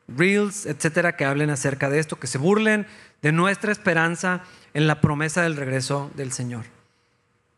reels, 0.07 0.65
etcétera, 0.65 1.17
que 1.17 1.25
hablen 1.25 1.49
acerca 1.49 1.89
de 1.89 1.99
esto, 1.99 2.17
que 2.17 2.27
se 2.27 2.37
burlen 2.37 2.87
de 3.21 3.33
nuestra 3.33 3.73
esperanza 3.73 4.43
en 4.73 4.87
la 4.87 5.01
promesa 5.01 5.41
del 5.43 5.57
regreso 5.57 6.11
del 6.15 6.31
Señor. 6.31 6.65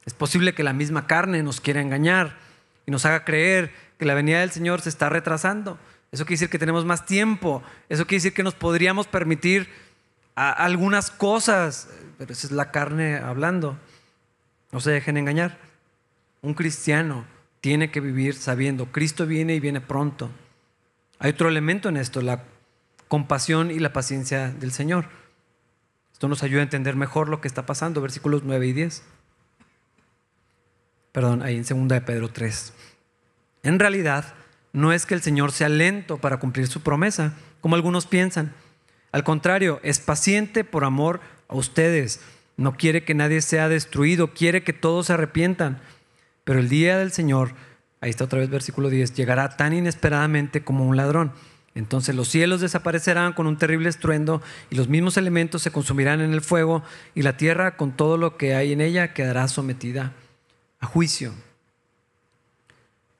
Es 0.05 0.13
posible 0.13 0.53
que 0.53 0.63
la 0.63 0.73
misma 0.73 1.07
carne 1.07 1.43
nos 1.43 1.61
quiera 1.61 1.81
engañar 1.81 2.37
y 2.85 2.91
nos 2.91 3.05
haga 3.05 3.23
creer 3.23 3.71
que 3.97 4.05
la 4.05 4.13
venida 4.13 4.41
del 4.41 4.51
Señor 4.51 4.81
se 4.81 4.89
está 4.89 5.09
retrasando. 5.09 5.79
Eso 6.11 6.25
quiere 6.25 6.35
decir 6.35 6.49
que 6.49 6.59
tenemos 6.59 6.85
más 6.85 7.05
tiempo. 7.05 7.63
Eso 7.89 8.05
quiere 8.05 8.17
decir 8.17 8.33
que 8.33 8.43
nos 8.43 8.53
podríamos 8.53 9.07
permitir 9.07 9.69
algunas 10.35 11.09
cosas. 11.09 11.89
Pero 12.17 12.33
esa 12.33 12.47
es 12.47 12.51
la 12.51 12.71
carne 12.71 13.17
hablando. 13.17 13.77
No 14.71 14.79
se 14.79 14.91
dejen 14.91 15.17
engañar. 15.17 15.57
Un 16.41 16.53
cristiano 16.53 17.25
tiene 17.63 17.91
que 17.91 18.01
vivir 18.01 18.35
sabiendo, 18.35 18.91
Cristo 18.91 19.25
viene 19.25 19.55
y 19.55 19.61
viene 19.61 19.79
pronto. 19.79 20.29
Hay 21.17 21.31
otro 21.31 21.47
elemento 21.47 21.87
en 21.87 21.95
esto, 21.95 22.21
la 22.21 22.43
compasión 23.07 23.71
y 23.71 23.79
la 23.79 23.93
paciencia 23.93 24.49
del 24.49 24.73
Señor. 24.73 25.05
Esto 26.23 26.29
nos 26.29 26.43
ayuda 26.43 26.61
a 26.61 26.63
entender 26.63 26.95
mejor 26.95 27.27
lo 27.27 27.41
que 27.41 27.49
está 27.49 27.65
pasando, 27.65 27.99
versículos 27.99 28.43
9 28.45 28.67
y 28.67 28.71
10. 28.71 29.03
Perdón, 31.11 31.41
ahí 31.41 31.57
en 31.57 31.65
2 31.65 31.89
de 31.89 31.99
Pedro 31.99 32.29
3. 32.29 32.73
En 33.63 33.77
realidad, 33.77 34.33
no 34.71 34.93
es 34.93 35.05
que 35.05 35.15
el 35.15 35.21
Señor 35.21 35.51
sea 35.51 35.67
lento 35.67 36.19
para 36.19 36.39
cumplir 36.39 36.67
su 36.67 36.79
promesa, 36.79 37.33
como 37.59 37.75
algunos 37.75 38.07
piensan. 38.07 38.53
Al 39.11 39.25
contrario, 39.25 39.81
es 39.83 39.99
paciente 39.99 40.63
por 40.63 40.85
amor 40.85 41.19
a 41.49 41.57
ustedes. 41.57 42.21
No 42.55 42.77
quiere 42.77 43.03
que 43.03 43.15
nadie 43.15 43.41
sea 43.41 43.67
destruido, 43.67 44.33
quiere 44.33 44.63
que 44.63 44.71
todos 44.71 45.07
se 45.07 45.13
arrepientan. 45.15 45.81
Pero 46.45 46.59
el 46.59 46.69
día 46.69 46.99
del 46.99 47.11
Señor, 47.11 47.51
ahí 47.99 48.11
está 48.11 48.23
otra 48.23 48.39
vez 48.39 48.49
versículo 48.49 48.89
10, 48.89 49.13
llegará 49.13 49.57
tan 49.57 49.73
inesperadamente 49.73 50.63
como 50.63 50.85
un 50.85 50.95
ladrón. 50.95 51.33
Entonces 51.75 52.15
los 52.15 52.27
cielos 52.27 52.61
desaparecerán 52.61 53.33
con 53.33 53.47
un 53.47 53.57
terrible 53.57 53.89
estruendo 53.89 54.41
y 54.69 54.75
los 54.75 54.89
mismos 54.89 55.17
elementos 55.17 55.61
se 55.61 55.71
consumirán 55.71 56.21
en 56.21 56.33
el 56.33 56.41
fuego 56.41 56.83
y 57.15 57.23
la 57.23 57.37
tierra 57.37 57.77
con 57.77 57.91
todo 57.91 58.17
lo 58.17 58.37
que 58.37 58.55
hay 58.55 58.73
en 58.73 58.81
ella 58.81 59.13
quedará 59.13 59.47
sometida 59.47 60.13
a 60.79 60.85
juicio. 60.85 61.33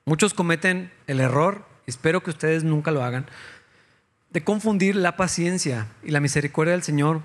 Muchos 0.06 0.34
cometen 0.34 0.92
el 1.08 1.20
error, 1.20 1.66
espero 1.88 2.22
que 2.22 2.30
ustedes 2.30 2.64
nunca 2.64 2.92
lo 2.92 3.04
hagan, 3.04 3.26
de 4.30 4.44
confundir 4.44 4.96
la 4.96 5.16
paciencia 5.16 5.88
y 6.04 6.12
la 6.12 6.20
misericordia 6.20 6.74
del 6.74 6.84
Señor 6.84 7.22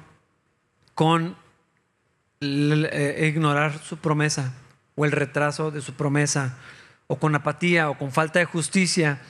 con 0.94 1.36
eh, 2.40 3.28
ignorar 3.28 3.78
su 3.78 3.96
promesa 3.98 4.54
o 4.98 5.04
el 5.04 5.12
retraso 5.12 5.70
de 5.70 5.80
su 5.80 5.94
promesa, 5.94 6.56
o 7.06 7.18
con 7.18 7.34
apatía, 7.34 7.88
o 7.88 7.96
con 7.96 8.10
falta 8.10 8.40
de 8.40 8.44
justicia, 8.44 9.20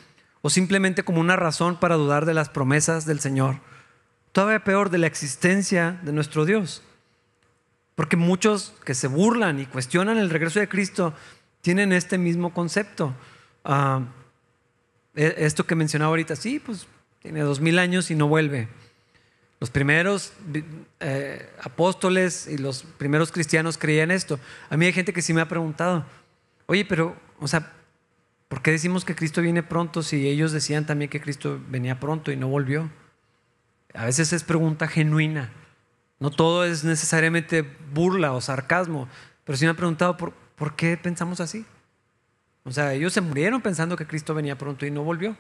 o 0.43 0.51
simplemente 0.51 1.03
como 1.03 1.21
una 1.21 1.37
razón 1.37 1.77
para 1.77 1.97
dudar 1.97 2.27
de 2.27 2.35
las 2.35 2.49
promesas 2.49 3.07
del 3.07 3.21
Señor. 3.21 3.57
Todavía 4.33 4.65
peor 4.65 4.91
de 4.91 4.99
la 4.99 5.07
existencia 5.07 5.99
de 6.03 6.13
nuestro 6.13 6.45
Dios. 6.45 6.83
Porque 7.95 8.17
muchos 8.17 8.75
que 8.85 8.95
se 8.95 9.09
burlan 9.09 9.59
y 9.59 9.67
cuestionan 9.67 10.19
el 10.19 10.31
regreso 10.31 10.61
de 10.61 10.69
Cristo 10.69 11.15
tienen 11.63 11.93
este 11.93 12.19
mismo 12.19 12.55
concepto. 12.55 13.15
Ah, 13.65 14.03
e, 15.17 15.35
esto 15.39 15.67
que 15.67 15.75
mencionaba 15.75 16.11
ahorita, 16.11 16.37
sí, 16.37 16.61
pues 16.61 16.87
tiene 17.21 17.41
dos 17.41 17.61
mil 17.61 17.79
años 17.79 18.11
y 18.11 18.15
no 18.15 18.29
vuelve. 18.29 18.69
Los 19.61 19.71
primeros 19.71 20.33
eh, 21.01 21.51
apóstoles 21.61 22.47
y 22.47 22.59
los 22.59 22.85
primeros 22.85 23.33
cristianos 23.33 23.77
creían 23.77 24.13
esto. 24.13 24.39
A 24.71 24.77
mí 24.77 24.87
hay 24.87 24.93
gente 24.93 25.13
que 25.13 25.23
sí 25.23 25.35
me 25.35 25.41
ha 25.41 25.49
preguntado, 25.49 26.07
oye, 26.67 26.85
pero, 26.85 27.17
o 27.41 27.49
sea, 27.49 27.73
¿por 28.49 28.63
qué 28.63 28.73
decimos 28.73 29.05
que 29.05 29.15
Cristo 29.15 29.41
viene 29.41 29.63
pronto 29.63 30.03
si 30.03 30.29
ellos 30.29 30.53
decían 30.53 30.87
también 30.87 31.11
que 31.11 31.21
Cristo 31.21 31.61
venía 31.69 32.01
pronto 32.01 32.33
y 32.33 32.37
no 32.37 32.49
volvió? 32.49 32.91
A 33.95 34.05
veces 34.05 34.33
es 34.33 34.45
pregunta 34.45 34.89
genuina. 34.89 35.53
No 36.21 36.31
todo 36.31 36.65
es 36.65 36.85
necesariamente 36.85 37.63
burla 37.93 38.33
o 38.33 38.41
sarcasmo, 38.41 39.09
pero 39.45 39.57
sí 39.57 39.65
me 39.65 39.71
han 39.71 39.77
preguntado 39.77 40.17
por, 40.17 40.33
por 40.57 40.75
qué 40.75 40.97
pensamos 40.97 41.41
así. 41.41 41.65
O 42.65 42.71
sea, 42.71 42.93
ellos 42.93 43.13
se 43.13 43.21
murieron 43.21 43.63
pensando 43.63 43.97
que 43.97 44.07
Cristo 44.07 44.35
venía 44.35 44.59
pronto 44.59 44.85
y 44.85 44.91
no 44.91 45.03
volvió. 45.03 45.37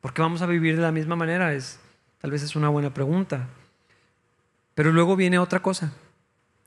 ¿Por 0.00 0.12
qué 0.12 0.22
vamos 0.22 0.42
a 0.42 0.46
vivir 0.46 0.76
de 0.76 0.82
la 0.82 0.92
misma 0.92 1.16
manera? 1.16 1.54
Es, 1.54 1.80
Tal 2.24 2.30
vez 2.30 2.42
es 2.42 2.56
una 2.56 2.70
buena 2.70 2.94
pregunta. 2.94 3.48
Pero 4.74 4.92
luego 4.92 5.14
viene 5.14 5.38
otra 5.38 5.60
cosa, 5.60 5.92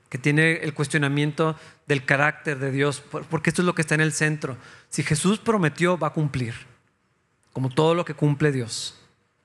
que 0.08 0.18
tiene 0.18 0.54
el 0.58 0.74
cuestionamiento 0.74 1.56
del 1.86 2.04
carácter 2.04 2.58
de 2.58 2.70
Dios, 2.70 3.02
porque 3.30 3.50
esto 3.50 3.62
es 3.62 3.66
lo 3.66 3.74
que 3.74 3.82
está 3.82 3.94
en 3.94 4.00
el 4.00 4.12
centro. 4.12 4.56
Si 4.88 5.02
Jesús 5.02 5.38
prometió, 5.38 5.98
va 5.98 6.08
a 6.08 6.12
cumplir, 6.12 6.54
como 7.52 7.68
todo 7.70 7.94
lo 7.94 8.04
que 8.04 8.14
cumple 8.14 8.52
Dios. 8.52 8.98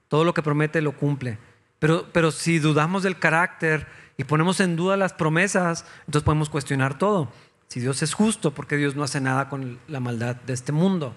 Todo 0.07 0.23
lo 0.23 0.33
que 0.33 0.43
promete 0.43 0.81
lo 0.81 0.91
cumple. 0.91 1.37
Pero, 1.79 2.07
pero 2.13 2.31
si 2.31 2.59
dudamos 2.59 3.03
del 3.03 3.17
carácter 3.17 3.87
y 4.17 4.23
ponemos 4.23 4.59
en 4.59 4.75
duda 4.75 4.95
las 4.95 5.13
promesas, 5.13 5.85
entonces 6.05 6.23
podemos 6.23 6.49
cuestionar 6.49 6.97
todo. 6.97 7.31
Si 7.67 7.79
Dios 7.79 8.03
es 8.03 8.13
justo, 8.13 8.53
¿por 8.53 8.67
qué 8.67 8.77
Dios 8.77 8.95
no 8.95 9.03
hace 9.03 9.19
nada 9.19 9.49
con 9.49 9.79
la 9.87 9.99
maldad 9.99 10.35
de 10.35 10.53
este 10.53 10.71
mundo? 10.71 11.15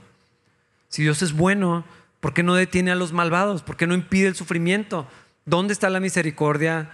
Si 0.88 1.02
Dios 1.02 1.20
es 1.22 1.34
bueno, 1.34 1.84
¿Por 2.20 2.34
qué 2.34 2.42
no 2.42 2.54
detiene 2.54 2.90
a 2.90 2.96
los 2.96 3.12
malvados? 3.12 3.62
¿Por 3.62 3.76
qué 3.76 3.86
no 3.86 3.94
impide 3.94 4.26
el 4.26 4.34
sufrimiento? 4.34 5.06
¿Dónde 5.44 5.72
está 5.72 5.90
la 5.90 6.00
misericordia 6.00 6.90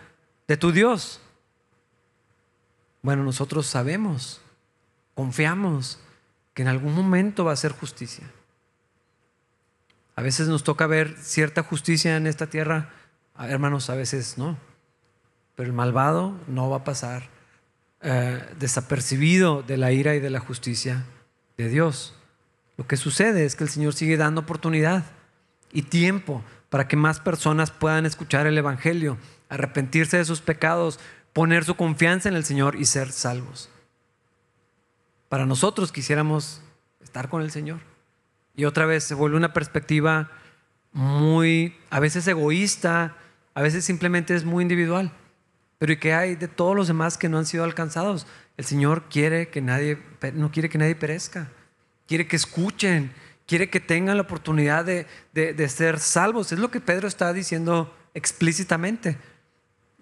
de 0.49 0.57
tu 0.59 0.73
Dios? 0.73 1.23
Bueno, 3.03 3.25
nosotros 3.25 3.67
sabemos, 3.67 4.41
confiamos 5.15 5.99
que 6.55 6.63
en 6.63 6.69
algún 6.69 6.95
momento 6.95 7.45
va 7.45 7.53
a 7.53 7.57
ser 7.57 7.73
justicia. 7.73 8.31
A 10.15 10.23
veces 10.23 10.47
nos 10.49 10.63
toca 10.63 10.87
ver 10.87 11.17
cierta 11.19 11.63
justicia 11.63 12.17
en 12.17 12.27
esta 12.27 12.47
tierra, 12.47 12.91
hermanos, 13.39 13.91
a 13.91 13.97
veces 13.97 14.39
no. 14.39 14.57
Pero 15.57 15.69
el 15.69 15.73
malvado 15.73 16.39
no 16.47 16.71
va 16.71 16.79
a 16.79 16.85
pasar 16.85 17.29
eh, 18.03 18.41
desapercibido 18.59 19.63
de 19.63 19.77
la 19.77 19.93
ira 19.93 20.15
y 20.15 20.21
de 20.21 20.31
la 20.31 20.41
justicia 20.41 21.05
de 21.57 21.69
Dios. 21.69 22.15
Lo 22.77 22.87
que 22.87 22.97
sucede 22.97 23.45
es 23.45 23.57
que 23.57 23.65
el 23.65 23.71
Señor 23.71 23.95
sigue 23.95 24.17
dando 24.17 24.43
oportunidad 24.43 25.05
y 25.73 25.83
tiempo 25.83 26.43
para 26.69 26.89
que 26.89 26.97
más 26.97 27.21
personas 27.21 27.71
puedan 27.71 28.07
escuchar 28.07 28.47
el 28.47 28.57
Evangelio, 28.57 29.19
arrepentirse 29.49 30.19
de 30.19 30.25
sus 30.25 30.41
pecados, 30.41 30.99
poner 31.33 31.65
su 31.65 31.75
confianza 31.75 32.29
en 32.29 32.37
el 32.37 32.45
Señor 32.45 32.77
y 32.77 32.85
ser 32.85 33.13
salvos. 33.13 33.71
Para 35.29 35.47
nosotros 35.47 35.93
quisiéramos 35.93 36.63
estar 37.01 37.29
con 37.29 37.43
el 37.43 37.51
Señor. 37.51 37.81
Y 38.55 38.67
otra 38.67 38.87
vez 38.87 39.05
se 39.05 39.15
vuelve 39.15 39.37
una 39.37 39.53
perspectiva 39.53 40.31
muy, 40.93 41.77
a 41.91 42.01
veces 42.01 42.27
egoísta, 42.29 43.17
a 43.55 43.63
veces 43.63 43.85
simplemente 43.85 44.35
es 44.35 44.45
muy 44.45 44.63
individual. 44.63 45.13
Pero 45.79 45.93
¿y 45.93 45.97
qué 45.97 46.15
hay 46.15 46.37
de 46.37 46.49
todos 46.49 46.77
los 46.77 46.87
demás 46.87 47.17
que 47.17 47.29
no 47.29 47.39
han 47.39 47.47
sido 47.47 47.65
alcanzados? 47.65 48.27
El 48.57 48.65
Señor 48.67 49.09
quiere 49.09 49.49
que 49.49 49.63
nadie, 49.63 49.99
no 50.35 50.53
quiere 50.53 50.69
que 50.69 50.79
nadie 50.79 50.95
perezca 50.95 51.51
quiere 52.13 52.27
que 52.27 52.37
escuchen, 52.37 53.11
quiere 53.47 53.71
que 53.71 53.81
tengan 53.81 54.19
la 54.19 54.25
oportunidad 54.25 54.85
de, 54.85 55.69
ser 55.69 55.99
salvos. 55.99 56.53
Es 56.53 56.59
lo 56.59 56.71
que 56.71 56.79
Pedro 56.79 57.09
está 57.09 57.33
diciendo 57.33 57.95
explícitamente. 58.13 59.17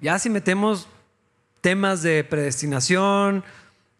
Ya 0.01 0.19
si 0.19 0.29
metemos 0.29 0.89
temas 1.61 2.03
de 2.03 2.25
predestinación, 2.25 3.45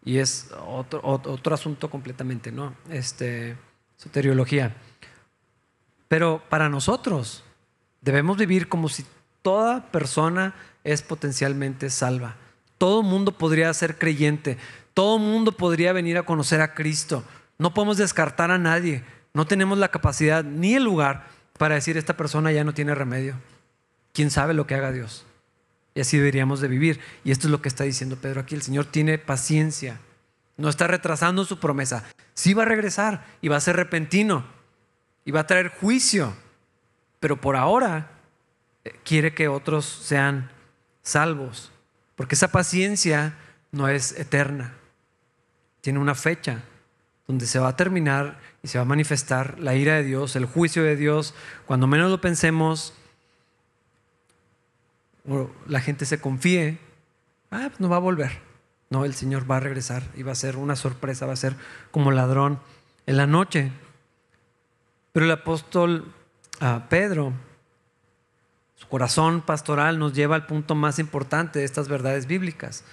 y 0.03 0.17
es 0.17 0.49
otro, 0.67 0.99
otro, 1.03 1.53
asunto 1.53 1.89
completamente, 1.89 2.51
¿no? 2.51 2.73
Este, 2.89 3.55
soteriología. 3.97 4.75
Pero 6.07 6.41
para 6.49 6.69
nosotros 6.69 7.43
debemos 8.01 8.37
vivir 8.37 8.67
como 8.67 8.89
si 8.89 9.05
toda 9.41 9.91
persona 9.91 10.55
es 10.83 11.01
potencialmente 11.01 11.89
salva. 11.89 12.35
Todo 12.77 13.03
mundo 13.03 13.31
podría 13.31 13.71
ser 13.73 13.97
creyente, 13.97 14.57
todo 14.93 15.19
mundo 15.19 15.51
podría 15.51 15.93
venir 15.93 16.17
a 16.17 16.23
conocer 16.23 16.61
a 16.61 16.73
Cristo. 16.73 17.23
No 17.59 17.73
podemos 17.73 17.97
descartar 17.97 18.49
a 18.49 18.57
nadie. 18.57 19.03
No 19.33 19.45
tenemos 19.45 19.77
la 19.77 19.89
capacidad 19.89 20.43
ni 20.43 20.73
el 20.73 20.83
lugar 20.83 21.27
para 21.57 21.75
decir 21.75 21.95
esta 21.95 22.17
persona 22.17 22.51
ya 22.51 22.63
no 22.63 22.73
tiene 22.73 22.95
remedio. 22.95 23.35
¿Quién 24.13 24.31
sabe 24.31 24.55
lo 24.55 24.65
que 24.65 24.75
haga 24.75 24.91
Dios? 24.91 25.25
Y 25.93 26.01
así 26.01 26.17
deberíamos 26.17 26.61
de 26.61 26.67
vivir. 26.67 26.99
Y 27.23 27.31
esto 27.31 27.47
es 27.47 27.51
lo 27.51 27.61
que 27.61 27.69
está 27.69 27.83
diciendo 27.83 28.15
Pedro 28.15 28.41
aquí. 28.41 28.55
El 28.55 28.61
Señor 28.61 28.85
tiene 28.85 29.17
paciencia. 29.17 29.99
No 30.57 30.69
está 30.69 30.87
retrasando 30.87 31.45
su 31.45 31.59
promesa. 31.59 32.03
Sí 32.33 32.53
va 32.53 32.63
a 32.63 32.67
regresar 32.67 33.25
y 33.41 33.47
va 33.47 33.57
a 33.57 33.61
ser 33.61 33.75
repentino. 33.75 34.45
Y 35.25 35.31
va 35.31 35.41
a 35.41 35.47
traer 35.47 35.69
juicio. 35.69 36.33
Pero 37.19 37.39
por 37.39 37.55
ahora 37.55 38.11
eh, 38.83 38.93
quiere 39.03 39.33
que 39.33 39.47
otros 39.47 39.85
sean 39.85 40.49
salvos. 41.01 41.71
Porque 42.15 42.35
esa 42.35 42.51
paciencia 42.51 43.35
no 43.71 43.87
es 43.87 44.17
eterna. 44.17 44.73
Tiene 45.81 45.99
una 45.99 46.15
fecha 46.15 46.63
donde 47.27 47.47
se 47.47 47.59
va 47.59 47.69
a 47.69 47.75
terminar 47.75 48.39
y 48.63 48.67
se 48.67 48.77
va 48.77 48.83
a 48.83 48.87
manifestar 48.87 49.59
la 49.59 49.75
ira 49.75 49.95
de 49.95 50.03
Dios, 50.03 50.35
el 50.35 50.45
juicio 50.45 50.83
de 50.83 50.95
Dios. 50.95 51.33
Cuando 51.65 51.87
menos 51.87 52.11
lo 52.11 52.21
pensemos, 52.21 52.93
la 55.67 55.79
gente 55.81 56.05
se 56.05 56.19
confíe, 56.19 56.79
ah, 57.51 57.65
pues 57.67 57.79
no 57.79 57.89
va 57.89 57.97
a 57.97 57.99
volver. 57.99 58.31
No, 58.89 59.05
el 59.05 59.13
Señor 59.13 59.49
va 59.49 59.57
a 59.57 59.61
regresar 59.61 60.03
y 60.15 60.23
va 60.23 60.33
a 60.33 60.35
ser 60.35 60.57
una 60.57 60.75
sorpresa, 60.75 61.25
va 61.25 61.33
a 61.33 61.37
ser 61.37 61.55
como 61.91 62.11
ladrón 62.11 62.59
en 63.05 63.17
la 63.17 63.25
noche. 63.25 63.71
Pero 65.13 65.25
el 65.25 65.31
apóstol 65.31 66.13
ah, 66.59 66.87
Pedro, 66.89 67.33
su 68.75 68.87
corazón 68.87 69.41
pastoral 69.41 69.99
nos 69.99 70.13
lleva 70.13 70.35
al 70.35 70.45
punto 70.45 70.75
más 70.75 70.99
importante 70.99 71.59
de 71.59 71.65
estas 71.65 71.87
verdades 71.87 72.25
bíblicas. 72.27 72.83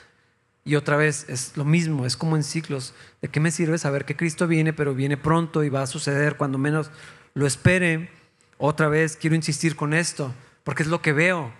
Y 0.65 0.77
otra 0.77 0.97
vez 0.97 1.25
es 1.29 1.57
lo 1.57 1.65
mismo, 1.65 2.05
es 2.05 2.17
como 2.17 2.37
en 2.37 2.45
ciclos. 2.45 2.95
¿De 3.23 3.29
qué 3.29 3.41
me 3.41 3.51
sirve 3.51 3.79
saber 3.79 4.05
que 4.05 4.17
Cristo 4.17 4.47
viene, 4.47 4.73
pero 4.73 4.95
viene 4.95 5.17
pronto 5.17 5.65
y 5.65 5.69
va 5.69 5.83
a 5.83 5.87
suceder 5.87 6.37
cuando 6.37 6.59
menos 6.59 6.91
lo 7.35 7.47
espere? 7.47 8.11
Otra 8.59 8.89
vez 8.89 9.17
quiero 9.17 9.35
insistir 9.35 9.77
con 9.77 9.95
esto, 9.95 10.35
porque 10.65 10.83
es 10.83 10.89
lo 10.89 11.01
que 11.01 11.13
veo 11.13 11.53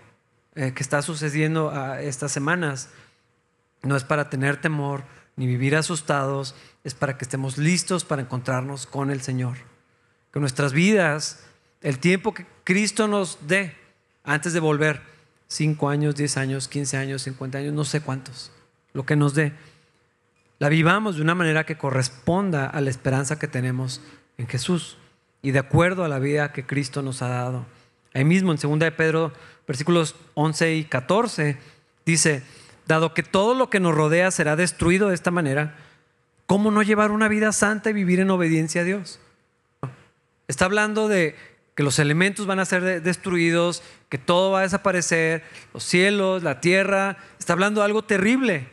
eh, 0.55 0.73
que 0.73 0.83
está 0.83 1.01
sucediendo 1.01 1.71
a 1.71 2.01
estas 2.01 2.31
semanas. 2.31 2.89
No 3.83 3.95
es 3.95 4.03
para 4.03 4.29
tener 4.29 4.59
temor 4.59 5.03
ni 5.35 5.47
vivir 5.47 5.75
asustados, 5.75 6.55
es 6.83 6.93
para 6.93 7.17
que 7.17 7.25
estemos 7.25 7.57
listos 7.57 8.03
para 8.03 8.21
encontrarnos 8.21 8.85
con 8.85 9.09
el 9.09 9.21
Señor. 9.21 9.57
Que 10.33 10.39
nuestras 10.39 10.73
vidas, 10.73 11.45
el 11.81 11.99
tiempo 11.99 12.33
que 12.33 12.45
Cristo 12.63 13.07
nos 13.07 13.47
dé 13.47 13.75
antes 14.23 14.53
de 14.53 14.59
volver, 14.59 15.01
5 15.47 15.89
años, 15.89 16.15
10 16.15 16.37
años, 16.37 16.67
15 16.67 16.97
años, 16.97 17.21
50 17.23 17.57
años, 17.57 17.73
no 17.73 17.85
sé 17.85 18.01
cuántos 18.01 18.51
lo 18.93 19.05
que 19.05 19.15
nos 19.15 19.33
dé, 19.33 19.53
la 20.57 20.69
vivamos 20.69 21.15
de 21.15 21.21
una 21.21 21.35
manera 21.35 21.65
que 21.65 21.77
corresponda 21.77 22.65
a 22.65 22.81
la 22.81 22.89
esperanza 22.89 23.39
que 23.39 23.47
tenemos 23.47 24.01
en 24.37 24.47
Jesús 24.47 24.97
y 25.41 25.51
de 25.51 25.59
acuerdo 25.59 26.03
a 26.03 26.09
la 26.09 26.19
vida 26.19 26.51
que 26.51 26.65
Cristo 26.65 27.01
nos 27.01 27.21
ha 27.21 27.29
dado. 27.29 27.65
Ahí 28.13 28.25
mismo 28.25 28.51
en 28.51 28.57
2 28.57 28.79
de 28.79 28.91
Pedro, 28.91 29.31
versículos 29.69 30.15
11 30.33 30.73
y 30.73 30.83
14, 30.85 31.55
dice, 32.03 32.41
dado 32.87 33.13
que 33.13 33.21
todo 33.21 33.53
lo 33.53 33.69
que 33.69 33.79
nos 33.79 33.93
rodea 33.93 34.31
será 34.31 34.55
destruido 34.55 35.09
de 35.09 35.13
esta 35.13 35.29
manera, 35.29 35.75
¿cómo 36.47 36.71
no 36.71 36.81
llevar 36.81 37.11
una 37.11 37.27
vida 37.27 37.51
santa 37.51 37.91
y 37.91 37.93
vivir 37.93 38.19
en 38.19 38.31
obediencia 38.31 38.81
a 38.81 38.83
Dios? 38.83 39.19
Está 40.47 40.65
hablando 40.65 41.07
de 41.07 41.35
que 41.75 41.83
los 41.83 41.99
elementos 41.99 42.47
van 42.47 42.59
a 42.59 42.65
ser 42.65 43.03
destruidos, 43.03 43.83
que 44.09 44.17
todo 44.17 44.49
va 44.49 44.61
a 44.61 44.63
desaparecer, 44.63 45.43
los 45.71 45.83
cielos, 45.83 46.41
la 46.41 46.61
tierra, 46.61 47.17
está 47.37 47.53
hablando 47.53 47.81
de 47.81 47.85
algo 47.85 48.03
terrible 48.03 48.67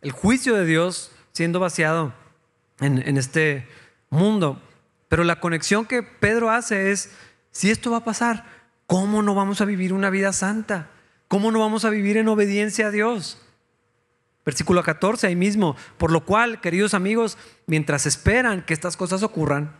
el 0.00 0.10
juicio 0.10 0.54
de 0.54 0.64
Dios 0.64 1.12
siendo 1.32 1.60
vaciado 1.60 2.14
en, 2.80 3.18
este 3.18 3.68
mundo. 4.08 4.58
Pero 5.10 5.22
la 5.22 5.38
conexión 5.38 5.84
que 5.84 6.02
Pedro 6.02 6.50
hace 6.50 6.92
es, 6.92 7.12
si 7.50 7.70
esto 7.70 7.90
va 7.90 7.98
a 7.98 8.04
pasar, 8.04 8.57
¿cómo 8.88 9.22
no 9.22 9.36
vamos 9.36 9.60
a 9.60 9.66
vivir 9.66 9.92
una 9.92 10.10
vida 10.10 10.32
santa? 10.32 10.90
¿Cómo 11.28 11.52
no 11.52 11.60
vamos 11.60 11.84
a 11.84 11.90
vivir 11.90 12.16
en 12.16 12.26
obediencia 12.26 12.88
a 12.88 12.90
Dios? 12.90 13.38
Versículo 14.44 14.82
14 14.82 15.26
ahí 15.26 15.36
mismo. 15.36 15.76
Por 15.98 16.10
lo 16.10 16.24
cual, 16.24 16.60
queridos 16.60 16.94
amigos, 16.94 17.36
mientras 17.66 18.06
esperan 18.06 18.62
que 18.62 18.72
estas 18.72 18.96
cosas 18.96 19.22
ocurran, 19.22 19.76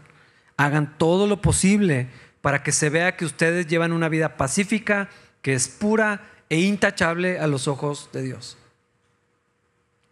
hagan 0.59 0.99
todo 0.99 1.27
lo 1.27 1.40
posible 1.40 2.11
para 2.42 2.62
que 2.62 2.71
se 2.71 2.90
vea 2.90 3.16
que 3.16 3.25
ustedes 3.25 3.66
llevan 3.66 3.92
una 3.92 4.11
vida 4.11 4.37
pacífica, 4.37 5.09
que 5.40 5.55
es 5.55 5.68
pura 5.68 6.23
e 6.51 6.61
intachable 6.61 7.38
a 7.40 7.47
los 7.47 7.66
ojos 7.66 8.11
de 8.12 8.23
Dios. 8.23 8.59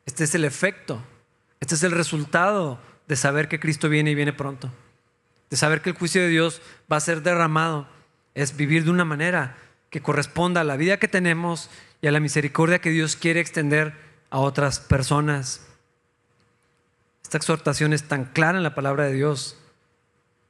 Este 0.06 0.24
es 0.24 0.34
el 0.34 0.44
efecto, 0.44 1.02
este 1.60 1.74
es 1.74 1.82
el 1.82 1.92
resultado 1.92 2.80
de 3.08 3.16
saber 3.16 3.48
que 3.48 3.60
Cristo 3.60 3.90
viene 3.90 4.12
y 4.12 4.14
viene 4.14 4.32
pronto, 4.32 4.72
de 5.50 5.56
saber 5.58 5.82
que 5.82 5.90
el 5.90 5.96
juicio 5.96 6.22
de 6.22 6.28
Dios 6.28 6.62
va 6.90 6.96
a 6.96 7.00
ser 7.00 7.22
derramado, 7.22 7.88
es 8.36 8.56
vivir 8.56 8.84
de 8.84 8.90
una 8.90 9.04
manera 9.04 9.56
que 9.90 10.02
corresponda 10.02 10.60
a 10.60 10.64
la 10.64 10.76
vida 10.76 10.98
que 10.98 11.08
tenemos 11.08 11.70
y 12.02 12.06
a 12.06 12.12
la 12.12 12.20
misericordia 12.20 12.80
que 12.80 12.90
Dios 12.90 13.16
quiere 13.16 13.40
extender 13.40 13.94
a 14.30 14.38
otras 14.38 14.78
personas. 14.78 15.66
Esta 17.22 17.38
exhortación 17.38 17.94
es 17.94 18.04
tan 18.04 18.26
clara 18.26 18.58
en 18.58 18.62
la 18.62 18.74
palabra 18.74 19.06
de 19.06 19.14
Dios, 19.14 19.58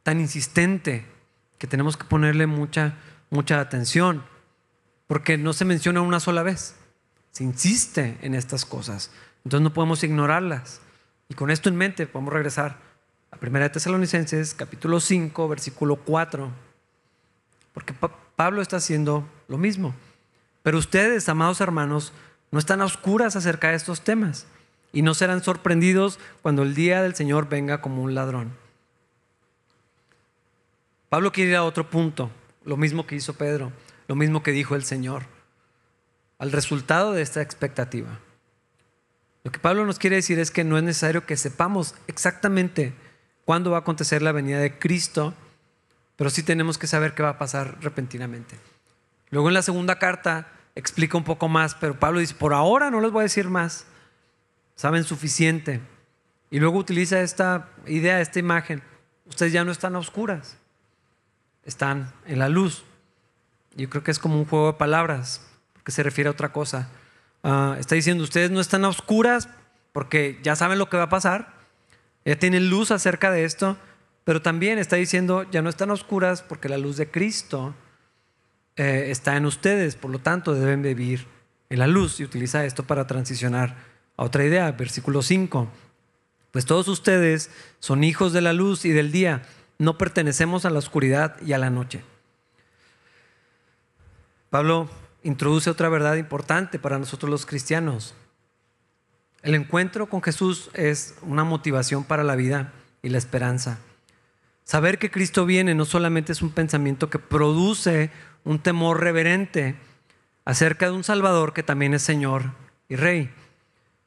tan 0.02 0.20
insistente, 0.20 1.06
que 1.58 1.68
tenemos 1.68 1.96
que 1.96 2.04
ponerle 2.04 2.46
mucha, 2.46 2.96
mucha 3.30 3.60
atención, 3.60 4.24
porque 5.06 5.38
no 5.38 5.52
se 5.52 5.64
menciona 5.64 6.00
una 6.00 6.18
sola 6.18 6.42
vez, 6.42 6.74
se 7.30 7.44
insiste 7.44 8.18
en 8.20 8.34
estas 8.34 8.64
cosas. 8.64 9.12
Entonces 9.44 9.62
no 9.62 9.72
podemos 9.72 10.02
ignorarlas. 10.02 10.80
Y 11.28 11.34
con 11.34 11.52
esto 11.52 11.68
en 11.68 11.76
mente 11.76 12.08
podemos 12.08 12.34
regresar 12.34 12.78
a 13.30 13.38
1 13.40 13.70
Tesalonicenses 13.70 14.54
capítulo 14.54 14.98
5, 14.98 15.48
versículo 15.48 15.96
4. 15.96 16.65
Porque 17.76 17.92
Pablo 18.36 18.62
está 18.62 18.78
haciendo 18.78 19.28
lo 19.48 19.58
mismo. 19.58 19.94
Pero 20.62 20.78
ustedes, 20.78 21.28
amados 21.28 21.60
hermanos, 21.60 22.14
no 22.50 22.58
están 22.58 22.80
a 22.80 22.86
oscuras 22.86 23.36
acerca 23.36 23.68
de 23.68 23.74
estos 23.74 24.00
temas 24.00 24.46
y 24.94 25.02
no 25.02 25.12
serán 25.12 25.44
sorprendidos 25.44 26.18
cuando 26.40 26.62
el 26.62 26.74
día 26.74 27.02
del 27.02 27.14
Señor 27.14 27.50
venga 27.50 27.82
como 27.82 28.02
un 28.02 28.14
ladrón. 28.14 28.56
Pablo 31.10 31.32
quiere 31.32 31.50
ir 31.50 31.56
a 31.56 31.64
otro 31.64 31.90
punto, 31.90 32.30
lo 32.64 32.78
mismo 32.78 33.06
que 33.06 33.16
hizo 33.16 33.34
Pedro, 33.34 33.72
lo 34.08 34.14
mismo 34.14 34.42
que 34.42 34.52
dijo 34.52 34.74
el 34.74 34.84
Señor, 34.84 35.24
al 36.38 36.52
resultado 36.52 37.12
de 37.12 37.20
esta 37.20 37.42
expectativa. 37.42 38.20
Lo 39.44 39.52
que 39.52 39.58
Pablo 39.58 39.84
nos 39.84 39.98
quiere 39.98 40.16
decir 40.16 40.38
es 40.38 40.50
que 40.50 40.64
no 40.64 40.78
es 40.78 40.82
necesario 40.82 41.26
que 41.26 41.36
sepamos 41.36 41.94
exactamente 42.06 42.94
cuándo 43.44 43.72
va 43.72 43.76
a 43.76 43.80
acontecer 43.80 44.22
la 44.22 44.32
venida 44.32 44.60
de 44.60 44.78
Cristo, 44.78 45.34
pero 46.16 46.30
sí 46.30 46.42
tenemos 46.42 46.78
que 46.78 46.86
saber 46.86 47.14
qué 47.14 47.22
va 47.22 47.30
a 47.30 47.38
pasar 47.38 47.76
repentinamente. 47.80 48.58
Luego 49.30 49.48
en 49.48 49.54
la 49.54 49.62
segunda 49.62 49.98
carta 49.98 50.48
explica 50.74 51.16
un 51.16 51.24
poco 51.24 51.48
más, 51.48 51.74
pero 51.74 51.98
Pablo 51.98 52.20
dice, 52.20 52.34
por 52.34 52.54
ahora 52.54 52.90
no 52.90 53.00
les 53.00 53.10
voy 53.10 53.20
a 53.20 53.22
decir 53.24 53.48
más, 53.48 53.86
saben 54.74 55.04
suficiente. 55.04 55.80
Y 56.50 56.60
luego 56.60 56.78
utiliza 56.78 57.20
esta 57.20 57.68
idea, 57.86 58.20
esta 58.20 58.38
imagen, 58.38 58.82
ustedes 59.26 59.52
ya 59.52 59.64
no 59.64 59.72
están 59.72 59.96
a 59.96 59.98
oscuras, 59.98 60.56
están 61.64 62.12
en 62.26 62.38
la 62.38 62.48
luz. 62.48 62.84
Yo 63.74 63.90
creo 63.90 64.02
que 64.02 64.10
es 64.10 64.18
como 64.18 64.38
un 64.38 64.46
juego 64.46 64.72
de 64.72 64.78
palabras, 64.78 65.42
que 65.84 65.92
se 65.92 66.02
refiere 66.02 66.28
a 66.28 66.32
otra 66.32 66.52
cosa. 66.52 66.88
Ah, 67.42 67.76
está 67.78 67.94
diciendo, 67.94 68.24
ustedes 68.24 68.50
no 68.50 68.60
están 68.60 68.84
a 68.84 68.88
oscuras 68.88 69.48
porque 69.92 70.38
ya 70.42 70.56
saben 70.56 70.78
lo 70.78 70.88
que 70.88 70.96
va 70.96 71.04
a 71.04 71.08
pasar, 71.08 71.54
ya 72.24 72.36
tienen 72.36 72.70
luz 72.70 72.90
acerca 72.90 73.30
de 73.30 73.44
esto, 73.44 73.76
pero 74.26 74.42
también 74.42 74.80
está 74.80 74.96
diciendo, 74.96 75.48
ya 75.52 75.62
no 75.62 75.70
están 75.70 75.92
oscuras 75.92 76.42
porque 76.42 76.68
la 76.68 76.78
luz 76.78 76.96
de 76.96 77.08
Cristo 77.08 77.76
eh, 78.74 79.06
está 79.12 79.36
en 79.36 79.46
ustedes, 79.46 79.94
por 79.94 80.10
lo 80.10 80.18
tanto 80.18 80.52
deben 80.52 80.82
vivir 80.82 81.28
en 81.70 81.78
la 81.78 81.86
luz 81.86 82.18
y 82.18 82.24
utiliza 82.24 82.64
esto 82.64 82.82
para 82.82 83.06
transicionar 83.06 83.76
a 84.16 84.24
otra 84.24 84.44
idea, 84.44 84.72
versículo 84.72 85.22
5. 85.22 85.68
Pues 86.50 86.66
todos 86.66 86.88
ustedes 86.88 87.52
son 87.78 88.02
hijos 88.02 88.32
de 88.32 88.40
la 88.40 88.52
luz 88.52 88.84
y 88.84 88.90
del 88.90 89.12
día, 89.12 89.42
no 89.78 89.96
pertenecemos 89.96 90.64
a 90.64 90.70
la 90.70 90.80
oscuridad 90.80 91.40
y 91.40 91.52
a 91.52 91.58
la 91.58 91.70
noche. 91.70 92.02
Pablo 94.50 94.90
introduce 95.22 95.70
otra 95.70 95.88
verdad 95.88 96.16
importante 96.16 96.80
para 96.80 96.98
nosotros 96.98 97.30
los 97.30 97.46
cristianos. 97.46 98.16
El 99.42 99.54
encuentro 99.54 100.08
con 100.08 100.20
Jesús 100.20 100.68
es 100.74 101.14
una 101.22 101.44
motivación 101.44 102.02
para 102.02 102.24
la 102.24 102.34
vida 102.34 102.72
y 103.02 103.10
la 103.10 103.18
esperanza. 103.18 103.78
Saber 104.66 104.98
que 104.98 105.12
Cristo 105.12 105.46
viene 105.46 105.76
no 105.76 105.84
solamente 105.84 106.32
es 106.32 106.42
un 106.42 106.50
pensamiento 106.50 107.08
que 107.08 107.20
produce 107.20 108.10
un 108.42 108.58
temor 108.58 109.00
reverente 109.00 109.76
acerca 110.44 110.86
de 110.86 110.92
un 110.92 111.04
Salvador 111.04 111.52
que 111.52 111.62
también 111.62 111.94
es 111.94 112.02
Señor 112.02 112.50
y 112.88 112.96
Rey. 112.96 113.32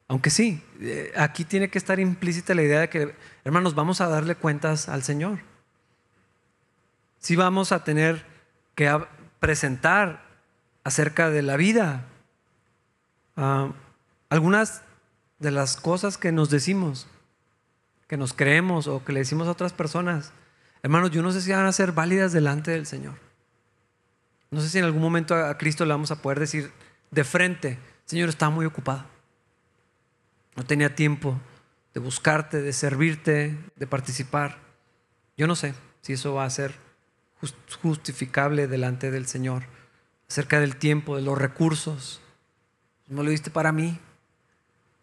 Aunque 0.10 0.30
sí, 0.30 0.62
eh, 0.82 1.14
aquí 1.16 1.46
tiene 1.46 1.70
que 1.70 1.78
estar 1.78 1.98
implícita 1.98 2.56
la 2.56 2.64
idea 2.64 2.82
de 2.82 2.90
que, 2.90 3.16
hermanos, 3.46 3.74
vamos 3.74 4.02
a 4.02 4.10
darle 4.10 4.36
cuentas 4.36 4.90
al 4.90 5.02
Señor. 5.02 5.40
Sí 7.20 7.38
vamos 7.38 7.72
a 7.72 7.86
tener 7.86 8.26
que 8.76 8.94
presentar 9.40 10.26
acerca 10.84 11.30
de 11.30 11.42
la 11.42 11.56
vida. 11.56 12.04
Ah, 13.38 13.72
algunas 14.28 14.82
de 15.40 15.52
las 15.52 15.78
cosas 15.78 16.18
que 16.18 16.34
nos 16.34 16.50
decimos, 16.50 17.08
que 18.10 18.18
nos 18.18 18.34
creemos 18.34 18.88
o 18.88 19.06
que 19.06 19.14
le 19.14 19.20
decimos 19.20 19.48
a 19.48 19.52
otras 19.52 19.72
personas, 19.72 20.34
hermanos, 20.84 21.12
yo 21.12 21.22
no 21.22 21.32
sé 21.32 21.42
si 21.42 21.52
van 21.52 21.66
a 21.66 21.72
ser 21.72 21.92
válidas 21.92 22.32
delante 22.32 22.72
del 22.72 22.86
Señor. 22.86 23.16
No 24.52 24.62
sé 24.62 24.70
si 24.70 24.80
en 24.80 24.86
algún 24.86 25.02
momento 25.02 25.36
a 25.36 25.58
Cristo 25.58 25.86
le 25.86 25.92
vamos 25.92 26.12
a 26.12 26.22
poder 26.22 26.40
decir 26.40 26.72
de 27.12 27.24
frente, 27.24 27.80
Señor, 28.06 28.30
estaba 28.30 28.50
muy 28.50 28.66
ocupado. 28.66 29.06
No 30.56 30.66
tenía 30.66 30.96
tiempo 30.96 31.40
de 31.94 32.00
buscarte, 32.00 32.62
de 32.62 32.74
servirte, 32.74 33.58
de 33.76 33.88
participar. 33.88 34.58
Yo 35.38 35.48
no 35.48 35.56
sé 35.56 35.74
si 36.02 36.14
eso 36.14 36.34
va 36.34 36.46
a 36.46 36.50
ser 36.50 36.74
justificable 37.82 38.68
delante 38.68 39.12
del 39.12 39.28
Señor, 39.28 39.64
acerca 40.28 40.60
del 40.60 40.76
tiempo, 40.76 41.16
de 41.16 41.22
los 41.22 41.38
recursos. 41.38 42.22
No 43.08 43.24
lo 43.24 43.30
diste 43.30 43.50
para 43.50 43.72
mí, 43.72 44.00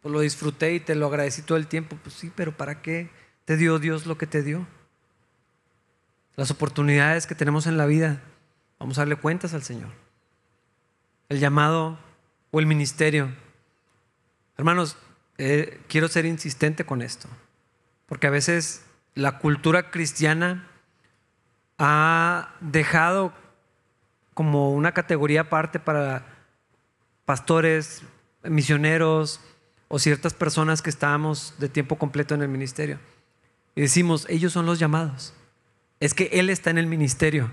pues 0.03 0.13
lo 0.13 0.21
disfruté 0.21 0.75
y 0.75 0.81
te 0.81 0.95
lo 0.95 1.07
agradecí 1.07 1.43
todo 1.43 1.59
el 1.59 1.67
tiempo. 1.67 1.99
Pues 2.03 2.15
sí, 2.15 2.33
pero 2.35 2.57
¿para 2.57 2.83
qué 2.83 3.11
te 3.45 3.57
dio 3.57 3.79
Dios 3.79 4.07
lo 4.07 4.19
que 4.19 4.27
te 4.27 4.43
dio? 4.43 4.67
Las 6.37 6.51
oportunidades 6.51 7.27
que 7.27 7.35
tenemos 7.35 7.67
en 7.67 7.79
la 7.79 7.87
vida, 7.87 8.21
vamos 8.79 8.99
a 8.99 9.01
darle 9.01 9.17
cuentas 9.17 9.55
al 9.55 9.63
Señor. 9.63 9.91
El 11.31 11.41
llamado 11.41 11.99
o 12.51 12.61
el 12.61 12.67
ministerio. 12.67 13.35
Hermanos, 14.59 14.99
eh, 15.39 15.81
quiero 15.89 16.09
ser 16.09 16.27
insistente 16.27 16.85
con 16.85 17.01
esto, 17.01 17.29
porque 18.07 18.27
a 18.27 18.31
veces 18.31 18.85
la 19.15 19.39
cultura 19.39 19.91
cristiana 19.91 20.69
ha 21.79 22.55
dejado 22.61 23.33
como 24.35 24.73
una 24.73 24.93
categoría 24.93 25.43
aparte 25.43 25.81
para 25.81 26.27
pastores, 27.25 28.03
misioneros 28.43 29.41
o 29.89 29.99
ciertas 29.99 30.35
personas 30.35 30.83
que 30.83 30.91
estamos 30.91 31.55
de 31.59 31.71
tiempo 31.71 31.97
completo 31.97 32.35
en 32.35 32.43
el 32.43 32.49
ministerio. 32.49 32.99
Y 33.75 33.81
decimos, 33.81 34.27
ellos 34.29 34.53
son 34.53 34.67
los 34.67 34.79
llamados. 34.79 35.33
Es 36.01 36.15
que 36.15 36.31
Él 36.33 36.51
está 36.51 36.71
en 36.71 36.79
el 36.79 36.87
ministerio. 36.87 37.51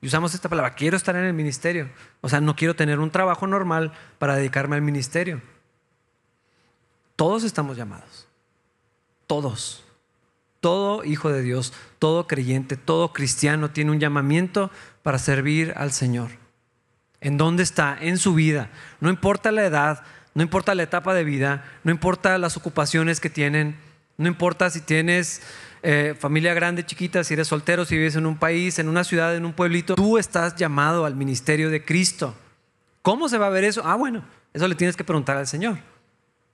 Y 0.00 0.06
usamos 0.06 0.34
esta 0.34 0.48
palabra, 0.48 0.74
quiero 0.74 0.96
estar 0.96 1.14
en 1.16 1.24
el 1.24 1.34
ministerio. 1.34 1.90
O 2.20 2.28
sea, 2.28 2.40
no 2.40 2.56
quiero 2.56 2.74
tener 2.74 2.98
un 2.98 3.10
trabajo 3.10 3.46
normal 3.46 3.92
para 4.18 4.36
dedicarme 4.36 4.76
al 4.76 4.82
ministerio. 4.82 5.42
Todos 7.16 7.44
estamos 7.44 7.76
llamados. 7.76 8.26
Todos. 9.26 9.84
Todo 10.60 11.04
hijo 11.04 11.30
de 11.30 11.42
Dios, 11.42 11.72
todo 11.98 12.26
creyente, 12.26 12.76
todo 12.76 13.12
cristiano 13.12 13.70
tiene 13.70 13.90
un 13.90 14.00
llamamiento 14.00 14.70
para 15.02 15.18
servir 15.18 15.72
al 15.76 15.92
Señor. 15.92 16.30
¿En 17.20 17.36
dónde 17.36 17.62
está? 17.62 17.96
En 18.00 18.18
su 18.18 18.34
vida. 18.34 18.70
No 19.00 19.10
importa 19.10 19.52
la 19.52 19.64
edad, 19.64 20.02
no 20.34 20.42
importa 20.42 20.74
la 20.74 20.82
etapa 20.82 21.14
de 21.14 21.24
vida, 21.24 21.64
no 21.84 21.90
importa 21.90 22.38
las 22.38 22.56
ocupaciones 22.56 23.20
que 23.20 23.30
tienen, 23.30 23.76
no 24.16 24.28
importa 24.28 24.70
si 24.70 24.80
tienes 24.80 25.42
eh, 25.82 26.14
familia 26.18 26.54
grande, 26.54 26.84
chiquita, 26.84 27.24
si 27.24 27.34
eres 27.34 27.48
soltero, 27.48 27.84
si 27.84 27.96
vives 27.96 28.16
en 28.16 28.26
un 28.26 28.36
país, 28.36 28.78
en 28.78 28.88
una 28.88 29.04
ciudad, 29.04 29.34
en 29.34 29.44
un 29.46 29.52
pueblito, 29.52 29.94
tú 29.94 30.18
estás 30.18 30.56
llamado 30.56 31.06
al 31.06 31.16
ministerio 31.16 31.70
de 31.70 31.84
Cristo. 31.84 32.34
¿Cómo 33.02 33.28
se 33.28 33.38
va 33.38 33.46
a 33.46 33.50
ver 33.50 33.64
eso? 33.64 33.82
Ah, 33.84 33.96
bueno, 33.96 34.24
eso 34.52 34.68
le 34.68 34.74
tienes 34.74 34.96
que 34.96 35.04
preguntar 35.04 35.36
al 35.36 35.46
Señor. 35.46 35.78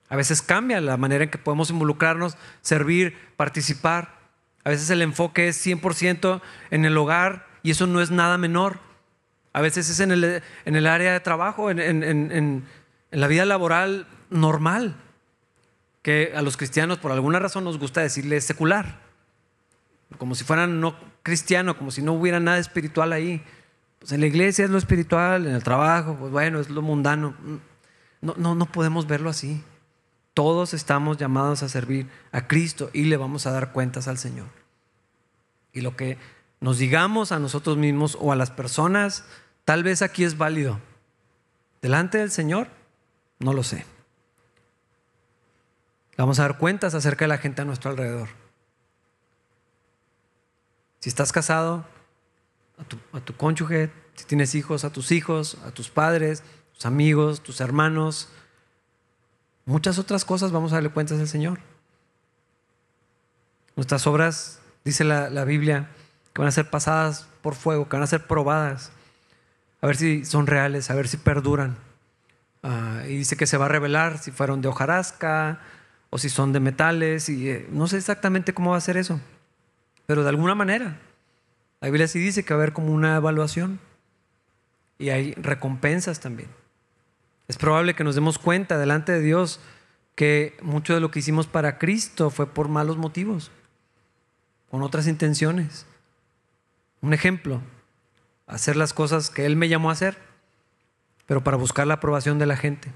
A 0.08 0.16
veces 0.16 0.42
cambia 0.42 0.80
la 0.80 0.96
manera 0.96 1.24
en 1.24 1.30
que 1.30 1.38
podemos 1.38 1.70
involucrarnos, 1.70 2.36
servir, 2.62 3.16
participar. 3.36 4.14
A 4.64 4.70
veces 4.70 4.88
el 4.90 5.02
enfoque 5.02 5.48
es 5.48 5.66
100% 5.66 6.40
en 6.70 6.84
el 6.84 6.96
hogar 6.96 7.46
y 7.62 7.72
eso 7.72 7.86
no 7.86 8.00
es 8.00 8.10
nada 8.10 8.38
menor. 8.38 8.78
A 9.52 9.60
veces 9.60 9.88
es 9.88 10.00
en 10.00 10.12
el, 10.12 10.86
área 10.86 11.12
de 11.12 11.20
trabajo, 11.20 11.70
en, 11.70 11.80
en, 11.80 12.64
la 13.10 13.26
vida 13.26 13.44
laboral 13.46 14.06
normal, 14.28 14.96
que 16.02 16.32
a 16.36 16.42
los 16.42 16.56
cristianos 16.56 16.98
por 16.98 17.10
alguna 17.10 17.38
razón 17.38 17.64
nos 17.64 17.78
gusta 17.78 18.02
decirle 18.02 18.40
secular, 18.40 19.00
como 20.18 20.34
si 20.34 20.44
fueran 20.44 20.80
no 20.80 20.96
cristiano, 21.22 21.76
como 21.76 21.90
si 21.90 22.02
no 22.02 22.12
hubiera 22.12 22.40
nada 22.40 22.58
espiritual 22.58 23.12
ahí. 23.12 23.42
Pues 23.98 24.12
en 24.12 24.20
la 24.20 24.26
iglesia 24.26 24.64
es 24.64 24.70
lo 24.70 24.78
espiritual, 24.78 25.46
en 25.46 25.54
el 25.54 25.62
trabajo, 25.62 26.16
pues 26.18 26.30
bueno, 26.30 26.60
es 26.60 26.70
lo 26.70 26.82
mundano. 26.82 27.34
No, 28.20 28.34
no, 28.36 28.54
no 28.54 28.66
podemos 28.66 29.06
verlo 29.06 29.30
así. 29.30 29.62
Todos 30.34 30.74
estamos 30.74 31.16
llamados 31.16 31.62
a 31.62 31.68
servir 31.68 32.08
a 32.30 32.46
Cristo 32.46 32.90
y 32.92 33.04
le 33.04 33.16
vamos 33.16 33.46
a 33.46 33.52
dar 33.52 33.72
cuentas 33.72 34.06
al 34.06 34.18
Señor. 34.18 34.48
Y 35.72 35.80
lo 35.80 35.96
que 35.96 36.18
nos 36.60 36.78
digamos 36.78 37.32
a 37.32 37.38
nosotros 37.38 37.76
mismos 37.76 38.16
o 38.20 38.32
a 38.32 38.36
las 38.36 38.50
personas, 38.50 39.24
tal 39.64 39.82
vez 39.82 40.02
aquí 40.02 40.24
es 40.24 40.38
válido. 40.38 40.78
Delante 41.82 42.18
del 42.18 42.30
Señor, 42.30 42.68
no 43.38 43.52
lo 43.52 43.62
sé. 43.62 43.84
Vamos 46.16 46.38
a 46.38 46.42
dar 46.42 46.58
cuentas 46.58 46.94
acerca 46.94 47.24
de 47.24 47.28
la 47.28 47.38
gente 47.38 47.62
a 47.62 47.64
nuestro 47.64 47.90
alrededor. 47.90 48.28
Si 51.06 51.10
estás 51.10 51.30
casado, 51.30 51.84
a 52.76 52.82
tu, 52.82 52.98
a 53.12 53.20
cónyuge, 53.36 53.92
si 54.16 54.24
tienes 54.24 54.56
hijos, 54.56 54.82
a 54.82 54.90
tus 54.90 55.12
hijos, 55.12 55.56
a 55.64 55.70
tus 55.70 55.88
padres, 55.88 56.42
tus 56.74 56.84
amigos, 56.84 57.44
tus 57.44 57.60
hermanos, 57.60 58.28
Muchas 59.66 60.00
otras 60.00 60.24
cosas 60.24 60.50
vamos 60.50 60.72
a 60.72 60.76
darle 60.76 60.88
cuentas 60.90 61.20
al 61.20 61.28
Señor. 61.28 61.60
Nuestras 63.76 64.04
obras, 64.08 64.58
dice 64.84 65.04
la, 65.04 65.44
Biblia, 65.44 65.90
que 66.32 66.40
van 66.42 66.48
a 66.48 66.50
ser 66.50 66.70
pasadas 66.70 67.28
por 67.40 67.54
fuego, 67.54 67.88
que 67.88 67.94
van 67.94 68.02
a 68.02 68.08
ser 68.08 68.26
probadas, 68.26 68.90
a 69.80 69.86
ver 69.86 69.94
si 69.94 70.24
son 70.24 70.48
reales, 70.48 70.90
a 70.90 70.96
ver 70.96 71.06
si 71.06 71.18
perduran. 71.18 71.76
Ah, 72.64 73.04
y 73.06 73.16
dice 73.16 73.36
que 73.36 73.46
se 73.46 73.58
va 73.58 73.66
a 73.66 73.68
revelar 73.68 74.18
si 74.18 74.32
fueron 74.32 74.60
de 74.60 74.66
hojarasca 74.66 75.60
o 76.10 76.18
si 76.18 76.30
son 76.30 76.52
de 76.52 76.58
metales, 76.58 77.28
y 77.28 77.48
eh, 77.48 77.68
no 77.70 77.86
sé 77.86 77.96
exactamente 77.96 78.52
cómo 78.52 78.72
va 78.72 78.76
a 78.76 78.80
ser 78.80 78.96
eso, 78.96 79.20
pero 80.06 80.22
de 80.22 80.28
alguna 80.28 80.54
manera. 80.54 80.98
La 81.80 81.88
Biblia 81.88 82.08
sí 82.08 82.18
dice 82.18 82.44
que 82.44 82.54
va 82.54 82.60
a 82.60 82.62
haber 82.62 82.72
como 82.72 82.92
una 82.92 83.16
evaluación 83.16 83.80
y 84.98 85.10
hay 85.10 85.34
recompensas 85.34 86.20
también. 86.20 86.48
Es 87.48 87.58
probable 87.58 87.94
que 87.94 88.04
nos 88.04 88.14
demos 88.14 88.38
cuenta 88.38 88.78
delante 88.78 89.12
de 89.12 89.20
Dios 89.20 89.60
que 90.14 90.56
mucho 90.62 90.94
de 90.94 91.00
lo 91.00 91.10
que 91.10 91.18
hicimos 91.18 91.46
para 91.46 91.78
Cristo 91.78 92.30
fue 92.30 92.46
por 92.46 92.68
malos 92.68 92.96
motivos, 92.96 93.50
con 94.70 94.82
otras 94.82 95.06
intenciones. 95.06 95.86
Un 97.02 97.12
ejemplo, 97.12 97.60
hacer 98.46 98.76
las 98.76 98.94
cosas 98.94 99.30
que 99.30 99.44
Él 99.44 99.56
me 99.56 99.68
llamó 99.68 99.90
a 99.90 99.92
hacer, 99.92 100.16
pero 101.26 101.44
para 101.44 101.56
buscar 101.56 101.86
la 101.86 101.94
aprobación 101.94 102.38
de 102.38 102.46
la 102.46 102.56
gente, 102.56 102.90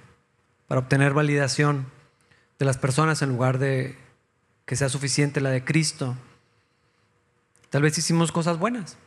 para 0.66 0.80
obtener 0.80 1.12
validación 1.12 1.86
de 2.58 2.64
las 2.64 2.78
personas 2.78 3.22
en 3.22 3.28
lugar 3.28 3.58
de 3.58 3.98
que 4.64 4.76
sea 4.76 4.88
suficiente 4.88 5.40
la 5.40 5.50
de 5.50 5.64
Cristo. 5.64 6.16
Tal 7.70 7.82
vez 7.82 7.96
hicimos 7.96 8.32
cosas 8.32 8.58
buenas, 8.58 8.98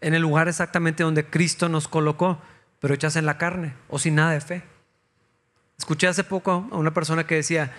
en 0.00 0.14
el 0.14 0.22
lugar 0.22 0.48
exactamente 0.48 1.02
donde 1.02 1.24
Cristo 1.24 1.68
nos 1.68 1.88
colocó 1.88 2.40
pero 2.80 2.94
hechas 2.94 3.16
en 3.16 3.26
la 3.26 3.38
carne 3.38 3.74
o 3.88 3.98
sin 3.98 4.14
nada 4.14 4.32
de 4.32 4.40
fe. 4.40 4.62
Escuché 5.78 6.08
hace 6.08 6.24
poco 6.24 6.68
a 6.70 6.76
una 6.76 6.94
persona 6.94 7.26
que 7.26 7.36
decía, 7.36 7.72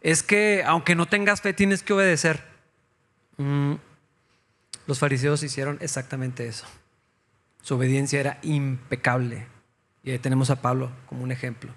es 0.00 0.22
que 0.22 0.62
aunque 0.64 0.94
no 0.94 1.06
tengas 1.06 1.40
fe 1.40 1.52
tienes 1.52 1.82
que 1.82 1.92
obedecer. 1.92 2.44
Mm, 3.36 3.74
los 4.86 4.98
fariseos 4.98 5.42
hicieron 5.42 5.78
exactamente 5.80 6.46
eso. 6.46 6.66
Su 7.62 7.76
obediencia 7.76 8.20
era 8.20 8.38
impecable. 8.42 9.46
Y 10.02 10.10
ahí 10.10 10.18
tenemos 10.18 10.50
a 10.50 10.60
Pablo 10.60 10.90
como 11.06 11.22
un 11.22 11.30
ejemplo. 11.30 11.72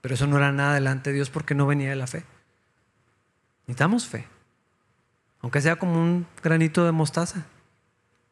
Pero 0.00 0.14
eso 0.14 0.26
no 0.26 0.38
era 0.38 0.52
nada 0.52 0.74
delante 0.74 1.10
de 1.10 1.16
Dios 1.16 1.30
porque 1.30 1.54
no 1.54 1.66
venía 1.66 1.90
de 1.90 1.96
la 1.96 2.06
fe. 2.06 2.24
Necesitamos 3.66 4.06
fe. 4.06 4.26
Aunque 5.46 5.60
sea 5.60 5.76
como 5.76 5.94
un 5.94 6.26
granito 6.42 6.84
de 6.84 6.90
mostaza, 6.90 7.46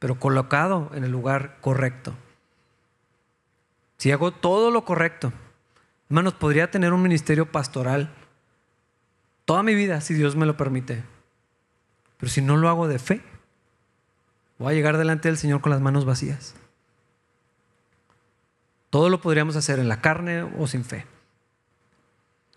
pero 0.01 0.19
colocado 0.19 0.91
en 0.95 1.05
el 1.05 1.13
lugar 1.13 1.59
correcto 1.61 2.13
si 4.05 4.13
hago 4.13 4.33
todo 4.33 4.71
lo 4.71 4.85
correcto, 4.85 5.33
hermanos, 6.11 6.35
podría 6.35 6.71
tener 6.71 6.93
un 6.93 7.01
ministerio 7.01 7.51
pastoral 7.51 8.13
toda 9.47 9.63
mi 9.63 9.75
vida, 9.75 10.03
si 10.03 10.13
Dios 10.13 10.37
me 10.37 10.45
lo 10.45 10.59
permite. 10.59 11.03
Pero 12.19 12.31
si 12.31 12.43
no 12.43 12.59
lo 12.59 12.69
hago 12.69 12.87
de 12.87 12.99
fe, 12.99 13.23
voy 14.59 14.73
a 14.73 14.75
llegar 14.75 14.99
delante 14.99 15.29
del 15.29 15.39
Señor 15.39 15.63
con 15.63 15.71
las 15.71 15.81
manos 15.81 16.05
vacías. 16.05 16.55
Todo 18.91 19.09
lo 19.09 19.23
podríamos 19.23 19.57
hacer 19.57 19.79
en 19.79 19.89
la 19.89 20.03
carne 20.03 20.43
o 20.43 20.67
sin 20.67 20.85
fe. 20.85 21.07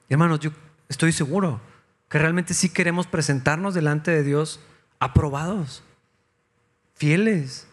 hermanos, 0.10 0.42
yo 0.42 0.52
estoy 0.90 1.14
seguro 1.14 1.62
que 2.10 2.18
realmente 2.18 2.54
sí 2.54 2.70
queremos 2.70 3.08
presentarnos 3.08 3.74
delante 3.74 4.12
de 4.12 4.24
Dios 4.24 4.60
aprobados, 5.00 5.84
fieles. 6.96 7.68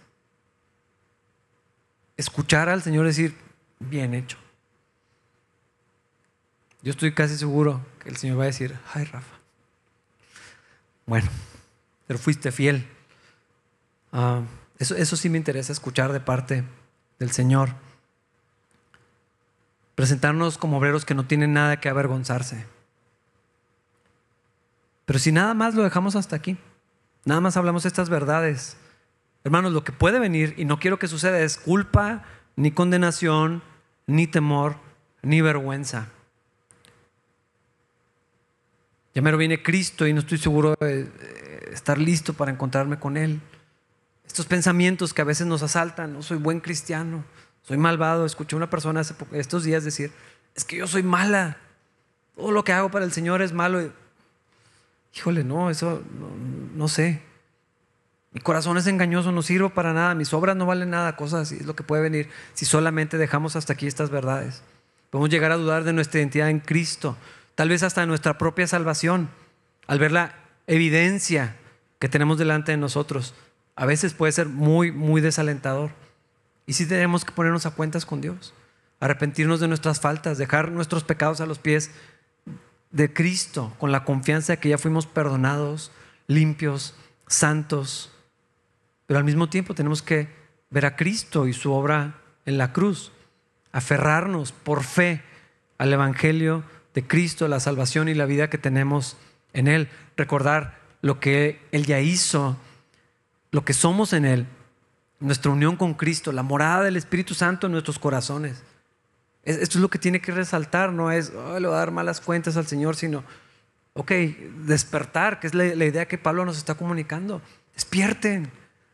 Escuchar 2.16 2.68
al 2.68 2.82
Señor 2.82 3.06
decir, 3.06 3.36
bien 3.78 4.14
hecho. 4.14 4.38
Yo 6.82 6.90
estoy 6.90 7.14
casi 7.14 7.36
seguro 7.36 7.84
que 8.00 8.10
el 8.10 8.16
Señor 8.16 8.38
va 8.38 8.44
a 8.44 8.46
decir, 8.46 8.78
ay 8.92 9.04
Rafa, 9.04 9.36
bueno, 11.06 11.30
pero 12.06 12.18
fuiste 12.18 12.52
fiel. 12.52 12.86
Ah, 14.12 14.42
eso, 14.78 14.94
eso 14.96 15.16
sí 15.16 15.28
me 15.28 15.38
interesa 15.38 15.72
escuchar 15.72 16.12
de 16.12 16.20
parte 16.20 16.64
del 17.18 17.30
Señor. 17.30 17.70
Presentarnos 19.94 20.58
como 20.58 20.78
obreros 20.78 21.04
que 21.04 21.14
no 21.14 21.26
tienen 21.26 21.52
nada 21.52 21.80
que 21.80 21.88
avergonzarse. 21.88 22.66
Pero 25.04 25.18
si 25.18 25.32
nada 25.32 25.54
más 25.54 25.74
lo 25.74 25.82
dejamos 25.82 26.16
hasta 26.16 26.36
aquí, 26.36 26.56
nada 27.24 27.40
más 27.40 27.56
hablamos 27.56 27.84
estas 27.84 28.08
verdades, 28.08 28.76
hermanos, 29.44 29.72
lo 29.72 29.84
que 29.84 29.92
puede 29.92 30.18
venir, 30.18 30.54
y 30.56 30.64
no 30.64 30.78
quiero 30.78 30.98
que 30.98 31.08
suceda, 31.08 31.40
es 31.40 31.58
culpa, 31.58 32.24
ni 32.56 32.70
condenación, 32.70 33.62
ni 34.06 34.26
temor, 34.26 34.76
ni 35.22 35.40
vergüenza. 35.40 36.08
Ya 39.14 39.22
me 39.22 39.30
lo 39.30 39.38
viene 39.38 39.62
Cristo 39.62 40.06
y 40.06 40.12
no 40.12 40.20
estoy 40.20 40.38
seguro 40.38 40.74
de 40.80 41.08
estar 41.72 41.98
listo 41.98 42.34
para 42.34 42.50
encontrarme 42.50 42.98
con 42.98 43.16
Él. 43.16 43.40
Estos 44.26 44.46
pensamientos 44.46 45.14
que 45.14 45.22
a 45.22 45.24
veces 45.24 45.46
nos 45.46 45.62
asaltan, 45.62 46.14
no 46.14 46.22
soy 46.22 46.38
buen 46.38 46.60
cristiano, 46.60 47.24
soy 47.62 47.76
malvado. 47.76 48.26
Escuché 48.26 48.56
a 48.56 48.58
una 48.58 48.70
persona 48.70 49.00
hace 49.00 49.14
estos 49.32 49.62
días 49.62 49.84
decir, 49.84 50.12
es 50.56 50.64
que 50.64 50.76
yo 50.76 50.86
soy 50.86 51.04
mala, 51.04 51.58
todo 52.34 52.50
lo 52.50 52.64
que 52.64 52.72
hago 52.72 52.90
para 52.90 53.04
el 53.04 53.12
Señor 53.12 53.42
es 53.42 53.52
malo. 53.52 53.92
Híjole, 55.14 55.44
no, 55.44 55.70
eso 55.70 56.02
no, 56.74 56.88
sé. 56.88 57.22
Mi 58.32 58.40
corazón 58.40 58.76
es 58.78 58.86
engañoso, 58.86 59.30
no 59.30 59.42
sirvo 59.42 59.70
para 59.70 59.92
nada, 59.92 60.14
mis 60.14 60.32
obras 60.34 60.56
no 60.56 60.66
valen 60.66 60.90
nada, 60.90 61.14
cosas 61.14 61.42
así 61.42 61.56
es 61.60 61.66
lo 61.66 61.76
que 61.76 61.84
puede 61.84 62.02
venir 62.02 62.28
si 62.54 62.64
solamente 62.64 63.16
dejamos 63.16 63.54
hasta 63.54 63.74
aquí 63.74 63.86
estas 63.86 64.10
verdades. 64.10 64.62
Podemos 65.10 65.30
llegar 65.30 65.52
a 65.52 65.56
dudar 65.56 65.84
de 65.84 65.92
nuestra 65.92 66.18
identidad 66.18 66.50
en 66.50 66.58
Cristo, 66.58 67.16
tal 67.54 67.68
vez 67.68 67.84
hasta 67.84 68.00
de 68.00 68.08
nuestra 68.08 68.38
propia 68.38 68.66
salvación, 68.66 69.30
al 69.86 70.00
ver 70.00 70.10
la 70.10 70.34
evidencia 70.66 71.56
que 72.00 72.08
tenemos 72.08 72.36
delante 72.36 72.72
de 72.72 72.78
nosotros. 72.78 73.34
A 73.76 73.86
veces 73.86 74.14
puede 74.14 74.32
ser 74.32 74.48
muy, 74.48 74.90
muy 74.90 75.20
desalentador. 75.20 75.90
Y 76.66 76.72
sí 76.72 76.86
tenemos 76.86 77.24
que 77.24 77.32
ponernos 77.32 77.66
a 77.66 77.70
cuentas 77.70 78.06
con 78.06 78.20
Dios, 78.20 78.54
arrepentirnos 78.98 79.60
de 79.60 79.68
nuestras 79.68 80.00
faltas, 80.00 80.38
dejar 80.38 80.72
nuestros 80.72 81.04
pecados 81.04 81.40
a 81.40 81.46
los 81.46 81.58
pies 81.58 81.90
de 82.94 83.12
Cristo, 83.12 83.74
con 83.78 83.92
la 83.92 84.04
confianza 84.04 84.54
de 84.54 84.58
que 84.60 84.68
ya 84.70 84.78
fuimos 84.78 85.06
perdonados, 85.06 85.90
limpios, 86.28 86.94
santos. 87.26 88.12
Pero 89.06 89.18
al 89.18 89.24
mismo 89.24 89.48
tiempo 89.48 89.74
tenemos 89.74 90.00
que 90.00 90.28
ver 90.70 90.86
a 90.86 90.94
Cristo 90.94 91.48
y 91.48 91.52
su 91.52 91.72
obra 91.72 92.20
en 92.46 92.56
la 92.56 92.72
cruz, 92.72 93.12
aferrarnos 93.72 94.52
por 94.52 94.84
fe 94.84 95.22
al 95.76 95.92
Evangelio 95.92 96.62
de 96.94 97.04
Cristo, 97.04 97.48
la 97.48 97.58
salvación 97.58 98.08
y 98.08 98.14
la 98.14 98.26
vida 98.26 98.48
que 98.48 98.58
tenemos 98.58 99.16
en 99.52 99.66
Él, 99.66 99.88
recordar 100.16 100.78
lo 101.02 101.18
que 101.18 101.60
Él 101.72 101.86
ya 101.86 101.98
hizo, 101.98 102.56
lo 103.50 103.64
que 103.64 103.72
somos 103.72 104.12
en 104.12 104.24
Él, 104.24 104.46
nuestra 105.18 105.50
unión 105.50 105.74
con 105.76 105.94
Cristo, 105.94 106.30
la 106.30 106.44
morada 106.44 106.84
del 106.84 106.96
Espíritu 106.96 107.34
Santo 107.34 107.66
en 107.66 107.72
nuestros 107.72 107.98
corazones. 107.98 108.62
Esto 109.44 109.78
es 109.78 109.82
lo 109.82 109.90
que 109.90 109.98
tiene 109.98 110.20
que 110.20 110.32
resaltar, 110.32 110.92
no 110.92 111.10
es, 111.12 111.30
le 111.30 111.66
voy 111.66 111.76
a 111.76 111.78
dar 111.78 111.90
malas 111.90 112.20
cuentas 112.20 112.56
al 112.56 112.66
Señor, 112.66 112.96
sino, 112.96 113.24
ok, 113.92 114.10
despertar, 114.64 115.38
que 115.38 115.46
es 115.46 115.54
la, 115.54 115.66
idea 115.66 116.08
que 116.08 116.16
Pablo 116.16 116.46
nos 116.46 116.56
está 116.56 116.74
comunicando. 116.74 117.42
Despierten, 117.74 118.50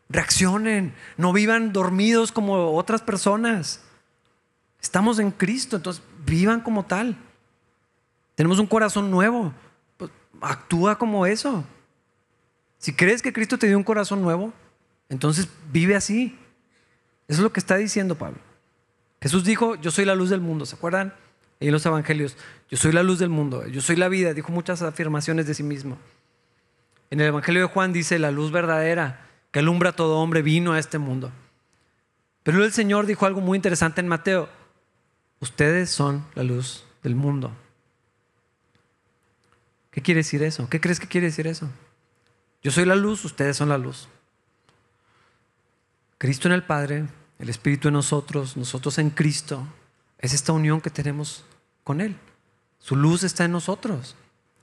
reaccionen, 0.09 0.93
no 1.15 1.31
vivan 1.31 1.71
dormidos 1.71 2.33
como 2.33 2.75
otras 2.75 3.01
personas. 3.01 3.81
Estamos 4.81 5.19
en 5.19 5.31
Cristo, 5.31 5.77
entonces 5.77 6.03
vivan 6.25 6.59
como 6.59 6.85
tal. 6.85 7.15
Tenemos 8.35 8.59
un 8.59 8.67
corazón 8.67 9.09
nuevo, 9.09 9.53
pues, 9.95 10.11
actúa 10.41 10.97
como 10.97 11.25
eso. 11.25 11.63
Si 12.77 12.93
crees 12.93 13.21
que 13.21 13.31
Cristo 13.31 13.57
te 13.57 13.67
dio 13.67 13.77
un 13.77 13.83
corazón 13.85 14.21
nuevo, 14.21 14.51
entonces 15.07 15.47
vive 15.71 15.95
así. 15.95 16.37
Eso 17.29 17.39
es 17.39 17.43
lo 17.43 17.53
que 17.53 17.61
está 17.61 17.77
diciendo 17.77 18.15
Pablo. 18.15 18.50
Jesús 19.21 19.43
dijo, 19.43 19.75
yo 19.75 19.91
soy 19.91 20.05
la 20.05 20.15
luz 20.15 20.29
del 20.29 20.41
mundo, 20.41 20.65
¿se 20.65 20.75
acuerdan? 20.75 21.13
en 21.67 21.71
los 21.71 21.85
evangelios, 21.85 22.35
yo 22.69 22.77
soy 22.77 22.91
la 22.91 23.03
luz 23.03 23.19
del 23.19 23.29
mundo, 23.29 23.67
yo 23.67 23.81
soy 23.81 23.95
la 23.95 24.09
vida, 24.09 24.33
dijo 24.33 24.51
muchas 24.51 24.81
afirmaciones 24.81 25.45
de 25.45 25.53
sí 25.53 25.63
mismo. 25.63 25.97
En 27.11 27.19
el 27.19 27.27
Evangelio 27.27 27.61
de 27.61 27.67
Juan 27.67 27.93
dice, 27.93 28.17
la 28.17 28.31
luz 28.31 28.51
verdadera 28.51 29.27
que 29.51 29.59
alumbra 29.59 29.89
a 29.89 29.95
todo 29.95 30.17
hombre 30.17 30.41
vino 30.41 30.73
a 30.73 30.79
este 30.79 30.97
mundo. 30.97 31.31
Pero 32.43 32.63
el 32.63 32.71
Señor 32.71 33.05
dijo 33.05 33.25
algo 33.25 33.41
muy 33.41 33.57
interesante 33.57 34.01
en 34.01 34.07
Mateo, 34.07 34.49
ustedes 35.39 35.91
son 35.91 36.25
la 36.33 36.43
luz 36.43 36.85
del 37.03 37.15
mundo. 37.15 37.51
¿Qué 39.91 40.01
quiere 40.01 40.19
decir 40.19 40.41
eso? 40.41 40.67
¿Qué 40.69 40.81
crees 40.81 40.99
que 40.99 41.07
quiere 41.07 41.27
decir 41.27 41.45
eso? 41.45 41.69
Yo 42.63 42.71
soy 42.71 42.85
la 42.85 42.95
luz, 42.95 43.23
ustedes 43.25 43.57
son 43.57 43.69
la 43.69 43.77
luz. 43.77 44.07
Cristo 46.17 46.47
en 46.47 46.53
el 46.53 46.63
Padre, 46.63 47.05
el 47.41 47.49
Espíritu 47.49 47.87
en 47.87 47.95
nosotros, 47.95 48.55
nosotros 48.55 48.99
en 48.99 49.09
Cristo, 49.09 49.67
es 50.19 50.33
esta 50.33 50.53
unión 50.53 50.79
que 50.79 50.91
tenemos 50.91 51.43
con 51.83 51.99
Él. 51.99 52.15
Su 52.77 52.95
luz 52.95 53.23
está 53.23 53.45
en 53.45 53.51
nosotros. 53.51 54.15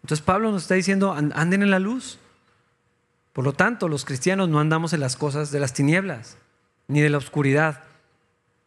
Entonces 0.02 0.24
Pablo 0.24 0.52
nos 0.52 0.62
está 0.62 0.74
diciendo, 0.74 1.12
anden 1.12 1.62
en 1.62 1.72
la 1.72 1.80
luz. 1.80 2.18
Por 3.32 3.44
lo 3.44 3.52
tanto, 3.52 3.88
los 3.88 4.04
cristianos 4.04 4.48
no 4.48 4.60
andamos 4.60 4.92
en 4.92 5.00
las 5.00 5.16
cosas 5.16 5.50
de 5.50 5.58
las 5.58 5.74
tinieblas, 5.74 6.38
ni 6.86 7.00
de 7.00 7.10
la 7.10 7.18
oscuridad. 7.18 7.82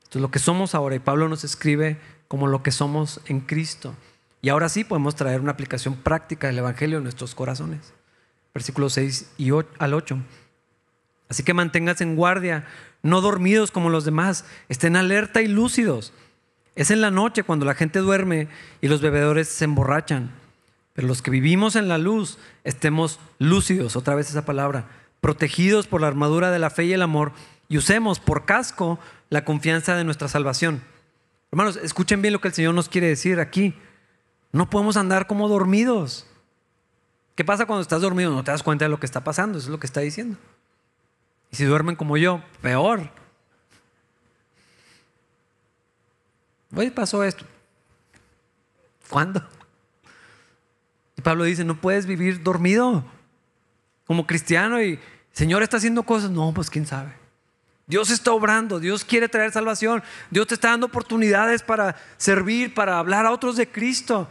Esto 0.03 0.20
es 0.20 0.22
lo 0.22 0.30
que 0.30 0.39
somos 0.39 0.76
ahora. 0.76 0.95
Y 0.95 0.99
Pablo 0.99 1.30
nos 1.30 1.45
escribe 1.45 1.97
como 2.28 2.47
lo 2.47 2.64
que 2.64 2.72
somos 2.72 3.22
en 3.26 3.39
Cristo. 3.39 3.95
Y 4.41 4.49
ahora 4.49 4.68
sí 4.68 4.84
podemos 4.84 5.16
traer 5.16 5.39
una 5.39 5.51
aplicación 5.51 5.95
práctica 5.95 6.47
del 6.47 6.59
Evangelio 6.59 6.97
en 6.97 7.03
nuestros 7.03 7.34
corazones. 7.34 7.93
Versículos 8.53 8.93
6 8.93 9.32
y 9.38 9.51
al 9.80 9.93
8. 9.93 10.18
Así 11.30 11.43
que 11.43 11.53
manténganse 11.53 12.03
en 12.03 12.18
guardia, 12.18 12.66
no 13.04 13.22
dormidos 13.22 13.72
como 13.72 13.89
los 13.89 14.06
demás, 14.06 14.45
estén 14.70 14.95
alerta 14.95 15.41
y 15.41 15.47
lúcidos. 15.47 16.14
Es 16.76 16.91
en 16.91 17.02
la 17.02 17.12
noche 17.12 17.43
cuando 17.43 17.66
la 17.66 17.76
gente 17.76 17.99
duerme 17.99 18.47
y 18.82 18.88
los 18.88 19.02
bebedores 19.02 19.47
se 19.47 19.66
emborrachan. 19.66 20.32
Pero 20.93 21.08
los 21.08 21.22
que 21.22 21.32
vivimos 21.32 21.76
en 21.76 21.88
la 21.88 21.97
luz, 21.97 22.38
estemos 22.64 23.20
lúcidos, 23.39 23.95
otra 23.95 24.16
vez 24.16 24.30
esa 24.30 24.45
palabra, 24.45 24.88
protegidos 25.20 25.88
por 25.88 26.02
la 26.02 26.08
armadura 26.08 26.52
de 26.52 26.60
la 26.60 26.70
fe 26.70 26.86
y 26.86 26.93
el 26.93 27.02
amor 27.02 27.32
y 27.70 27.78
usemos 27.78 28.20
por 28.20 28.45
casco 28.45 28.99
la 29.30 29.45
confianza 29.45 29.95
de 29.95 30.04
nuestra 30.04 30.28
salvación. 30.28 30.82
Hermanos, 31.52 31.78
escuchen 31.78 32.22
bien 32.22 32.34
lo 32.34 32.41
que 32.41 32.49
el 32.49 32.54
Señor 32.54 32.74
nos 32.74 32.89
quiere 32.89 33.08
decir 33.08 33.39
aquí. 33.39 33.74
No 34.52 34.70
podemos 34.70 34.97
andar 34.97 35.28
como 35.28 35.47
dormidos. 35.47 36.28
¿Qué 37.36 37.45
pasa 37.45 37.66
cuando 37.66 37.82
estás 37.82 38.02
dormido? 38.02 38.32
No 38.32 38.43
te 38.43 38.52
das 38.52 38.64
cuenta 38.64 38.86
de 38.86 38.89
lo 38.89 38.99
que 38.99 39.06
está 39.06 39.24
pasando, 39.24 39.58
eso 39.58 39.68
es 39.68 39.72
lo 39.72 39.80
que 39.80 39.88
está 39.88 40.02
diciendo. 40.02 40.38
Y 41.52 41.56
si 41.58 41.66
duermen 41.66 41.95
como 41.95 42.18
yo, 42.18 42.41
peor. 42.62 43.10
Hoy 46.76 46.89
pasó 46.89 47.24
esto. 47.24 47.45
¿Cuándo? 49.10 49.45
Y 51.18 51.22
Pablo 51.22 51.43
dice, 51.43 51.66
no 51.66 51.76
puedes 51.76 52.06
vivir 52.06 52.41
dormido 52.41 53.04
como 54.08 54.26
cristiano 54.26 54.82
y 54.82 54.99
Señor 55.34 55.64
está 55.64 55.78
haciendo 55.78 56.04
cosas. 56.04 56.32
No, 56.32 56.54
pues 56.54 56.70
quién 56.70 56.86
sabe. 56.86 57.14
Dios 57.88 58.10
está 58.10 58.32
obrando, 58.32 58.80
Dios 58.80 59.04
quiere 59.04 59.28
traer 59.28 59.52
salvación, 59.52 60.02
Dios 60.30 60.47
te 60.47 60.54
está 60.54 60.70
dando 60.70 60.86
oportunidades 60.86 61.62
para 61.62 61.97
servir, 62.16 62.74
para 62.74 62.97
hablar 62.97 63.26
a 63.26 63.32
otros 63.32 63.58
de 63.58 63.70
Cristo. 63.70 64.30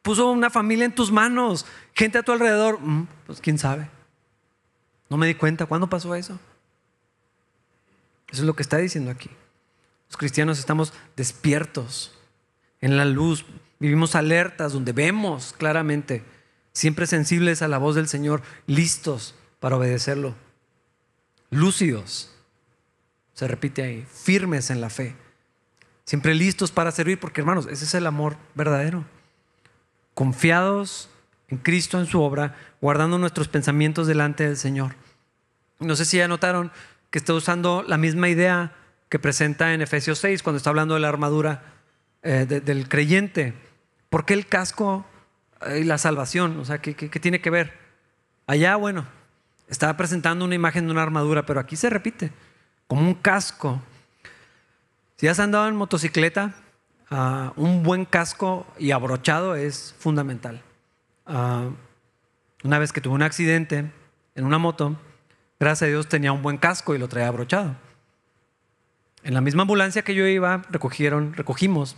Puso 0.00 0.30
una 0.30 0.48
familia 0.48 0.86
en 0.86 0.94
tus 0.94 1.12
manos, 1.12 1.66
gente 1.92 2.16
a 2.16 2.22
tu 2.22 2.32
alrededor. 2.32 2.80
Mm, 2.80 3.06
pues 3.26 3.42
quién 3.42 3.58
sabe. 3.58 3.90
No 5.12 5.18
me 5.18 5.26
di 5.26 5.34
cuenta. 5.34 5.66
¿Cuándo 5.66 5.90
pasó 5.90 6.14
eso? 6.14 6.40
Eso 8.30 8.40
es 8.40 8.46
lo 8.46 8.56
que 8.56 8.62
está 8.62 8.78
diciendo 8.78 9.10
aquí. 9.10 9.28
Los 10.08 10.16
cristianos 10.16 10.58
estamos 10.58 10.94
despiertos, 11.16 12.18
en 12.80 12.96
la 12.96 13.04
luz, 13.04 13.44
vivimos 13.78 14.14
alertas, 14.14 14.72
donde 14.72 14.94
vemos 14.94 15.54
claramente, 15.58 16.24
siempre 16.72 17.06
sensibles 17.06 17.60
a 17.60 17.68
la 17.68 17.76
voz 17.76 17.94
del 17.94 18.08
Señor, 18.08 18.40
listos 18.66 19.34
para 19.60 19.76
obedecerlo, 19.76 20.34
lúcidos, 21.50 22.34
se 23.34 23.46
repite 23.46 23.82
ahí, 23.82 24.06
firmes 24.10 24.70
en 24.70 24.80
la 24.80 24.88
fe, 24.88 25.14
siempre 26.06 26.34
listos 26.34 26.72
para 26.72 26.90
servir, 26.90 27.20
porque 27.20 27.42
hermanos, 27.42 27.66
ese 27.70 27.84
es 27.84 27.94
el 27.94 28.06
amor 28.06 28.38
verdadero, 28.54 29.04
confiados 30.14 31.10
en 31.48 31.58
Cristo, 31.58 32.00
en 32.00 32.06
su 32.06 32.22
obra, 32.22 32.56
guardando 32.80 33.18
nuestros 33.18 33.48
pensamientos 33.48 34.06
delante 34.06 34.46
del 34.46 34.56
Señor. 34.56 35.01
No 35.78 35.96
sé 35.96 36.04
si 36.04 36.18
ya 36.18 36.28
notaron 36.28 36.70
que 37.10 37.18
está 37.18 37.34
usando 37.34 37.84
la 37.86 37.98
misma 37.98 38.28
idea 38.28 38.72
que 39.08 39.18
presenta 39.18 39.74
en 39.74 39.82
Efesios 39.82 40.18
6 40.20 40.42
cuando 40.42 40.56
está 40.56 40.70
hablando 40.70 40.94
de 40.94 41.00
la 41.00 41.08
armadura 41.08 41.62
eh, 42.22 42.46
del 42.46 42.88
creyente. 42.88 43.52
¿Por 44.08 44.24
qué 44.24 44.34
el 44.34 44.46
casco 44.46 45.04
y 45.76 45.84
la 45.84 45.98
salvación? 45.98 46.58
O 46.58 46.64
sea, 46.64 46.78
¿qué, 46.78 46.94
¿qué, 46.94 47.20
tiene 47.20 47.40
que 47.40 47.50
ver? 47.50 47.72
Allá, 48.46 48.76
bueno, 48.76 49.06
estaba 49.68 49.96
presentando 49.96 50.44
una 50.44 50.54
imagen 50.54 50.86
de 50.86 50.92
una 50.92 51.02
armadura, 51.02 51.44
pero 51.44 51.60
aquí 51.60 51.76
se 51.76 51.90
repite, 51.90 52.32
como 52.86 53.02
un 53.02 53.14
casco. 53.14 53.82
Si 55.16 55.28
has 55.28 55.40
andado 55.40 55.68
en 55.68 55.76
motocicleta, 55.76 56.54
ah, 57.10 57.52
un 57.56 57.82
buen 57.82 58.04
casco 58.04 58.66
y 58.78 58.90
abrochado 58.92 59.54
es 59.56 59.94
fundamental. 59.98 60.62
Ah, 61.26 61.68
una 62.64 62.78
vez 62.78 62.92
que 62.92 63.00
tuve 63.00 63.14
un 63.14 63.22
accidente 63.22 63.90
en 64.34 64.44
una 64.44 64.58
moto, 64.58 64.96
gracias 65.62 65.86
a 65.86 65.90
Dios 65.90 66.08
tenía 66.08 66.32
un 66.32 66.42
buen 66.42 66.58
casco 66.58 66.92
y 66.92 66.98
lo 66.98 67.06
traía 67.06 67.28
abrochado. 67.28 67.76
En 69.22 69.32
la 69.32 69.40
misma 69.40 69.62
ambulancia 69.62 70.02
que 70.02 70.16
yo 70.16 70.26
iba, 70.26 70.62
recogieron, 70.70 71.34
recogimos 71.34 71.96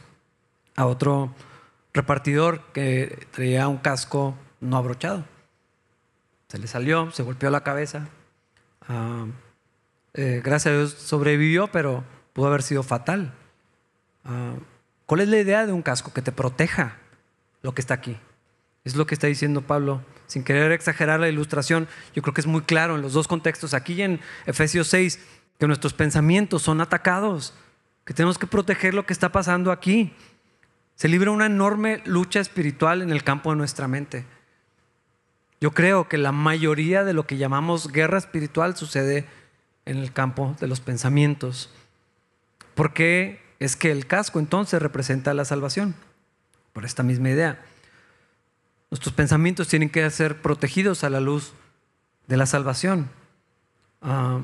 a 0.77 0.85
otro 0.85 1.35
repartidor 1.95 2.61
que 2.75 3.27
traía 3.31 3.67
un 3.69 3.79
casco 3.79 4.35
no 4.61 4.77
abrochado. 4.77 5.25
Se 6.49 6.59
le 6.59 6.67
salió, 6.67 7.11
se 7.13 7.23
golpeó 7.23 7.49
la 7.49 7.63
cabeza. 7.63 8.09
Ah, 8.87 9.25
eh, 10.13 10.43
gracias 10.45 10.75
a 10.75 10.77
Dios 10.77 10.93
sobrevivió, 10.93 11.69
pero 11.69 12.05
pudo 12.35 12.49
haber 12.49 12.63
sido 12.63 12.83
fatal. 12.83 13.33
Ah, 14.27 14.57
¿Cuál 15.07 15.23
es 15.23 15.29
la 15.29 15.39
idea 15.39 15.65
de 15.65 15.73
un 15.73 15.81
casco? 15.81 16.13
Que 16.13 16.21
te 16.21 16.33
proteja 16.33 16.99
lo 17.63 17.73
que 17.73 17.81
está 17.81 17.95
aquí. 17.95 18.19
Es 18.85 18.97
lo 18.97 19.07
que 19.07 19.15
está 19.15 19.27
diciendo 19.27 19.63
Pablo. 19.63 20.03
Sin 20.27 20.45
querer 20.45 20.71
exagerar 20.73 21.19
la 21.19 21.29
ilustración, 21.29 21.89
yo 22.15 22.21
creo 22.23 22.35
que 22.35 22.43
es 22.43 22.47
muy 22.47 22.63
claro 22.63 22.97
en 22.97 23.03
los 23.03 23.15
dos 23.15 23.29
contextos, 23.29 23.73
aquí 23.73 24.01
en 24.03 24.21
Efesios 24.45 24.89
6, 24.89 25.19
que 25.59 25.67
nuestros 25.67 25.95
pensamientos 25.95 26.63
son 26.63 26.83
atacados, 26.83 27.55
que 28.05 28.13
tenemos 28.13 28.37
que 28.37 28.47
proteger 28.47 28.93
lo 28.93 29.07
que 29.07 29.15
está 29.15 29.33
pasando 29.33 29.73
aquí. 29.73 30.13
Se 30.97 31.09
libra 31.09 31.31
una 31.31 31.47
enorme 31.47 32.03
lucha 32.05 32.41
espiritual 32.41 33.01
en 33.01 33.11
el 33.11 33.25
campo 33.25 33.51
de 33.51 33.57
nuestra 33.57 33.89
mente. 33.89 34.27
Yo 35.61 35.71
creo 35.71 36.09
que 36.09 36.19
la 36.19 36.33
mayoría 36.33 37.05
de 37.05 37.15
lo 37.15 37.27
que 37.27 37.39
llamamos 37.39 37.91
guerra 37.91 38.19
espiritual 38.19 38.77
sucede 38.77 39.27
en 39.87 39.97
el 39.97 40.13
campo 40.13 40.57
de 40.61 40.67
los 40.67 40.81
pensamientos. 40.81 41.73
¿Por 42.75 42.93
qué 42.93 43.41
es 43.61 43.77
que 43.77 43.91
el 43.91 44.07
casco 44.07 44.39
entonces 44.41 44.83
representa 44.83 45.33
la 45.33 45.47
salvación? 45.47 45.95
Por 46.75 46.85
esta 46.85 47.03
misma 47.03 47.31
idea. 47.31 47.65
Nuestros 48.95 49.13
pensamientos 49.13 49.67
tienen 49.67 49.91
que 49.91 50.09
ser 50.09 50.41
protegidos 50.41 51.03
a 51.03 51.11
la 51.11 51.19
luz 51.19 51.53
de 52.29 52.37
la 52.37 52.47
salvación. 52.47 53.11
Ah, 54.01 54.39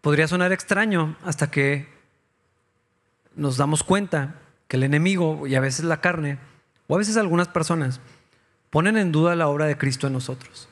podría 0.00 0.26
sonar 0.26 0.50
extraño 0.50 1.14
hasta 1.24 1.52
que 1.52 1.86
nos 3.36 3.58
damos 3.58 3.84
cuenta 3.84 4.40
que 4.66 4.76
el 4.76 4.82
enemigo 4.82 5.46
y 5.46 5.54
a 5.54 5.60
veces 5.60 5.84
la 5.84 6.00
carne, 6.00 6.40
o 6.88 6.96
a 6.96 6.98
veces 6.98 7.16
algunas 7.16 7.46
personas, 7.46 8.00
ponen 8.70 8.96
en 8.96 9.12
duda 9.12 9.36
la 9.36 9.46
obra 9.46 9.66
de 9.66 9.78
Cristo 9.78 10.08
en 10.08 10.14
nosotros. 10.14 10.68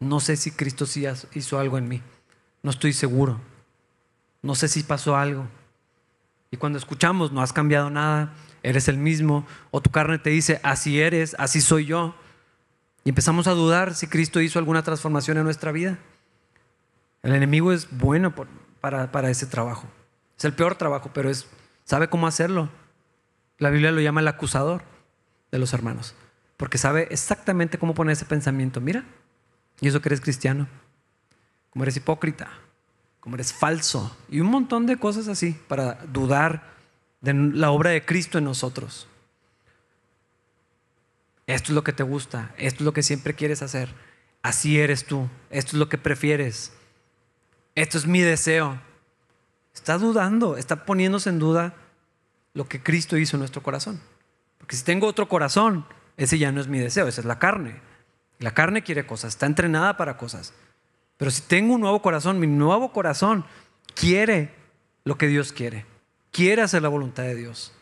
No 0.00 0.18
sé 0.18 0.36
si 0.36 0.50
Cristo 0.50 0.86
sí 0.86 1.04
hizo 1.34 1.60
algo 1.60 1.78
en 1.78 1.86
mí. 1.86 2.02
No 2.64 2.72
estoy 2.72 2.94
seguro. 2.94 3.40
No 4.42 4.56
sé 4.56 4.66
si 4.66 4.82
pasó 4.82 5.16
algo. 5.16 5.46
Y 6.50 6.56
cuando 6.56 6.80
escuchamos, 6.80 7.30
no 7.30 7.42
has 7.42 7.52
cambiado 7.52 7.90
nada, 7.90 8.34
eres 8.62 8.88
el 8.88 8.98
mismo, 8.98 9.46
o 9.70 9.80
tu 9.80 9.90
carne 9.90 10.18
te 10.18 10.30
dice, 10.30 10.60
así 10.62 11.00
eres, 11.00 11.36
así 11.38 11.60
soy 11.60 11.86
yo. 11.86 12.14
Y 13.04 13.10
empezamos 13.10 13.46
a 13.46 13.52
dudar 13.52 13.94
si 13.94 14.06
Cristo 14.06 14.40
hizo 14.40 14.58
alguna 14.58 14.82
transformación 14.82 15.38
en 15.38 15.44
nuestra 15.44 15.72
vida. 15.72 15.98
El 17.22 17.34
enemigo 17.34 17.72
es 17.72 17.88
bueno 17.90 18.34
para, 18.80 19.12
para 19.12 19.30
ese 19.30 19.46
trabajo. 19.46 19.86
Es 20.38 20.44
el 20.44 20.52
peor 20.52 20.74
trabajo, 20.74 21.10
pero 21.12 21.30
es, 21.30 21.46
sabe 21.84 22.08
cómo 22.08 22.26
hacerlo. 22.26 22.70
La 23.58 23.70
Biblia 23.70 23.92
lo 23.92 24.00
llama 24.00 24.20
el 24.20 24.28
acusador 24.28 24.82
de 25.50 25.58
los 25.58 25.72
hermanos 25.72 26.14
porque 26.60 26.76
sabe 26.76 27.08
exactamente 27.10 27.78
cómo 27.78 27.94
poner 27.94 28.12
ese 28.12 28.26
pensamiento. 28.26 28.82
Mira, 28.82 29.06
y 29.80 29.88
eso 29.88 30.02
que 30.02 30.10
eres 30.10 30.20
cristiano, 30.20 30.68
como 31.70 31.84
eres 31.84 31.96
hipócrita, 31.96 32.50
como 33.18 33.36
eres 33.36 33.54
falso, 33.54 34.14
y 34.28 34.40
un 34.40 34.48
montón 34.48 34.84
de 34.84 34.98
cosas 34.98 35.26
así 35.28 35.58
para 35.68 35.94
dudar 36.12 36.74
de 37.20 37.34
la 37.34 37.70
obra 37.70 37.90
de 37.90 38.04
Cristo 38.04 38.38
en 38.38 38.44
nosotros. 38.44 39.08
Esto 41.46 41.72
es 41.72 41.74
lo 41.74 41.84
que 41.84 41.92
te 41.92 42.02
gusta, 42.02 42.54
esto 42.58 42.82
es 42.82 42.84
lo 42.84 42.92
que 42.92 43.02
siempre 43.02 43.34
quieres 43.34 43.62
hacer, 43.62 43.92
así 44.42 44.78
eres 44.80 45.04
tú, 45.04 45.28
esto 45.50 45.72
es 45.72 45.78
lo 45.78 45.88
que 45.88 45.98
prefieres, 45.98 46.72
esto 47.74 47.98
es 47.98 48.06
mi 48.06 48.20
deseo. 48.20 48.80
Está 49.74 49.98
dudando, 49.98 50.56
está 50.56 50.84
poniéndose 50.84 51.30
en 51.30 51.38
duda 51.38 51.74
lo 52.54 52.68
que 52.68 52.82
Cristo 52.82 53.16
hizo 53.16 53.36
en 53.36 53.40
nuestro 53.40 53.62
corazón. 53.62 54.00
Porque 54.58 54.76
si 54.76 54.84
tengo 54.84 55.06
otro 55.06 55.28
corazón, 55.28 55.86
ese 56.16 56.38
ya 56.38 56.52
no 56.52 56.60
es 56.60 56.68
mi 56.68 56.78
deseo, 56.78 57.08
esa 57.08 57.20
es 57.20 57.26
la 57.26 57.38
carne. 57.38 57.80
La 58.38 58.52
carne 58.52 58.82
quiere 58.82 59.06
cosas, 59.06 59.34
está 59.34 59.46
entrenada 59.46 59.96
para 59.96 60.16
cosas. 60.16 60.52
Pero 61.16 61.30
si 61.30 61.42
tengo 61.42 61.74
un 61.74 61.80
nuevo 61.80 62.00
corazón, 62.02 62.38
mi 62.40 62.46
nuevo 62.46 62.92
corazón 62.92 63.44
quiere 63.94 64.54
lo 65.04 65.18
que 65.18 65.26
Dios 65.26 65.52
quiere, 65.52 65.84
quiere 66.30 66.62
hacer 66.62 66.82
la 66.82 66.88
voluntad 66.88 67.24
de 67.24 67.34
Dios. 67.34 67.72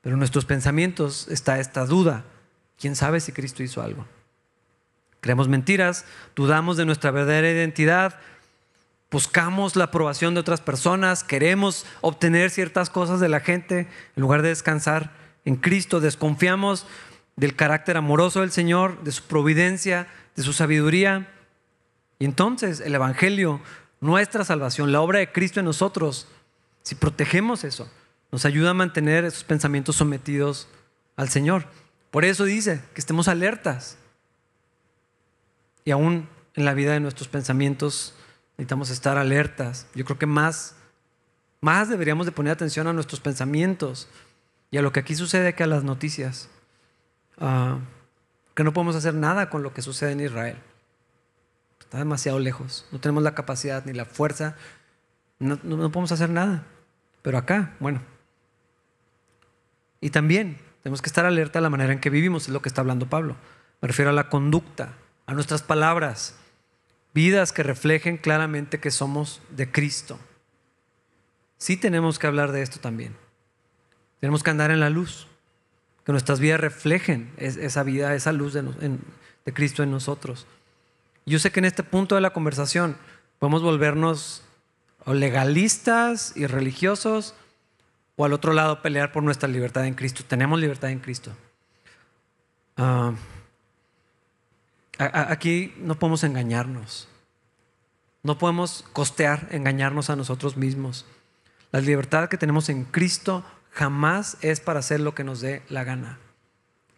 Pero 0.00 0.14
en 0.14 0.18
nuestros 0.20 0.44
pensamientos 0.44 1.26
está 1.28 1.58
esta 1.58 1.84
duda. 1.84 2.24
¿Quién 2.78 2.94
sabe 2.94 3.20
si 3.20 3.32
Cristo 3.32 3.62
hizo 3.62 3.82
algo? 3.82 4.06
Creemos 5.20 5.48
mentiras, 5.48 6.04
dudamos 6.36 6.76
de 6.76 6.84
nuestra 6.84 7.10
verdadera 7.10 7.50
identidad, 7.50 8.18
buscamos 9.10 9.76
la 9.76 9.84
aprobación 9.84 10.34
de 10.34 10.40
otras 10.40 10.60
personas, 10.60 11.24
queremos 11.24 11.86
obtener 12.00 12.50
ciertas 12.50 12.90
cosas 12.90 13.18
de 13.18 13.28
la 13.28 13.40
gente 13.40 13.88
en 14.14 14.20
lugar 14.20 14.42
de 14.42 14.50
descansar 14.50 15.10
en 15.44 15.56
Cristo, 15.56 16.00
desconfiamos 16.00 16.86
del 17.36 17.56
carácter 17.56 17.96
amoroso 17.96 18.40
del 18.40 18.50
Señor, 18.50 19.02
de 19.02 19.12
su 19.12 19.22
providencia, 19.24 20.06
de 20.36 20.42
su 20.42 20.52
sabiduría. 20.52 21.28
Y 22.18 22.24
entonces 22.24 22.80
el 22.80 22.94
Evangelio, 22.94 23.60
nuestra 24.00 24.44
salvación, 24.44 24.92
la 24.92 25.00
obra 25.00 25.18
de 25.18 25.32
Cristo 25.32 25.60
en 25.60 25.66
nosotros, 25.66 26.28
si 26.86 26.94
protegemos 26.94 27.64
eso, 27.64 27.90
nos 28.30 28.44
ayuda 28.44 28.70
a 28.70 28.74
mantener 28.74 29.24
esos 29.24 29.42
pensamientos 29.42 29.96
sometidos 29.96 30.68
al 31.16 31.28
Señor. 31.28 31.64
Por 32.12 32.24
eso 32.24 32.44
dice 32.44 32.80
que 32.94 33.00
estemos 33.00 33.26
alertas. 33.26 33.98
Y 35.84 35.90
aún 35.90 36.28
en 36.54 36.64
la 36.64 36.74
vida 36.74 36.92
de 36.92 37.00
nuestros 37.00 37.26
pensamientos 37.26 38.14
necesitamos 38.56 38.90
estar 38.90 39.18
alertas. 39.18 39.88
Yo 39.96 40.04
creo 40.04 40.16
que 40.16 40.26
más, 40.26 40.76
más 41.60 41.88
deberíamos 41.88 42.24
de 42.24 42.30
poner 42.30 42.52
atención 42.52 42.86
a 42.86 42.92
nuestros 42.92 43.18
pensamientos, 43.18 44.06
y 44.70 44.78
a 44.78 44.82
lo 44.82 44.92
que 44.92 45.00
aquí 45.00 45.16
sucede 45.16 45.56
que 45.56 45.64
a 45.64 45.66
las 45.66 45.82
noticias, 45.82 46.50
ah, 47.38 47.80
que 48.54 48.62
no 48.62 48.72
podemos 48.72 48.94
hacer 48.94 49.14
nada 49.14 49.50
con 49.50 49.64
lo 49.64 49.74
que 49.74 49.82
sucede 49.82 50.12
en 50.12 50.20
Israel. 50.20 50.58
Está 51.80 51.98
demasiado 51.98 52.38
lejos, 52.38 52.86
no 52.92 53.00
tenemos 53.00 53.24
la 53.24 53.34
capacidad 53.34 53.84
ni 53.84 53.92
la 53.92 54.04
fuerza, 54.04 54.54
no, 55.40 55.58
no 55.64 55.90
podemos 55.90 56.12
hacer 56.12 56.30
nada. 56.30 56.64
Pero 57.26 57.38
acá, 57.38 57.74
bueno. 57.80 58.02
Y 60.00 60.10
también 60.10 60.58
tenemos 60.84 61.02
que 61.02 61.08
estar 61.08 61.26
alerta 61.26 61.58
a 61.58 61.62
la 61.62 61.70
manera 61.70 61.92
en 61.92 61.98
que 61.98 62.08
vivimos, 62.08 62.44
es 62.44 62.50
lo 62.50 62.62
que 62.62 62.68
está 62.68 62.82
hablando 62.82 63.08
Pablo. 63.08 63.34
Me 63.80 63.88
refiero 63.88 64.12
a 64.12 64.14
la 64.14 64.28
conducta, 64.28 64.92
a 65.26 65.34
nuestras 65.34 65.64
palabras, 65.64 66.36
vidas 67.14 67.50
que 67.50 67.64
reflejen 67.64 68.16
claramente 68.16 68.78
que 68.78 68.92
somos 68.92 69.42
de 69.50 69.72
Cristo. 69.72 70.20
Sí 71.58 71.76
tenemos 71.76 72.20
que 72.20 72.28
hablar 72.28 72.52
de 72.52 72.62
esto 72.62 72.78
también. 72.78 73.16
Tenemos 74.20 74.44
que 74.44 74.50
andar 74.50 74.70
en 74.70 74.78
la 74.78 74.90
luz, 74.90 75.26
que 76.04 76.12
nuestras 76.12 76.38
vidas 76.38 76.60
reflejen 76.60 77.32
esa 77.38 77.82
vida, 77.82 78.14
esa 78.14 78.30
luz 78.30 78.52
de, 78.52 79.52
Cristo 79.52 79.82
en 79.82 79.90
nosotros. 79.90 80.46
Yo 81.26 81.40
sé 81.40 81.50
que 81.50 81.58
en 81.58 81.64
este 81.64 81.82
punto 81.82 82.14
de 82.14 82.20
la 82.20 82.32
conversación 82.32 82.96
podemos 83.40 83.64
volvernos 83.64 84.45
legalistas 85.14 86.32
y 86.36 86.46
religiosos 86.46 87.34
o 88.16 88.24
al 88.24 88.32
otro 88.32 88.52
lado 88.52 88.82
pelear 88.82 89.12
por 89.12 89.22
nuestra 89.22 89.48
libertad 89.48 89.86
en 89.86 89.94
Cristo. 89.94 90.24
Tenemos 90.26 90.58
libertad 90.58 90.90
en 90.90 90.98
Cristo. 90.98 91.32
Ah, 92.76 93.14
aquí 94.98 95.74
no 95.78 95.98
podemos 95.98 96.24
engañarnos. 96.24 97.08
No 98.22 98.38
podemos 98.38 98.84
costear, 98.92 99.48
engañarnos 99.52 100.10
a 100.10 100.16
nosotros 100.16 100.56
mismos. 100.56 101.06
La 101.70 101.80
libertad 101.80 102.28
que 102.28 102.38
tenemos 102.38 102.68
en 102.68 102.84
Cristo 102.84 103.44
jamás 103.70 104.38
es 104.40 104.60
para 104.60 104.80
hacer 104.80 105.00
lo 105.00 105.14
que 105.14 105.24
nos 105.24 105.40
dé 105.40 105.62
la 105.68 105.84
gana. 105.84 106.18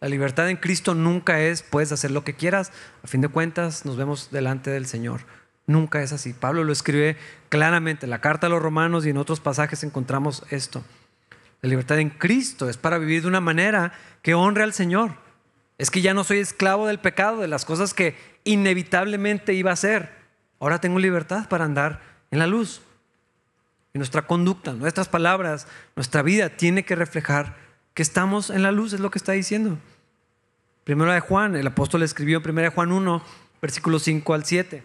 La 0.00 0.08
libertad 0.08 0.48
en 0.48 0.56
Cristo 0.56 0.94
nunca 0.94 1.40
es, 1.40 1.62
puedes 1.62 1.90
hacer 1.90 2.12
lo 2.12 2.22
que 2.22 2.34
quieras, 2.34 2.70
a 3.02 3.08
fin 3.08 3.20
de 3.20 3.28
cuentas 3.28 3.84
nos 3.84 3.96
vemos 3.96 4.30
delante 4.30 4.70
del 4.70 4.86
Señor. 4.86 5.22
Nunca 5.68 6.02
es 6.02 6.12
así. 6.12 6.32
Pablo 6.32 6.64
lo 6.64 6.72
escribe 6.72 7.16
claramente 7.48 8.06
en 8.06 8.10
la 8.10 8.20
carta 8.20 8.48
a 8.48 8.50
los 8.50 8.60
romanos 8.60 9.06
y 9.06 9.10
en 9.10 9.18
otros 9.18 9.38
pasajes 9.38 9.84
encontramos 9.84 10.42
esto. 10.50 10.82
La 11.62 11.68
libertad 11.68 12.00
en 12.00 12.10
Cristo 12.10 12.68
es 12.68 12.76
para 12.76 12.98
vivir 12.98 13.22
de 13.22 13.28
una 13.28 13.40
manera 13.40 13.92
que 14.22 14.34
honre 14.34 14.64
al 14.64 14.72
Señor. 14.72 15.12
Es 15.78 15.92
que 15.92 16.02
ya 16.02 16.12
no 16.12 16.24
soy 16.24 16.38
esclavo 16.38 16.88
del 16.88 16.98
pecado, 16.98 17.40
de 17.40 17.46
las 17.46 17.64
cosas 17.64 17.94
que 17.94 18.16
inevitablemente 18.42 19.54
iba 19.54 19.70
a 19.70 19.74
hacer. 19.74 20.10
Ahora 20.58 20.80
tengo 20.80 20.98
libertad 20.98 21.48
para 21.48 21.64
andar 21.64 22.00
en 22.32 22.40
la 22.40 22.48
luz 22.48 22.80
nuestra 23.98 24.22
conducta, 24.22 24.72
nuestras 24.72 25.08
palabras, 25.08 25.66
nuestra 25.96 26.22
vida 26.22 26.48
tiene 26.48 26.84
que 26.84 26.94
reflejar 26.94 27.56
que 27.92 28.02
estamos 28.02 28.48
en 28.50 28.62
la 28.62 28.72
luz, 28.72 28.92
es 28.92 29.00
lo 29.00 29.10
que 29.10 29.18
está 29.18 29.32
diciendo. 29.32 29.76
Primero 30.84 31.12
de 31.12 31.20
Juan, 31.20 31.56
el 31.56 31.66
apóstol 31.66 32.02
escribió 32.02 32.40
en 32.42 32.58
1 32.58 32.70
Juan 32.70 32.92
1, 32.92 33.22
versículos 33.60 34.04
5 34.04 34.34
al 34.34 34.44
7. 34.44 34.82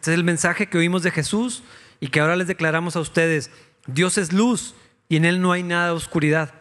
Este 0.00 0.12
es 0.12 0.16
el 0.16 0.24
mensaje 0.24 0.66
que 0.66 0.78
oímos 0.78 1.02
de 1.02 1.10
Jesús 1.10 1.62
y 2.00 2.08
que 2.08 2.20
ahora 2.20 2.34
les 2.34 2.46
declaramos 2.46 2.96
a 2.96 3.00
ustedes. 3.00 3.50
Dios 3.86 4.16
es 4.16 4.32
luz 4.32 4.74
y 5.10 5.16
en 5.16 5.26
Él 5.26 5.42
no 5.42 5.52
hay 5.52 5.62
nada 5.62 5.88
de 5.88 5.92
oscuridad. 5.92 6.54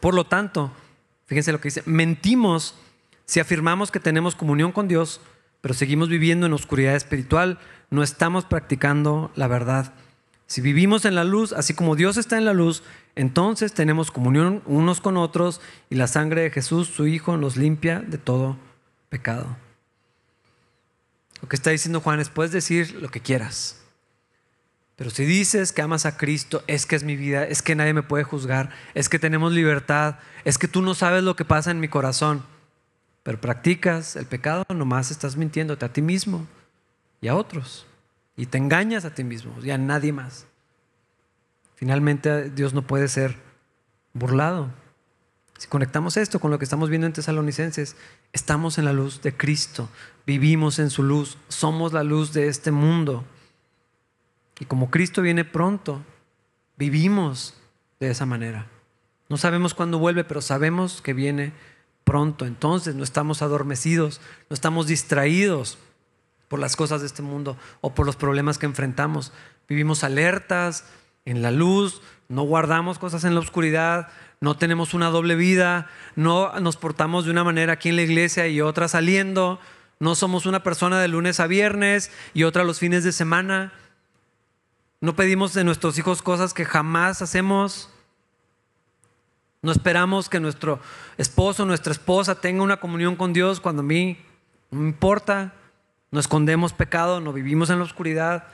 Por 0.00 0.14
lo 0.14 0.24
tanto, 0.24 0.72
fíjense 1.26 1.52
lo 1.52 1.60
que 1.60 1.68
dice, 1.68 1.82
mentimos 1.84 2.76
si 3.26 3.40
afirmamos 3.40 3.90
que 3.90 4.00
tenemos 4.00 4.36
comunión 4.36 4.72
con 4.72 4.88
Dios, 4.88 5.20
pero 5.60 5.74
seguimos 5.74 6.08
viviendo 6.08 6.46
en 6.46 6.54
oscuridad 6.54 6.96
espiritual, 6.96 7.58
no 7.90 8.02
estamos 8.02 8.46
practicando 8.46 9.30
la 9.34 9.46
verdad. 9.46 9.92
Si 10.46 10.62
vivimos 10.62 11.04
en 11.04 11.16
la 11.16 11.24
luz, 11.24 11.52
así 11.52 11.74
como 11.74 11.94
Dios 11.94 12.16
está 12.16 12.38
en 12.38 12.46
la 12.46 12.54
luz, 12.54 12.82
entonces 13.16 13.74
tenemos 13.74 14.10
comunión 14.10 14.62
unos 14.64 15.02
con 15.02 15.18
otros 15.18 15.60
y 15.90 15.96
la 15.96 16.06
sangre 16.06 16.40
de 16.40 16.50
Jesús, 16.50 16.88
su 16.88 17.06
Hijo, 17.06 17.36
nos 17.36 17.58
limpia 17.58 18.00
de 18.00 18.16
todo 18.16 18.56
pecado. 19.10 19.58
Lo 21.42 21.48
que 21.48 21.56
está 21.56 21.70
diciendo 21.70 22.00
Juan 22.00 22.20
es, 22.20 22.28
puedes 22.28 22.52
decir 22.52 22.94
lo 22.94 23.08
que 23.08 23.20
quieras. 23.20 23.80
Pero 24.96 25.10
si 25.10 25.24
dices 25.24 25.72
que 25.72 25.80
amas 25.80 26.04
a 26.04 26.18
Cristo, 26.18 26.62
es 26.66 26.84
que 26.84 26.94
es 26.94 27.04
mi 27.04 27.16
vida, 27.16 27.44
es 27.44 27.62
que 27.62 27.74
nadie 27.74 27.94
me 27.94 28.02
puede 28.02 28.24
juzgar, 28.24 28.68
es 28.92 29.08
que 29.08 29.18
tenemos 29.18 29.52
libertad, 29.52 30.18
es 30.44 30.58
que 30.58 30.68
tú 30.68 30.82
no 30.82 30.94
sabes 30.94 31.24
lo 31.24 31.36
que 31.36 31.46
pasa 31.46 31.70
en 31.70 31.80
mi 31.80 31.88
corazón, 31.88 32.44
pero 33.22 33.40
practicas 33.40 34.16
el 34.16 34.26
pecado, 34.26 34.64
nomás 34.68 35.10
estás 35.10 35.36
mintiéndote 35.36 35.86
a 35.86 35.92
ti 35.92 36.02
mismo 36.02 36.46
y 37.22 37.28
a 37.28 37.34
otros. 37.34 37.86
Y 38.36 38.46
te 38.46 38.58
engañas 38.58 39.06
a 39.06 39.14
ti 39.14 39.24
mismo 39.24 39.54
y 39.62 39.70
a 39.70 39.78
nadie 39.78 40.12
más. 40.12 40.46
Finalmente 41.76 42.50
Dios 42.50 42.74
no 42.74 42.82
puede 42.82 43.08
ser 43.08 43.36
burlado. 44.12 44.70
Si 45.60 45.68
conectamos 45.68 46.16
esto 46.16 46.40
con 46.40 46.50
lo 46.50 46.58
que 46.58 46.64
estamos 46.64 46.88
viendo 46.88 47.06
en 47.06 47.12
Tesalonicenses, 47.12 47.94
estamos 48.32 48.78
en 48.78 48.86
la 48.86 48.94
luz 48.94 49.20
de 49.20 49.36
Cristo, 49.36 49.90
vivimos 50.26 50.78
en 50.78 50.88
su 50.88 51.02
luz, 51.02 51.36
somos 51.48 51.92
la 51.92 52.02
luz 52.02 52.32
de 52.32 52.48
este 52.48 52.70
mundo. 52.70 53.26
Y 54.58 54.64
como 54.64 54.90
Cristo 54.90 55.20
viene 55.20 55.44
pronto, 55.44 56.00
vivimos 56.78 57.52
de 57.98 58.08
esa 58.10 58.24
manera. 58.24 58.68
No 59.28 59.36
sabemos 59.36 59.74
cuándo 59.74 59.98
vuelve, 59.98 60.24
pero 60.24 60.40
sabemos 60.40 61.02
que 61.02 61.12
viene 61.12 61.52
pronto. 62.04 62.46
Entonces 62.46 62.94
no 62.94 63.04
estamos 63.04 63.42
adormecidos, 63.42 64.22
no 64.48 64.54
estamos 64.54 64.86
distraídos 64.86 65.76
por 66.48 66.58
las 66.58 66.74
cosas 66.74 67.02
de 67.02 67.06
este 67.06 67.20
mundo 67.20 67.58
o 67.82 67.94
por 67.94 68.06
los 68.06 68.16
problemas 68.16 68.56
que 68.56 68.64
enfrentamos. 68.64 69.30
Vivimos 69.68 70.04
alertas, 70.04 70.86
en 71.26 71.42
la 71.42 71.50
luz, 71.50 72.00
no 72.28 72.44
guardamos 72.44 72.98
cosas 72.98 73.24
en 73.24 73.34
la 73.34 73.40
oscuridad, 73.40 74.08
no 74.40 74.56
tenemos 74.56 74.94
una 74.94 75.10
doble 75.10 75.36
vida, 75.36 75.88
no 76.16 76.58
nos 76.60 76.76
portamos 76.76 77.26
de 77.26 77.30
una 77.30 77.44
manera 77.44 77.74
aquí 77.74 77.90
en 77.90 77.96
la 77.96 78.02
iglesia 78.02 78.48
y 78.48 78.62
otra 78.62 78.88
saliendo, 78.88 79.60
no 79.98 80.14
somos 80.14 80.46
una 80.46 80.62
persona 80.62 80.98
de 80.98 81.08
lunes 81.08 81.40
a 81.40 81.46
viernes 81.46 82.10
y 82.32 82.44
otra 82.44 82.64
los 82.64 82.78
fines 82.78 83.04
de 83.04 83.12
semana. 83.12 83.74
No 85.02 85.14
pedimos 85.14 85.52
de 85.52 85.62
nuestros 85.62 85.98
hijos 85.98 86.22
cosas 86.22 86.54
que 86.54 86.64
jamás 86.64 87.20
hacemos. 87.20 87.90
No 89.60 89.72
esperamos 89.72 90.30
que 90.30 90.40
nuestro 90.40 90.80
esposo, 91.18 91.66
nuestra 91.66 91.92
esposa 91.92 92.40
tenga 92.40 92.62
una 92.62 92.78
comunión 92.78 93.14
con 93.14 93.34
Dios 93.34 93.60
cuando 93.60 93.80
a 93.80 93.84
mí 93.84 94.16
no 94.70 94.80
me 94.80 94.88
importa. 94.88 95.52
No 96.10 96.18
escondemos 96.18 96.72
pecado, 96.72 97.20
no 97.20 97.34
vivimos 97.34 97.68
en 97.68 97.78
la 97.78 97.84
oscuridad. 97.84 98.48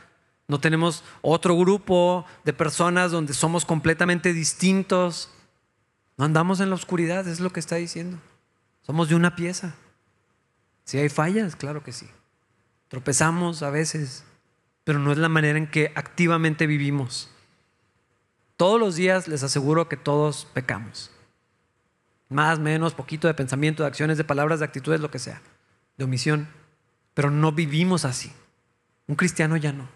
No 0.49 0.59
tenemos 0.59 1.05
otro 1.23 1.57
grupo 1.57 2.27
de 2.45 2.55
personas 2.55 3.13
donde 3.13 3.35
somos 3.35 3.65
completamente 3.65 4.33
distintos. 4.33 5.31
No 6.17 6.25
andamos 6.25 6.61
en 6.61 6.71
la 6.71 6.77
oscuridad, 6.77 7.27
es 7.29 7.41
lo 7.41 7.53
que 7.53 7.61
está 7.61 7.77
diciendo. 7.77 8.19
Somos 8.83 9.09
de 9.09 9.15
una 9.15 9.37
pieza. 9.37 9.75
Si 10.85 10.99
hay 10.99 11.09
fallas, 11.09 11.57
claro 11.57 11.83
que 11.83 11.93
sí. 11.93 12.09
Tropezamos 12.89 13.63
a 13.63 13.71
veces, 13.71 14.25
pero 14.85 14.99
no 14.99 15.13
es 15.13 15.19
la 15.19 15.29
manera 15.29 15.59
en 15.59 15.67
que 15.67 15.93
activamente 15.97 16.67
vivimos. 16.67 17.31
Todos 18.57 18.81
los 18.81 18.97
días 18.97 19.29
les 19.29 19.43
aseguro 19.43 19.89
que 19.89 19.97
todos 19.97 20.47
pecamos. 20.55 21.11
Más, 22.29 22.59
menos, 22.59 22.95
poquito 22.95 23.29
de 23.29 23.35
pensamiento, 23.35 23.83
de 23.83 23.89
acciones, 23.89 24.17
de 24.17 24.25
palabras, 24.25 24.61
de 24.61 24.65
actitudes, 24.65 25.01
lo 25.01 25.11
que 25.11 25.19
sea, 25.19 25.43
de 25.97 26.05
omisión. 26.05 26.49
Pero 27.15 27.31
no 27.31 27.53
vivimos 27.53 28.05
así. 28.05 28.33
Un 29.07 29.17
cristiano 29.17 29.57
ya 29.57 29.73
no. 29.73 29.89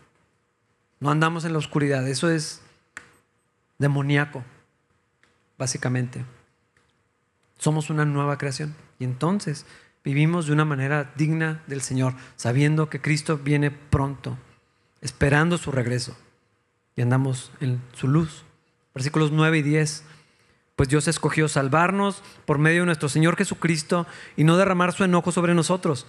No 1.00 1.10
andamos 1.10 1.44
en 1.44 1.52
la 1.52 1.58
oscuridad. 1.58 2.06
Eso 2.06 2.28
es 2.28 2.60
demoníaco, 3.78 4.44
básicamente. 5.60 6.24
Somos 7.58 7.90
una 7.90 8.04
nueva 8.04 8.38
creación. 8.38 8.74
Y 8.98 9.04
entonces 9.04 9.66
vivimos 10.02 10.46
de 10.46 10.52
una 10.54 10.64
manera 10.64 11.12
digna 11.14 11.62
del 11.68 11.82
Señor, 11.82 12.14
sabiendo 12.34 12.90
que 12.90 13.00
Cristo 13.00 13.38
viene 13.38 13.70
pronto 13.70 14.36
esperando 15.02 15.56
su 15.56 15.70
regreso 15.70 16.16
y 16.96 17.02
andamos 17.02 17.52
en 17.60 17.80
su 17.92 18.08
luz. 18.08 18.44
Versículos 18.94 19.30
9 19.30 19.58
y 19.58 19.62
10. 19.62 20.04
Pues 20.76 20.88
Dios 20.88 21.08
escogió 21.08 21.48
salvarnos 21.48 22.22
por 22.46 22.58
medio 22.58 22.80
de 22.80 22.86
nuestro 22.86 23.10
Señor 23.10 23.36
Jesucristo 23.36 24.06
y 24.36 24.44
no 24.44 24.56
derramar 24.56 24.92
su 24.94 25.04
enojo 25.04 25.30
sobre 25.30 25.54
nosotros. 25.54 26.06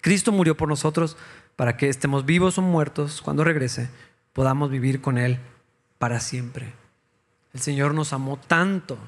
Cristo 0.00 0.30
murió 0.30 0.56
por 0.56 0.68
nosotros 0.68 1.16
para 1.56 1.76
que 1.76 1.88
estemos 1.88 2.24
vivos 2.24 2.58
o 2.58 2.62
muertos 2.62 3.20
cuando 3.20 3.42
regrese, 3.42 3.90
podamos 4.32 4.70
vivir 4.70 5.00
con 5.00 5.18
Él 5.18 5.40
para 5.98 6.20
siempre. 6.20 6.72
El 7.54 7.60
Señor 7.60 7.94
nos 7.94 8.12
amó 8.12 8.38
tanto, 8.38 8.98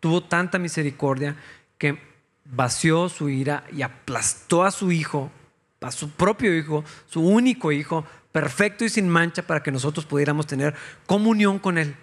tuvo 0.00 0.22
tanta 0.22 0.58
misericordia 0.58 1.36
que 1.78 1.98
vació 2.44 3.08
su 3.08 3.28
ira 3.28 3.64
y 3.72 3.82
aplastó 3.82 4.64
a 4.64 4.70
su 4.70 4.92
Hijo, 4.92 5.30
a 5.80 5.92
su 5.92 6.10
propio 6.10 6.56
Hijo, 6.56 6.84
su 7.06 7.20
único 7.20 7.72
Hijo, 7.72 8.04
perfecto 8.32 8.84
y 8.84 8.88
sin 8.88 9.08
mancha 9.08 9.42
para 9.42 9.62
que 9.62 9.70
nosotros 9.70 10.06
pudiéramos 10.06 10.46
tener 10.46 10.74
comunión 11.06 11.58
con 11.58 11.78
Él. 11.78 11.94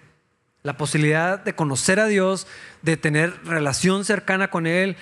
La 0.62 0.76
posibilidad 0.76 1.42
de 1.42 1.54
conocer 1.54 1.98
a 1.98 2.06
Dios, 2.06 2.46
de 2.82 2.96
tener 2.96 3.44
relación 3.44 4.04
cercana 4.04 4.50
con 4.50 4.66
Él 4.66 4.96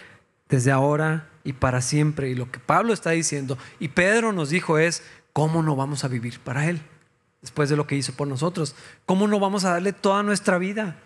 desde 0.48 0.70
ahora 0.70 1.28
y 1.44 1.52
para 1.52 1.82
siempre. 1.82 2.30
Y 2.30 2.34
lo 2.34 2.50
que 2.50 2.60
Pablo 2.60 2.92
está 2.92 3.10
diciendo 3.10 3.58
y 3.78 3.88
Pedro 3.88 4.32
nos 4.32 4.50
dijo 4.50 4.78
es, 4.78 5.02
¿cómo 5.32 5.62
no 5.62 5.76
vamos 5.76 6.04
a 6.04 6.08
vivir 6.08 6.38
para 6.40 6.66
Él? 6.68 6.80
Después 7.40 7.68
de 7.68 7.76
lo 7.76 7.86
que 7.86 7.96
hizo 7.96 8.12
por 8.14 8.26
nosotros. 8.28 8.74
¿Cómo 9.06 9.28
no 9.28 9.38
vamos 9.38 9.64
a 9.64 9.70
darle 9.70 9.92
toda 9.92 10.22
nuestra 10.22 10.58
vida? 10.58 10.96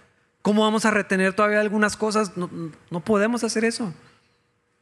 ¿Cómo 0.40 0.62
vamos 0.62 0.84
a 0.84 0.90
retener 0.90 1.34
todavía 1.34 1.60
algunas 1.60 1.96
cosas? 1.96 2.36
No, 2.36 2.50
no 2.90 3.00
podemos 3.00 3.44
hacer 3.44 3.64
eso. 3.64 3.92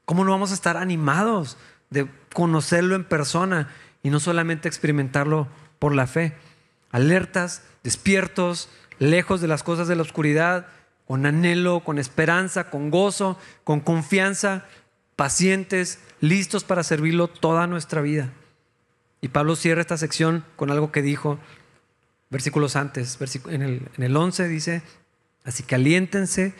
¿Cómo 0.05 0.25
no 0.25 0.31
vamos 0.31 0.53
a 0.53 0.55
estar 0.55 0.77
animados 0.77 1.57
de 1.91 2.09
conocerlo 2.33 2.95
en 2.95 3.05
persona 3.05 3.69
y 4.03 4.11
no 4.11 4.21
solamente 4.21 4.69
experimentarlo 4.69 5.49
por 5.79 5.95
la 5.95 6.07
fe. 6.07 6.35
Alertas, 6.91 7.63
despiertos, 7.83 8.69
lejos 8.99 9.41
de 9.41 9.49
las 9.49 9.63
cosas 9.63 9.89
de 9.89 9.97
la 9.97 10.03
oscuridad, 10.03 10.67
con 11.07 11.27
anhelo, 11.27 11.81
con 11.81 11.99
esperanza, 11.99 12.71
con 12.71 12.91
gozo, 12.91 13.37
con 13.65 13.81
confianza, 13.81 14.65
pacientes, 15.17 15.99
listos 16.21 16.65
para 16.65 16.85
servirlo 16.85 17.29
toda 17.29 17.67
nuestra 17.67 18.01
vida. 18.01 18.31
Y 19.21 19.29
Pablo 19.29 19.57
cierra 19.57 19.81
esta 19.81 19.97
sección 19.97 20.45
con 20.57 20.71
algo 20.71 20.93
que 20.93 21.03
dijo 21.03 21.39
versículos 22.31 22.77
antes. 22.77 23.19
En 23.47 23.63
el, 23.63 23.89
en 23.97 24.05
el 24.05 24.17
11 24.17 24.49
dice, 24.49 24.83
así 25.45 25.63
que 25.63 25.75
aliéntense 25.75 26.55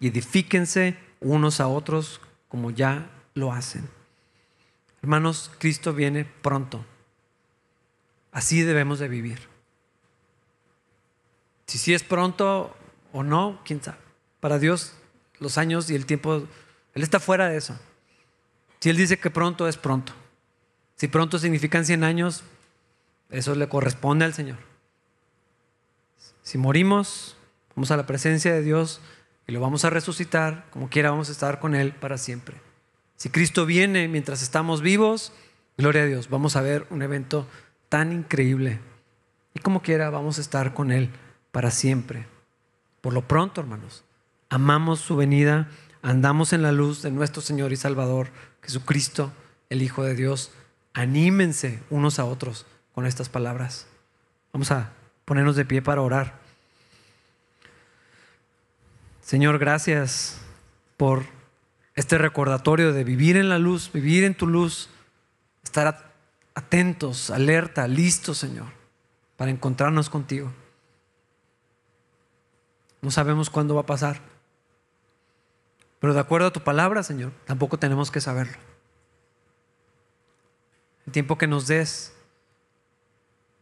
y 0.00 0.08
edifíquense 0.08 0.96
unos 1.20 1.60
a 1.60 1.68
otros 1.68 2.20
como 2.48 2.70
ya 2.70 3.10
lo 3.34 3.52
hacen. 3.52 3.88
Hermanos, 5.02 5.50
Cristo 5.58 5.92
viene 5.92 6.24
pronto. 6.24 6.84
Así 8.32 8.62
debemos 8.62 8.98
de 8.98 9.08
vivir. 9.08 9.40
Si 11.66 11.78
sí 11.78 11.94
es 11.94 12.02
pronto 12.02 12.76
o 13.12 13.22
no, 13.22 13.60
quién 13.64 13.82
sabe. 13.82 13.98
Para 14.40 14.58
Dios 14.58 14.94
los 15.38 15.58
años 15.58 15.90
y 15.90 15.94
el 15.94 16.06
tiempo, 16.06 16.46
Él 16.94 17.02
está 17.02 17.20
fuera 17.20 17.48
de 17.48 17.56
eso. 17.56 17.78
Si 18.80 18.90
Él 18.90 18.96
dice 18.96 19.18
que 19.18 19.30
pronto 19.30 19.68
es 19.68 19.76
pronto. 19.76 20.12
Si 20.96 21.08
pronto 21.08 21.38
significan 21.38 21.84
100 21.84 22.04
años, 22.04 22.42
eso 23.30 23.54
le 23.54 23.68
corresponde 23.68 24.24
al 24.24 24.34
Señor. 24.34 24.58
Si 26.42 26.58
morimos, 26.58 27.36
vamos 27.74 27.90
a 27.90 27.96
la 27.96 28.06
presencia 28.06 28.52
de 28.52 28.62
Dios 28.62 29.00
y 29.46 29.52
lo 29.52 29.60
vamos 29.60 29.84
a 29.84 29.90
resucitar, 29.90 30.66
como 30.70 30.88
quiera 30.88 31.10
vamos 31.10 31.28
a 31.28 31.32
estar 31.32 31.60
con 31.60 31.74
Él 31.74 31.92
para 31.92 32.18
siempre. 32.18 32.56
Si 33.16 33.30
Cristo 33.30 33.66
viene 33.66 34.08
mientras 34.08 34.42
estamos 34.42 34.80
vivos, 34.80 35.32
gloria 35.76 36.02
a 36.02 36.06
Dios, 36.06 36.28
vamos 36.30 36.56
a 36.56 36.62
ver 36.62 36.86
un 36.90 37.02
evento 37.02 37.46
tan 37.88 38.12
increíble. 38.12 38.80
Y 39.54 39.60
como 39.60 39.82
quiera, 39.82 40.10
vamos 40.10 40.38
a 40.38 40.40
estar 40.40 40.74
con 40.74 40.92
Él 40.92 41.10
para 41.50 41.70
siempre. 41.70 42.26
Por 43.00 43.12
lo 43.12 43.26
pronto, 43.26 43.60
hermanos, 43.60 44.04
amamos 44.48 45.00
su 45.00 45.16
venida, 45.16 45.68
andamos 46.02 46.52
en 46.52 46.62
la 46.62 46.72
luz 46.72 47.02
de 47.02 47.10
nuestro 47.10 47.42
Señor 47.42 47.72
y 47.72 47.76
Salvador, 47.76 48.28
Jesucristo, 48.62 49.32
el 49.70 49.82
Hijo 49.82 50.02
de 50.02 50.14
Dios. 50.14 50.52
Anímense 50.96 51.82
unos 51.90 52.18
a 52.18 52.24
otros 52.24 52.64
con 52.94 53.04
estas 53.04 53.28
palabras. 53.28 53.86
Vamos 54.50 54.70
a 54.70 54.92
ponernos 55.26 55.54
de 55.54 55.66
pie 55.66 55.82
para 55.82 56.00
orar. 56.00 56.38
Señor, 59.20 59.58
gracias 59.58 60.40
por 60.96 61.26
este 61.96 62.16
recordatorio 62.16 62.94
de 62.94 63.04
vivir 63.04 63.36
en 63.36 63.50
la 63.50 63.58
luz, 63.58 63.92
vivir 63.92 64.24
en 64.24 64.34
tu 64.34 64.46
luz, 64.46 64.88
estar 65.62 66.14
atentos, 66.54 67.28
alerta, 67.28 67.86
listos, 67.88 68.38
Señor, 68.38 68.68
para 69.36 69.50
encontrarnos 69.50 70.08
contigo. 70.08 70.50
No 73.02 73.10
sabemos 73.10 73.50
cuándo 73.50 73.74
va 73.74 73.82
a 73.82 73.86
pasar, 73.86 74.22
pero 76.00 76.14
de 76.14 76.20
acuerdo 76.20 76.46
a 76.46 76.52
tu 76.54 76.64
palabra, 76.64 77.02
Señor, 77.02 77.32
tampoco 77.44 77.78
tenemos 77.78 78.10
que 78.10 78.22
saberlo. 78.22 78.65
El 81.06 81.12
tiempo 81.12 81.38
que 81.38 81.46
nos 81.46 81.66
des, 81.66 82.12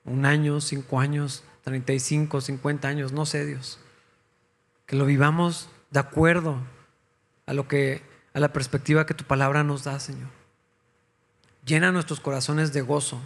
un 0.04 0.26
año, 0.26 0.60
cinco 0.60 1.00
años, 1.00 1.44
35, 1.64 2.40
50 2.40 2.88
años, 2.88 3.12
no 3.12 3.26
sé, 3.26 3.44
Dios. 3.46 3.78
Que 4.86 4.96
lo 4.96 5.06
vivamos 5.06 5.70
de 5.90 6.00
acuerdo 6.00 6.58
a 7.46 7.54
lo 7.54 7.68
que 7.68 8.02
a 8.34 8.40
la 8.40 8.52
perspectiva 8.52 9.06
que 9.06 9.14
tu 9.14 9.24
palabra 9.24 9.62
nos 9.62 9.84
da, 9.84 10.00
Señor. 10.00 10.28
Llena 11.64 11.92
nuestros 11.92 12.20
corazones 12.20 12.72
de 12.72 12.82
gozo, 12.82 13.22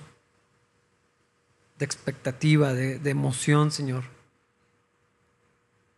de 1.78 1.84
expectativa, 1.84 2.74
de, 2.74 2.98
de 2.98 3.10
emoción, 3.10 3.70
Señor, 3.70 4.04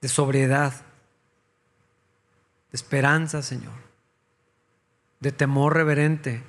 de 0.01 0.09
sobriedad, 0.09 0.73
de 2.71 2.77
esperanza, 2.77 3.43
Señor, 3.43 3.75
de 5.19 5.33
temor 5.33 5.75
reverente, 5.75 6.43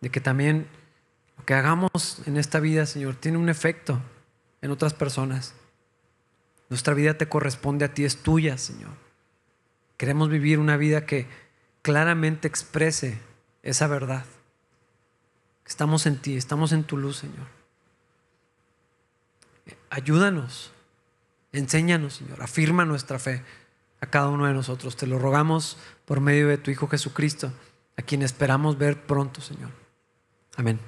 de 0.00 0.10
que 0.10 0.20
también 0.20 0.66
lo 1.36 1.44
que 1.44 1.54
hagamos 1.54 1.90
en 2.26 2.36
esta 2.36 2.60
vida, 2.60 2.86
Señor, 2.86 3.16
tiene 3.16 3.38
un 3.38 3.48
efecto 3.48 4.00
en 4.60 4.70
otras 4.70 4.94
personas. 4.94 5.54
Nuestra 6.68 6.94
vida 6.94 7.18
te 7.18 7.28
corresponde 7.28 7.84
a 7.84 7.94
ti, 7.94 8.04
es 8.04 8.22
tuya, 8.22 8.56
Señor. 8.58 8.92
Queremos 9.96 10.30
vivir 10.30 10.58
una 10.58 10.76
vida 10.76 11.06
que 11.06 11.26
claramente 11.82 12.48
exprese 12.48 13.20
esa 13.62 13.86
verdad. 13.86 14.24
Estamos 15.66 16.06
en 16.06 16.18
ti, 16.18 16.36
estamos 16.36 16.72
en 16.72 16.84
tu 16.84 16.96
luz, 16.96 17.18
Señor. 17.18 17.46
Ayúdanos, 19.90 20.72
enséñanos, 21.52 22.14
Señor, 22.14 22.42
afirma 22.42 22.84
nuestra 22.84 23.18
fe 23.18 23.42
a 24.00 24.06
cada 24.06 24.28
uno 24.28 24.46
de 24.46 24.54
nosotros. 24.54 24.96
Te 24.96 25.06
lo 25.06 25.18
rogamos 25.18 25.76
por 26.04 26.20
medio 26.20 26.48
de 26.48 26.58
tu 26.58 26.70
Hijo 26.70 26.88
Jesucristo, 26.88 27.52
a 27.96 28.02
quien 28.02 28.22
esperamos 28.22 28.78
ver 28.78 29.06
pronto, 29.06 29.40
Señor. 29.40 29.70
Amén. 30.56 30.80